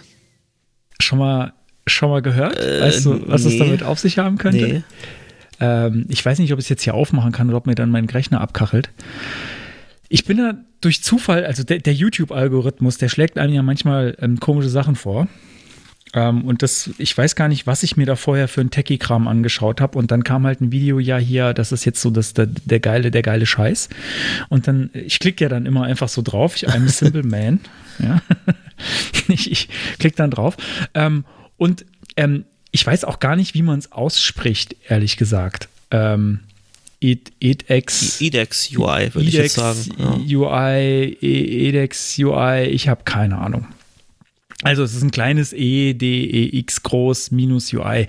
[1.01, 1.53] Schon mal,
[1.87, 2.57] schon mal gehört?
[2.59, 3.59] weißt du, was es nee.
[3.59, 4.67] damit auf sich haben könnte?
[4.69, 4.83] Nee.
[5.61, 7.91] Ähm, ich weiß nicht, ob ich es jetzt hier aufmachen kann oder ob mir dann
[7.91, 8.91] mein Rechner abkachelt.
[10.09, 14.41] Ich bin da durch Zufall, also der, der YouTube-Algorithmus, der schlägt einem ja manchmal ähm,
[14.41, 15.29] komische Sachen vor.
[16.13, 19.29] Ähm, und das, ich weiß gar nicht, was ich mir da vorher für einen Techie-Kram
[19.29, 19.97] angeschaut habe.
[19.99, 22.81] Und dann kam halt ein Video, ja, hier, das ist jetzt so das, der, der
[22.81, 23.89] geile, der geile Scheiß.
[24.49, 26.57] Und dann, ich klicke ja dann immer einfach so drauf.
[26.57, 27.61] Ich, I'm a simple man.
[27.99, 28.23] Ja.
[29.29, 30.57] ich ich klicke dann drauf.
[30.95, 31.25] Ähm,
[31.57, 31.85] und
[32.17, 35.69] ähm, ich weiß auch gar nicht, wie man es ausspricht, ehrlich gesagt.
[35.91, 36.41] Ähm,
[37.01, 38.21] Ed, EDX.
[38.21, 39.79] EDEX UI, würde ich jetzt sagen.
[40.29, 40.39] Ja.
[40.39, 43.67] UI, E- EDEX UI, ich habe keine Ahnung.
[44.63, 48.07] Also es ist ein kleines E, D, E, X groß, minus UI.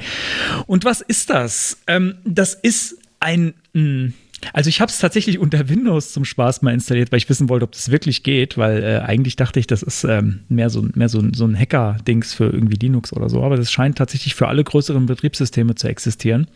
[0.67, 1.77] Und was ist das?
[1.87, 4.11] Ähm, das ist ein, mh,
[4.53, 7.63] also ich habe es tatsächlich unter Windows zum Spaß mal installiert, weil ich wissen wollte,
[7.63, 11.07] ob das wirklich geht, weil äh, eigentlich dachte ich, das ist ähm, mehr so, mehr
[11.09, 14.47] so, ein- so ein Hacker-Dings für irgendwie Linux oder so, aber das scheint tatsächlich für
[14.49, 16.47] alle größeren Betriebssysteme zu existieren.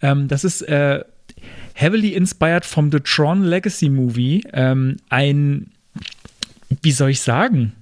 [0.00, 1.02] Ähm, das ist äh,
[1.74, 4.42] heavily inspired from the Tron Legacy Movie.
[4.54, 5.66] Ähm, ein,
[6.82, 7.72] wie soll ich sagen?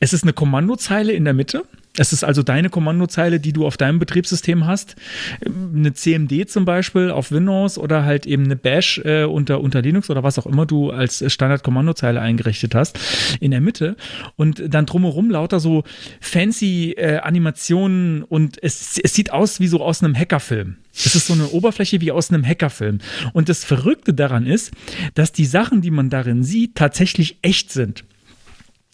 [0.00, 1.64] Es ist eine Kommandozeile in der Mitte.
[1.98, 4.96] Es ist also deine Kommandozeile, die du auf deinem Betriebssystem hast.
[5.44, 10.10] Eine CMD zum Beispiel auf Windows oder halt eben eine Bash äh, unter, unter Linux
[10.10, 12.98] oder was auch immer du als Standard-Kommandozeile eingerichtet hast,
[13.40, 13.96] in der Mitte.
[14.36, 15.84] Und dann drumherum lauter so
[16.20, 20.76] fancy äh, Animationen und es, es sieht aus wie so aus einem Hackerfilm.
[20.92, 22.98] Es ist so eine Oberfläche wie aus einem Hackerfilm.
[23.32, 24.72] Und das Verrückte daran ist,
[25.14, 28.04] dass die Sachen, die man darin sieht, tatsächlich echt sind.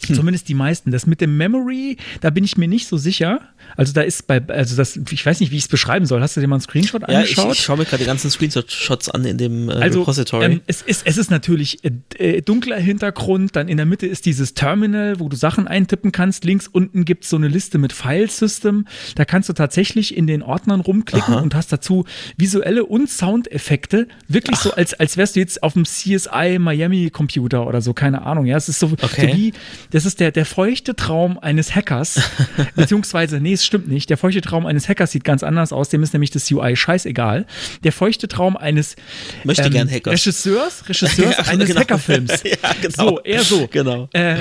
[0.03, 0.91] Zumindest die meisten.
[0.91, 3.41] Das mit dem Memory, da bin ich mir nicht so sicher.
[3.77, 6.21] Also da ist bei, also das, ich weiß nicht, wie ich es beschreiben soll.
[6.21, 7.55] Hast du dir mal einen Screenshot Ja, ich, angeschaut?
[7.55, 10.45] ich schaue mir gerade die ganzen Screenshots an in dem äh, also Repository.
[10.45, 14.27] ähm, es, ist, es ist natürlich äh, äh, dunkler Hintergrund, dann in der Mitte ist
[14.27, 16.45] dieses Terminal, wo du Sachen eintippen kannst.
[16.45, 18.87] Links unten gibt es so eine Liste mit File-System.
[19.15, 22.05] Da kannst du tatsächlich in den Ordnern rumklicken und hast dazu
[22.37, 24.09] visuelle und Soundeffekte.
[24.29, 28.23] Wirklich so, als, als wärst du jetzt auf dem CSI Miami Computer oder so, keine
[28.23, 28.47] Ahnung.
[28.47, 29.31] Ja, es ist so, Okay.
[29.31, 29.53] so wie,
[29.93, 32.21] das ist der, der feuchte Traum eines Hackers.
[32.75, 34.11] beziehungsweise, nee, es stimmt nicht.
[34.11, 35.89] Der feuchte Traum eines Hackers sieht ganz anders aus.
[35.91, 37.47] Dem ist nämlich das UI scheißegal.
[37.85, 38.97] Der feuchte Traum eines
[39.45, 40.13] Möchte gern Hackers.
[40.15, 41.81] Regisseurs, Regisseurs Ja, eines genau.
[41.81, 42.33] Hackerfilms.
[42.45, 43.09] Ja, genau.
[43.11, 43.69] So, eher so.
[43.71, 44.09] Genau.
[44.13, 44.37] Äh,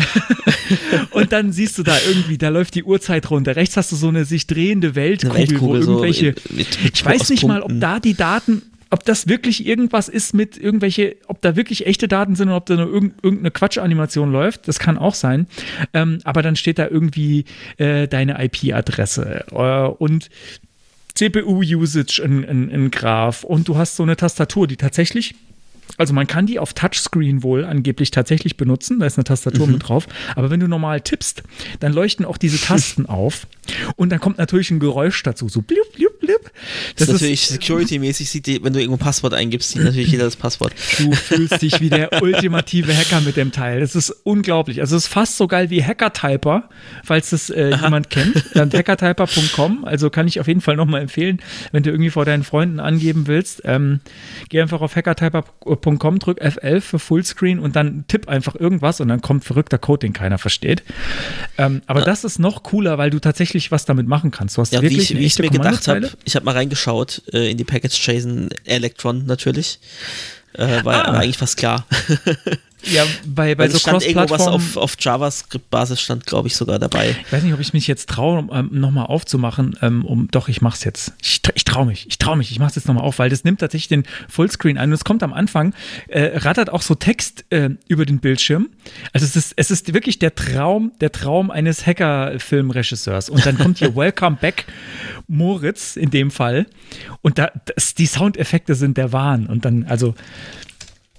[1.11, 3.55] und dann siehst du da irgendwie, da läuft die Uhrzeit runter.
[3.55, 6.25] Rechts hast du so eine sich drehende Weltkugel, Weltkugel, wo so irgendwelche.
[6.27, 8.61] mit- mit- mit ich weiß nicht mal, ob da die Daten.
[8.91, 12.65] Ob das wirklich irgendwas ist mit irgendwelche, ob da wirklich echte Daten sind oder ob
[12.65, 15.47] da nur irgend, irgendeine Quatschanimation läuft, das kann auch sein.
[15.93, 17.45] Ähm, aber dann steht da irgendwie
[17.77, 20.29] äh, deine IP-Adresse äh, und
[21.15, 25.35] CPU-Usage in, in, in Graph und du hast so eine Tastatur, die tatsächlich,
[25.97, 29.73] also man kann die auf Touchscreen wohl angeblich tatsächlich benutzen, da ist eine Tastatur Mhm.
[29.73, 31.43] mit drauf, aber wenn du normal tippst,
[31.81, 33.45] dann leuchten auch diese Tasten auf
[33.97, 36.50] und dann kommt natürlich ein Geräusch dazu, so blub, blub, blub.
[36.95, 40.25] Das ist natürlich security-mäßig, sieht die, wenn du irgendwo ein Passwort eingibst, sieht natürlich jeder
[40.25, 40.73] das Passwort.
[40.97, 43.79] Du fühlst dich wie der ultimative Hacker mit dem Teil.
[43.79, 44.81] Das ist unglaublich.
[44.81, 46.69] Also es ist fast so geil wie Hacker-Typer,
[47.03, 48.43] falls das äh, jemand kennt.
[48.53, 49.85] Dann hackertyper.com.
[49.85, 51.39] Also kann ich auf jeden Fall nochmal empfehlen,
[51.71, 53.61] wenn du irgendwie vor deinen Freunden angeben willst.
[53.65, 53.99] Ähm,
[54.49, 59.21] geh einfach auf hackertyper.com, drück F11 für Fullscreen und dann tipp einfach irgendwas und dann
[59.21, 60.83] kommt verrückter Code, den keiner versteht.
[61.57, 64.57] Ähm, aber das ist noch cooler, weil du tatsächlich was damit machen kannst.
[64.57, 66.57] Du hast Ja, wie wirklich ich, eine wie ich mir gedacht habe, ich habe mal
[66.57, 69.79] reingeschaut äh, in die Package-JSON Electron natürlich.
[70.53, 71.07] Äh, war Ah.
[71.07, 71.85] aber eigentlich fast klar.
[72.83, 74.55] Ja, bei, bei Weil so es stand irgendwo was Cross-Plattform.
[74.55, 77.15] auf, auf JavaScript-Basis stand, glaube ich, sogar dabei.
[77.25, 79.77] Ich weiß nicht, ob ich mich jetzt traue, um, ähm, nochmal aufzumachen.
[79.81, 81.13] Ähm, um, doch, ich mach's jetzt.
[81.21, 83.59] Ich, ich traue mich, ich traue mich, ich mach's jetzt nochmal auf, weil das nimmt
[83.59, 84.89] tatsächlich den Fullscreen ein.
[84.89, 85.73] Und es kommt am Anfang,
[86.07, 88.69] äh, rattert auch so Text äh, über den Bildschirm.
[89.13, 93.29] Also es ist, es ist wirklich der Traum, der Traum eines Hacker-Filmregisseurs.
[93.29, 94.65] Und dann kommt hier Welcome Back
[95.27, 96.65] Moritz in dem Fall.
[97.21, 99.45] Und da, das, die Soundeffekte sind der Wahn.
[99.45, 100.15] Und dann, also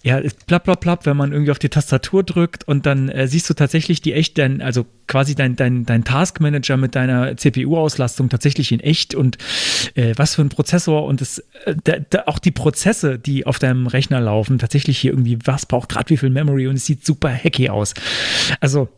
[0.03, 3.29] ja, es plapp, plapp, plapp, wenn man irgendwie auf die Tastatur drückt und dann äh,
[3.29, 8.29] siehst du tatsächlich die echt, dein, also quasi dein, dein, dein Taskmanager mit deiner CPU-Auslastung
[8.29, 9.39] tatsächlich in echt und
[9.95, 13.61] äh, was für ein Prozessor und das, äh, da, da auch die Prozesse, die auf
[13.61, 17.07] deinem Rechner laufen, tatsächlich hier irgendwie, was braucht gerade wie viel Memory und es sieht
[17.07, 17.95] super hacky aus.
[18.61, 18.89] Also,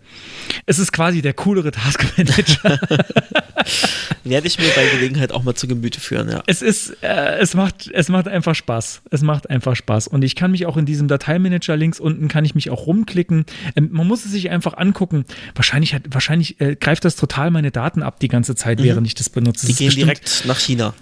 [0.66, 2.78] es ist quasi der coolere Taskmanager.
[4.24, 6.42] Werde ich mir bei Gelegenheit auch mal zu Gemüte führen, ja.
[6.46, 9.02] es ist, äh, es macht, es macht einfach Spaß.
[9.10, 10.08] Es macht einfach Spaß.
[10.08, 13.44] Und ich kann mich auch in diesem Dateimanager links unten kann ich mich auch rumklicken.
[13.76, 15.24] Ähm, man muss es sich einfach angucken.
[15.54, 19.14] Wahrscheinlich, hat, wahrscheinlich äh, greift das total meine Daten ab die ganze Zeit, während ich
[19.14, 19.66] das benutze.
[19.66, 19.68] Mhm.
[19.68, 20.94] Die Das gehen bestimmt- direkt nach China.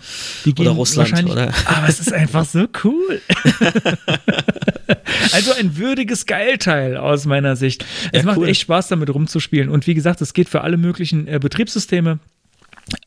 [0.44, 1.52] die gehen oder Russland, oder?
[1.66, 3.20] Aber es ist einfach so cool.
[5.32, 7.84] also ein würdiges Geilteil aus meiner Sicht.
[8.12, 8.48] Es Ja, macht cool.
[8.48, 9.68] echt Spaß, damit rumzuspielen.
[9.68, 12.18] Und wie gesagt, es geht für alle möglichen äh, Betriebssysteme.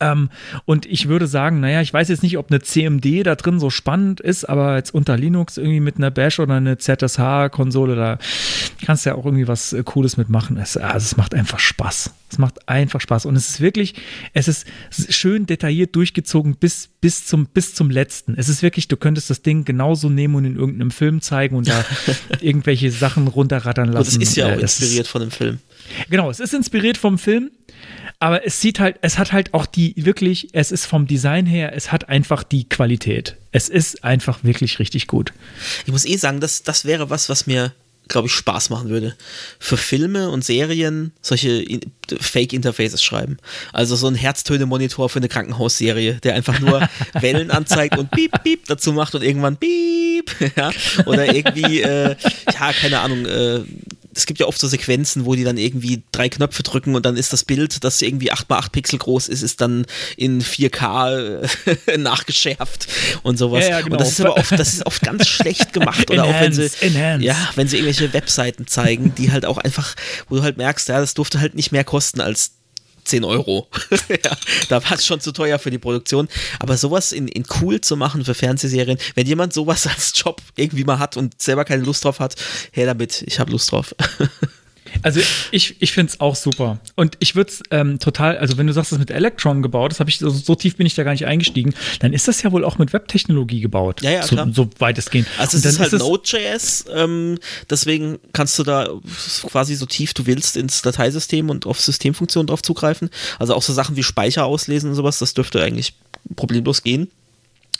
[0.00, 0.30] Ähm,
[0.64, 3.70] und ich würde sagen, naja, ich weiß jetzt nicht, ob eine CMD da drin so
[3.70, 8.18] spannend ist, aber jetzt unter Linux irgendwie mit einer Bash oder eine ZSH-Konsole, da
[8.84, 10.56] kannst du ja auch irgendwie was äh, Cooles mitmachen.
[10.56, 12.10] Es, also es macht einfach Spaß.
[12.30, 13.26] Es macht einfach Spaß.
[13.26, 13.94] Und es ist wirklich,
[14.32, 14.66] es ist
[15.10, 18.34] schön detailliert durchgezogen bis, bis, zum, bis zum letzten.
[18.36, 21.68] Es ist wirklich, du könntest das Ding genauso nehmen und in irgendeinem Film zeigen und
[21.68, 21.84] da
[22.40, 24.20] irgendwelche Sachen runterrattern Und lassen.
[24.22, 25.58] es ist ja Äh, auch das inspiriert von dem Film.
[26.10, 27.50] Genau, es ist inspiriert vom Film,
[28.18, 31.72] aber es sieht halt, es hat halt auch die wirklich, es ist vom Design her,
[31.74, 33.36] es hat einfach die Qualität.
[33.52, 35.32] Es ist einfach wirklich richtig gut.
[35.86, 37.72] Ich muss eh sagen, das, das wäre was, was mir,
[38.08, 39.16] glaube ich, Spaß machen würde.
[39.58, 41.80] Für Filme und Serien solche In-
[42.20, 43.36] Fake-Interfaces schreiben.
[43.72, 48.66] Also so ein Herztöne-Monitor für eine Krankenhausserie, der einfach nur Wellen anzeigt und Piep, Piep
[48.66, 50.30] dazu macht und irgendwann Piep.
[50.56, 50.70] Ja?
[51.06, 52.16] Oder irgendwie, äh,
[52.52, 53.60] ja, keine Ahnung, äh,
[54.16, 57.16] es gibt ja oft so Sequenzen, wo die dann irgendwie drei Knöpfe drücken und dann
[57.16, 59.84] ist das Bild, das irgendwie 8x8 Pixel groß ist, ist dann
[60.16, 61.42] in 4K
[61.86, 62.88] äh, nachgeschärft
[63.22, 63.64] und sowas.
[63.64, 63.96] Ja, ja, genau.
[63.96, 66.10] Und das ist aber oft, das ist oft ganz schlecht gemacht.
[66.10, 67.24] Oder auch wenn sie, enhance.
[67.24, 69.94] ja, wenn sie irgendwelche Webseiten zeigen, die halt auch einfach,
[70.28, 72.52] wo du halt merkst, ja, das durfte halt nicht mehr kosten als
[73.06, 73.68] 10 Euro.
[74.08, 74.36] ja,
[74.68, 76.28] da war es schon zu teuer für die Produktion.
[76.58, 80.84] Aber sowas in, in cool zu machen für Fernsehserien, wenn jemand sowas als Job irgendwie
[80.84, 82.36] mal hat und selber keine Lust drauf hat,
[82.72, 83.94] her damit, ich habe Lust drauf.
[85.02, 85.20] Also
[85.50, 86.78] ich, ich finde es auch super.
[86.94, 89.92] Und ich würde es ähm, total, also wenn du sagst, das ist mit Electron gebaut,
[89.92, 92.42] das habe ich, so, so tief bin ich da gar nicht eingestiegen, dann ist das
[92.42, 94.02] ja wohl auch mit Webtechnologie gebaut.
[94.02, 94.48] Ja, ja, so, klar.
[94.52, 95.28] so weitestgehend.
[95.38, 97.38] Also Und es dann ist halt Node.js, ähm,
[97.70, 98.88] deswegen kannst du da
[99.48, 103.10] quasi so tief du willst ins Dateisystem und auf Systemfunktionen drauf zugreifen.
[103.38, 105.94] Also auch so Sachen wie Speicher auslesen und sowas, das dürfte eigentlich
[106.34, 107.08] problemlos gehen.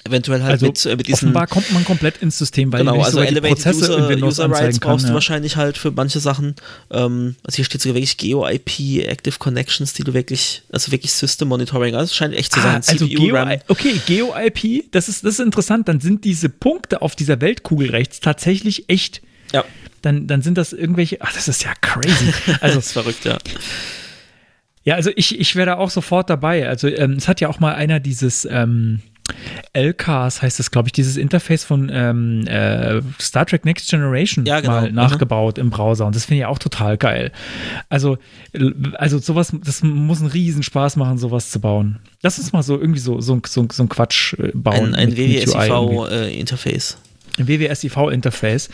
[0.06, 3.02] Eventuell halt also mit, äh, mit diesen offenbar kommt man komplett ins System, weil genau,
[3.02, 4.90] also die Prozesse in User, Windows User Rights kann.
[4.92, 5.14] brauchst du Ja.
[5.14, 6.54] wahrscheinlich halt für manche Sachen.
[6.90, 11.48] Ähm, also hier steht sogar wirklich Geo-IP, Active Connections, die du wirklich, also wirklich System
[11.48, 12.72] Monitoring, also scheint echt zu sein.
[12.72, 13.58] Ah, also CPU, Geo, RAM.
[13.68, 15.88] okay, Geo-IP, das ist, das ist interessant.
[15.88, 19.22] Dann sind diese Punkte auf dieser Weltkugel rechts tatsächlich echt.
[19.52, 19.64] Ja,
[20.02, 21.18] Dann, dann sind das irgendwelche.
[21.20, 22.32] Ach, das ist ja crazy.
[22.60, 23.38] Also, das ist verrückt, ja.
[24.84, 26.68] ja, also ich, ich wäre da auch sofort dabei.
[26.68, 28.44] Also, ähm, es hat ja auch mal einer dieses.
[28.50, 29.00] Ähm,
[29.72, 34.60] LCAS heißt das, glaube ich, dieses Interface von ähm, äh, Star Trek Next Generation Ja,
[34.60, 34.72] genau.
[34.72, 34.92] mal Aha.
[34.92, 37.32] nachgebaut im Browser und das finde ich auch total geil.
[37.88, 38.18] Also,
[38.94, 41.98] also sowas, das muss einen riesen Spaß machen, sowas zu bauen.
[42.22, 44.94] Lass uns mal so irgendwie so, so, so, so einen Quatsch äh, bauen.
[44.94, 45.16] Ein, ein.
[45.16, 46.98] WWSIV-Interface.
[47.38, 48.70] Ein WWSIV-Interface.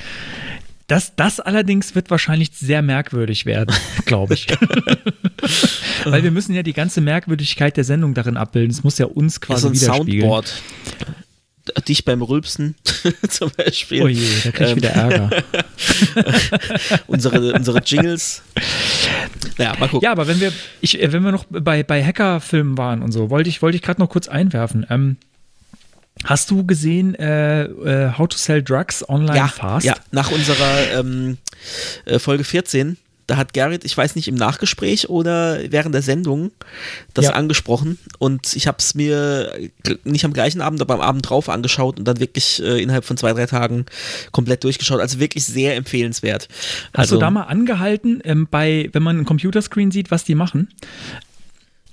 [0.89, 4.47] Das, das allerdings wird wahrscheinlich sehr merkwürdig werden, glaube ich.
[6.05, 8.71] Weil wir müssen ja die ganze Merkwürdigkeit der Sendung darin abbilden.
[8.71, 10.21] Es muss ja uns Ja, quasi so ein widerspiegeln.
[10.23, 10.63] Soundboard.
[11.89, 12.75] Dich beim Rülpsen
[13.29, 14.03] zum Beispiel.
[14.03, 15.31] Oh je, da krieg ich Ähm, wieder Ärger.
[17.07, 18.43] unsere, unsere Jingles.
[19.59, 20.05] Naja, mal gucken.
[20.05, 23.31] Ja, aber wenn wir, ich, äh, wenn wir noch bei, bei Hackerfilmen waren und so,
[23.31, 24.85] wollte ich, wollte ich gerade noch kurz einwerfen.
[24.91, 25.17] Ähm,
[26.25, 29.87] hast du gesehen äh, äh, How to Sell Drugs Online ja, Fast?
[29.87, 31.39] ja, nach unserer ähm,
[32.05, 32.97] äh, Folge 14,
[33.29, 36.51] da hat Gerrit, ich weiß nicht, im Nachgespräch oder während der Sendung
[37.15, 37.31] das Ja.
[37.33, 39.53] angesprochen und ich habe es mir
[40.05, 43.17] nicht am gleichen Abend, aber am Abend drauf angeschaut und dann wirklich äh, innerhalb von
[43.17, 43.87] zwei, drei Tagen
[44.33, 45.01] komplett durchgeschaut.
[45.01, 46.49] Also wirklich sehr empfehlenswert.
[46.89, 50.35] Hast also, du da mal angehalten, ähm, bei, wenn man einen Computerscreen sieht, was die
[50.35, 50.69] machen?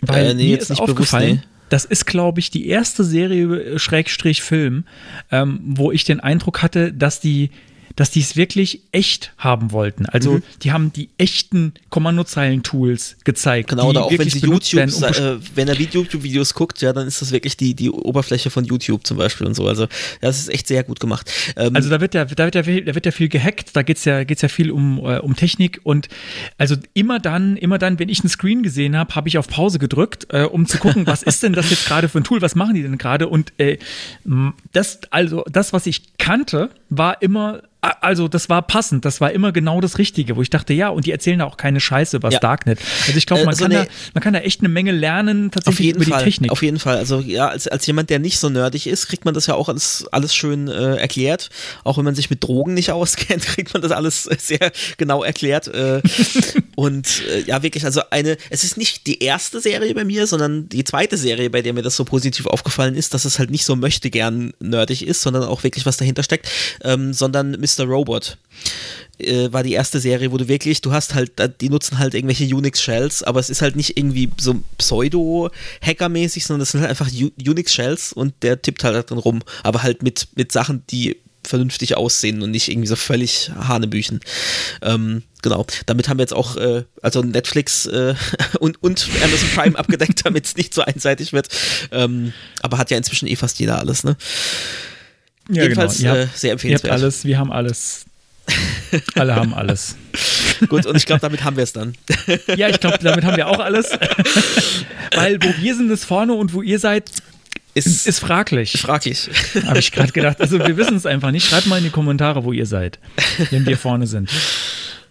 [0.02, 1.42] Weil Äh, nee, mir jetzt ist nicht bewusst, aufgefallen, nee.
[1.70, 4.86] Das ist, glaube ich, die erste Serie, äh, Schrägstrich Film,
[5.32, 7.52] ähm, wo ich den Eindruck hatte, dass die
[7.96, 10.06] dass die es wirklich echt haben wollten.
[10.06, 10.44] Also Mhm.
[10.64, 13.70] die haben die echten Kommandozeilen-Tools gezeigt.
[13.70, 17.32] Genau, oder auch wenn sie YouTube, äh, wenn er YouTube-Videos guckt, ja, dann ist das
[17.32, 19.68] wirklich die, die Oberfläche von YouTube zum Beispiel und so.
[19.68, 19.88] Also,
[20.22, 21.32] das ist echt sehr gut gemacht.
[21.56, 23.82] Ähm, Also da wird ja, da wird ja, viel- da wird ja viel gehackt, da
[23.82, 26.08] geht's ja, geht's ja viel um, äh, um Technik und
[26.58, 29.80] also immer dann, immer dann, wenn ich einen Screen gesehen habe, habe ich auf Pause
[29.80, 32.56] gedrückt, äh, um zu gucken, was ist denn das jetzt gerade für ein Tool, was
[32.56, 33.28] machen die denn gerade?
[33.28, 33.78] Und äh,
[34.74, 39.52] das, also das, was ich kannte, war immer also das war passend, das war immer
[39.54, 42.30] genau das Richtige, wo ich dachte, ja, und die erzählen da auch keine Scheiße über
[42.30, 42.40] Ja.
[42.40, 42.80] Darknet.
[43.08, 45.48] Also ich glaube, Äh, man, so kann da, man kann da echt eine Menge lernen,
[45.48, 46.20] Auf tatsächlich jeden über Fall.
[46.20, 46.52] die Technik.
[46.52, 46.98] Auf jeden Fall.
[46.98, 49.70] Also ja, als, als jemand, der nicht so nerdig ist, kriegt man das ja auch
[49.70, 51.50] alles, alles schön äh, erklärt.
[51.86, 55.68] Auch wenn man sich mit Drogen nicht auskennt, kriegt man das alles sehr genau erklärt.
[55.70, 56.02] Äh,
[56.76, 60.68] und äh, ja, wirklich, also eine, es ist nicht die erste Serie bei mir, sondern
[60.68, 63.64] die zweite Serie, bei der mir das so positiv aufgefallen ist, dass es halt nicht
[63.64, 66.50] so möchte gern nerdig ist, sondern auch wirklich was dahinter dahinter steckt,
[66.84, 67.86] ähm, sondern Mr.
[67.86, 68.38] Robot
[69.20, 72.46] äh, war die erste Serie, wo du wirklich, du hast halt, die nutzen halt irgendwelche
[72.46, 78.14] Unix-Shells, aber es ist halt nicht irgendwie so Pseudo-Hacker-mäßig, sondern es sind halt einfach Unix-Shells
[78.14, 82.52] und der tippt halt drin rum, aber halt mit, mit Sachen, die vernünftig aussehen und
[82.52, 84.20] nicht irgendwie so völlig Hanebüchen.
[84.82, 88.16] Ähm, genau, damit haben wir jetzt auch äh, also Netflix äh,
[88.60, 91.48] und, und Amazon Prime abgedeckt, damit es nicht so einseitig wird.
[91.92, 94.16] Ähm, aber hat ja inzwischen eh fast jeder alles, ne?
[95.50, 96.14] Ja, Jedenfalls genau.
[96.14, 96.92] Ihr äh, habt, sehr ihr empfehlenswert.
[96.94, 98.06] habt alles, wir haben alles.
[99.16, 99.96] Alle haben alles.
[100.70, 101.94] Gut, und ich glaube, damit haben wir es dann.
[102.56, 103.92] Ja, ich glaube, damit haben wir auch alles.
[105.14, 107.12] Weil wo wir sind, ist vorne und wo ihr seid,
[107.76, 108.72] Ist, ist fraglich.
[108.82, 109.30] fraglich.
[109.68, 110.42] Habe ich gerade gedacht.
[110.42, 111.46] Also wir wissen es einfach nicht.
[111.48, 112.98] Schreibt mal in die Kommentare, wo ihr seid,
[113.52, 114.32] wenn wir vorne sind.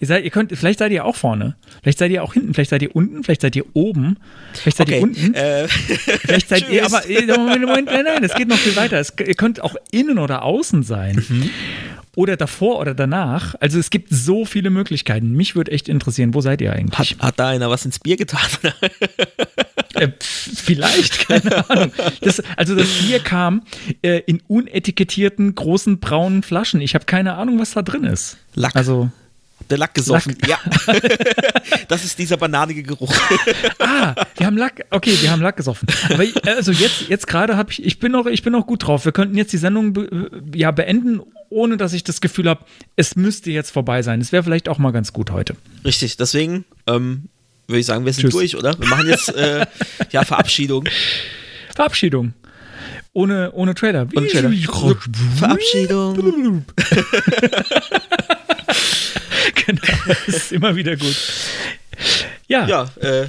[0.01, 1.57] Ihr seid, ihr könnt, vielleicht seid ihr auch vorne.
[1.83, 2.55] Vielleicht seid ihr auch hinten.
[2.55, 3.25] Vielleicht seid ihr unten.
[3.25, 4.17] Vielleicht seid ihr oben.
[4.53, 5.35] Vielleicht seid ihr Okay, unten.
[5.35, 7.03] äh, Vielleicht seid ihr, aber
[7.37, 8.99] Moment, Moment, nein, nein, es geht noch viel weiter.
[8.99, 11.25] Es, ihr könnt auch innen oder außen sein.
[11.29, 11.51] Mhm.
[12.15, 13.55] Oder davor oder danach.
[13.61, 15.33] Also es gibt so viele Möglichkeiten.
[15.33, 17.17] Mich würde echt interessieren, wo seid ihr hat, eigentlich?
[17.21, 18.41] hat da einer was ins Bier getan?
[19.95, 21.93] Äh, vielleicht, keine Ahnung.
[22.21, 23.63] Das, also das Bier kam
[24.03, 26.81] äh, in unetikettierten großen braunen Flaschen.
[26.81, 28.37] Ich habe keine Ahnung, was da drin ist.
[28.55, 28.77] Lack.
[28.77, 29.11] Also,
[29.71, 30.37] Der Lack gesoffen.
[30.47, 30.59] Ja.
[31.89, 33.15] das ist dieser bananige Geruch.
[33.79, 34.87] ah, wir haben Lack.
[34.91, 35.89] Okay, wir haben Lack gesoffen.
[36.11, 39.05] Aber also jetzt, jetzt gerade habe ich, ich bin noch, ich bin noch gut drauf.
[39.05, 41.21] Wir könnten jetzt die Sendung be, äh, ja beenden,
[41.51, 42.65] ohne dass ich das Gefühl habe,
[42.97, 44.21] es müsste jetzt vorbei sein.
[44.21, 45.55] Es wäre vielleicht auch mal ganz gut heute.
[45.85, 47.29] Richtig, deswegen ähm,
[47.67, 48.33] würde ich sagen, wir sind Tschüss.
[48.33, 48.79] durch, oder?
[48.79, 49.67] Wir machen jetzt äh,
[50.11, 50.89] ja Verabschiedung.
[51.75, 52.33] Verabschiedung.
[53.13, 54.07] Ohne, ohne Trailer.
[54.15, 54.53] Und Trailer.
[55.37, 56.65] Verabschiedung.
[59.77, 59.83] Genau,
[60.27, 61.17] das ist immer wieder gut.
[62.49, 63.29] Ja, Ja, äh,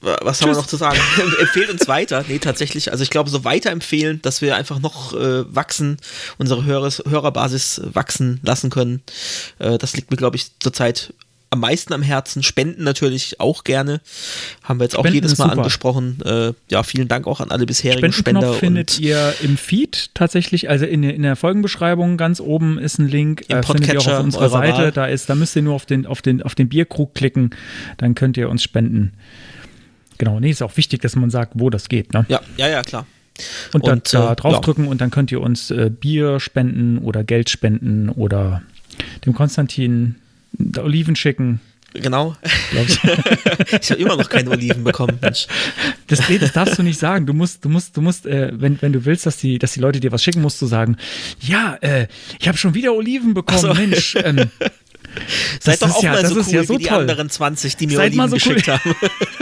[0.00, 0.56] was haben wir Tschüss.
[0.58, 0.98] noch zu sagen?
[1.40, 2.24] Empfehlt uns weiter.
[2.28, 2.92] Nee, tatsächlich.
[2.92, 5.96] Also ich glaube, so weiterempfehlen, dass wir einfach noch äh, wachsen,
[6.38, 9.02] unsere Hörer, Hörerbasis wachsen lassen können.
[9.58, 11.12] Äh, das liegt mir, glaube ich, zurzeit
[11.50, 12.42] am meisten am Herzen.
[12.42, 14.00] Spenden natürlich auch gerne.
[14.62, 15.58] Haben wir jetzt auch Spenden jedes ist Mal super.
[15.58, 16.18] angesprochen.
[16.24, 18.52] Äh, ja, vielen Dank auch an alle bisherigen Spender.
[18.54, 22.98] Findet und ihr im Feed tatsächlich, also in, der- in der Folgenbeschreibung ganz oben ist
[22.98, 24.78] ein Link, Im äh, findet ihr auch auf unserer Seite.
[24.78, 24.92] Wahl.
[24.92, 27.50] Da ist, da müsst ihr nur auf den, auf den, auf den Bierkrug klicken,
[27.98, 29.12] dann könnt ihr uns spenden.
[30.18, 32.12] Genau, nee, ist auch wichtig, dass man sagt, wo das geht.
[32.14, 32.24] Ne?
[32.28, 33.06] ja, ja, ja, klar.
[33.74, 37.22] Und, Und, da, da äh, draufdrücken und dann könnt ihr uns äh, Bier spenden oder
[37.22, 38.62] Geld spenden oder
[39.26, 40.14] dem Konstantin
[40.78, 41.60] Oliven schicken.
[41.94, 42.36] Genau.
[42.72, 42.98] ich.
[43.80, 45.18] Ich habe immer noch keine Oliven bekommen.
[45.20, 45.46] Mensch.
[46.08, 47.26] Das, das darfst du nicht sagen.
[47.26, 49.80] Du musst, du musst, du musst, äh, wenn, wenn du willst, dass die, dass die
[49.80, 50.96] Leute dir was schicken, musst du sagen,
[51.40, 52.06] ja, äh,
[52.38, 53.74] ich habe schon wieder Oliven bekommen, so.
[53.74, 54.16] Mensch.
[54.22, 54.50] Ähm,
[55.60, 57.00] Seid doch auch ja- mal das so cool ja so wie die toll.
[57.00, 58.54] anderen 20, die mir Seid Oliven so cool.
[58.54, 58.94] geschickt haben.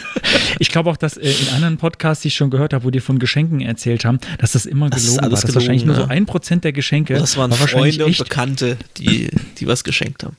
[0.58, 3.00] ich glaube auch, dass äh, in anderen Podcasts, die ich schon gehört habe, wo die
[3.00, 5.46] von Geschenken erzählt haben, dass das immer Das ist gelogen alles war.
[5.48, 6.08] Gelogen, wahrscheinlich nur so ja.
[6.08, 10.36] ein Prozent der Geschenke Das waren war Freunde und Bekannte, die, die was geschenkt haben.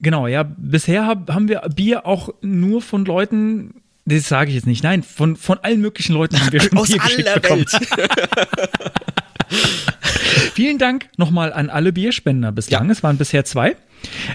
[0.00, 0.42] Genau, ja.
[0.42, 5.02] Bisher hab, haben wir Bier auch nur von Leuten, das sage ich jetzt nicht, nein,
[5.02, 7.66] von, von allen möglichen Leuten haben wir schon Aus Bier geschickt aller bekommen.
[7.66, 8.92] Welt.
[10.54, 12.86] Vielen Dank nochmal an alle Bierspender bislang.
[12.86, 12.92] Ja.
[12.92, 13.76] Es waren bisher zwei.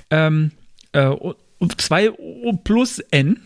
[0.10, 0.52] Ähm,
[0.91, 1.12] äh,
[1.78, 3.40] zwei O plus N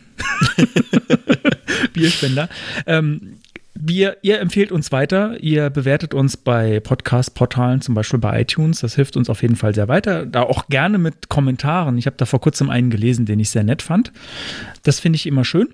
[1.94, 2.50] Bierspender.
[2.86, 3.40] Ähm,
[3.82, 8.82] wir, ihr empfehlt uns weiter, ihr bewertet uns bei Podcast-Portalen, zum Beispiel bei iTunes.
[8.82, 10.26] Das hilft uns auf jeden Fall sehr weiter.
[10.26, 11.98] Da auch gerne mit Kommentaren.
[11.98, 14.12] Ich habe da vor kurzem einen gelesen, den ich sehr nett fand.
[14.84, 15.70] Das finde ich immer schön.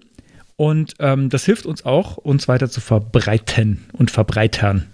[0.55, 4.85] Und ähm, das hilft uns auch, uns weiter zu verbreiten und verbreitern.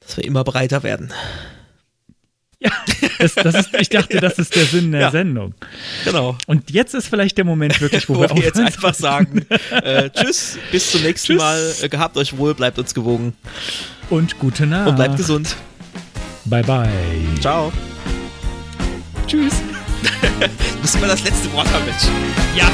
[0.00, 1.10] Dass wir immer breiter werden.
[2.60, 2.70] Ja,
[3.20, 5.10] das, das ist, ich dachte, das ist der Sinn der Ja.
[5.12, 5.54] Sendung.
[6.04, 6.36] Genau.
[6.46, 10.10] Und jetzt ist vielleicht der Moment wirklich, wo, Wo wir, wir jetzt einfach sagen, äh,
[10.14, 11.38] tschüss, bis zum nächsten Tschüss.
[11.40, 11.74] Mal.
[11.82, 13.34] Äh, gehabt euch wohl, bleibt uns gewogen
[14.10, 14.88] und gute Nacht.
[14.88, 15.54] und bleibt gesund.
[16.46, 16.88] Bye bye.
[17.40, 17.72] Ciao.
[19.26, 19.54] Tschüss.
[20.80, 22.02] Muss immer das letzte Wort haben, Mensch.
[22.56, 22.68] Ja.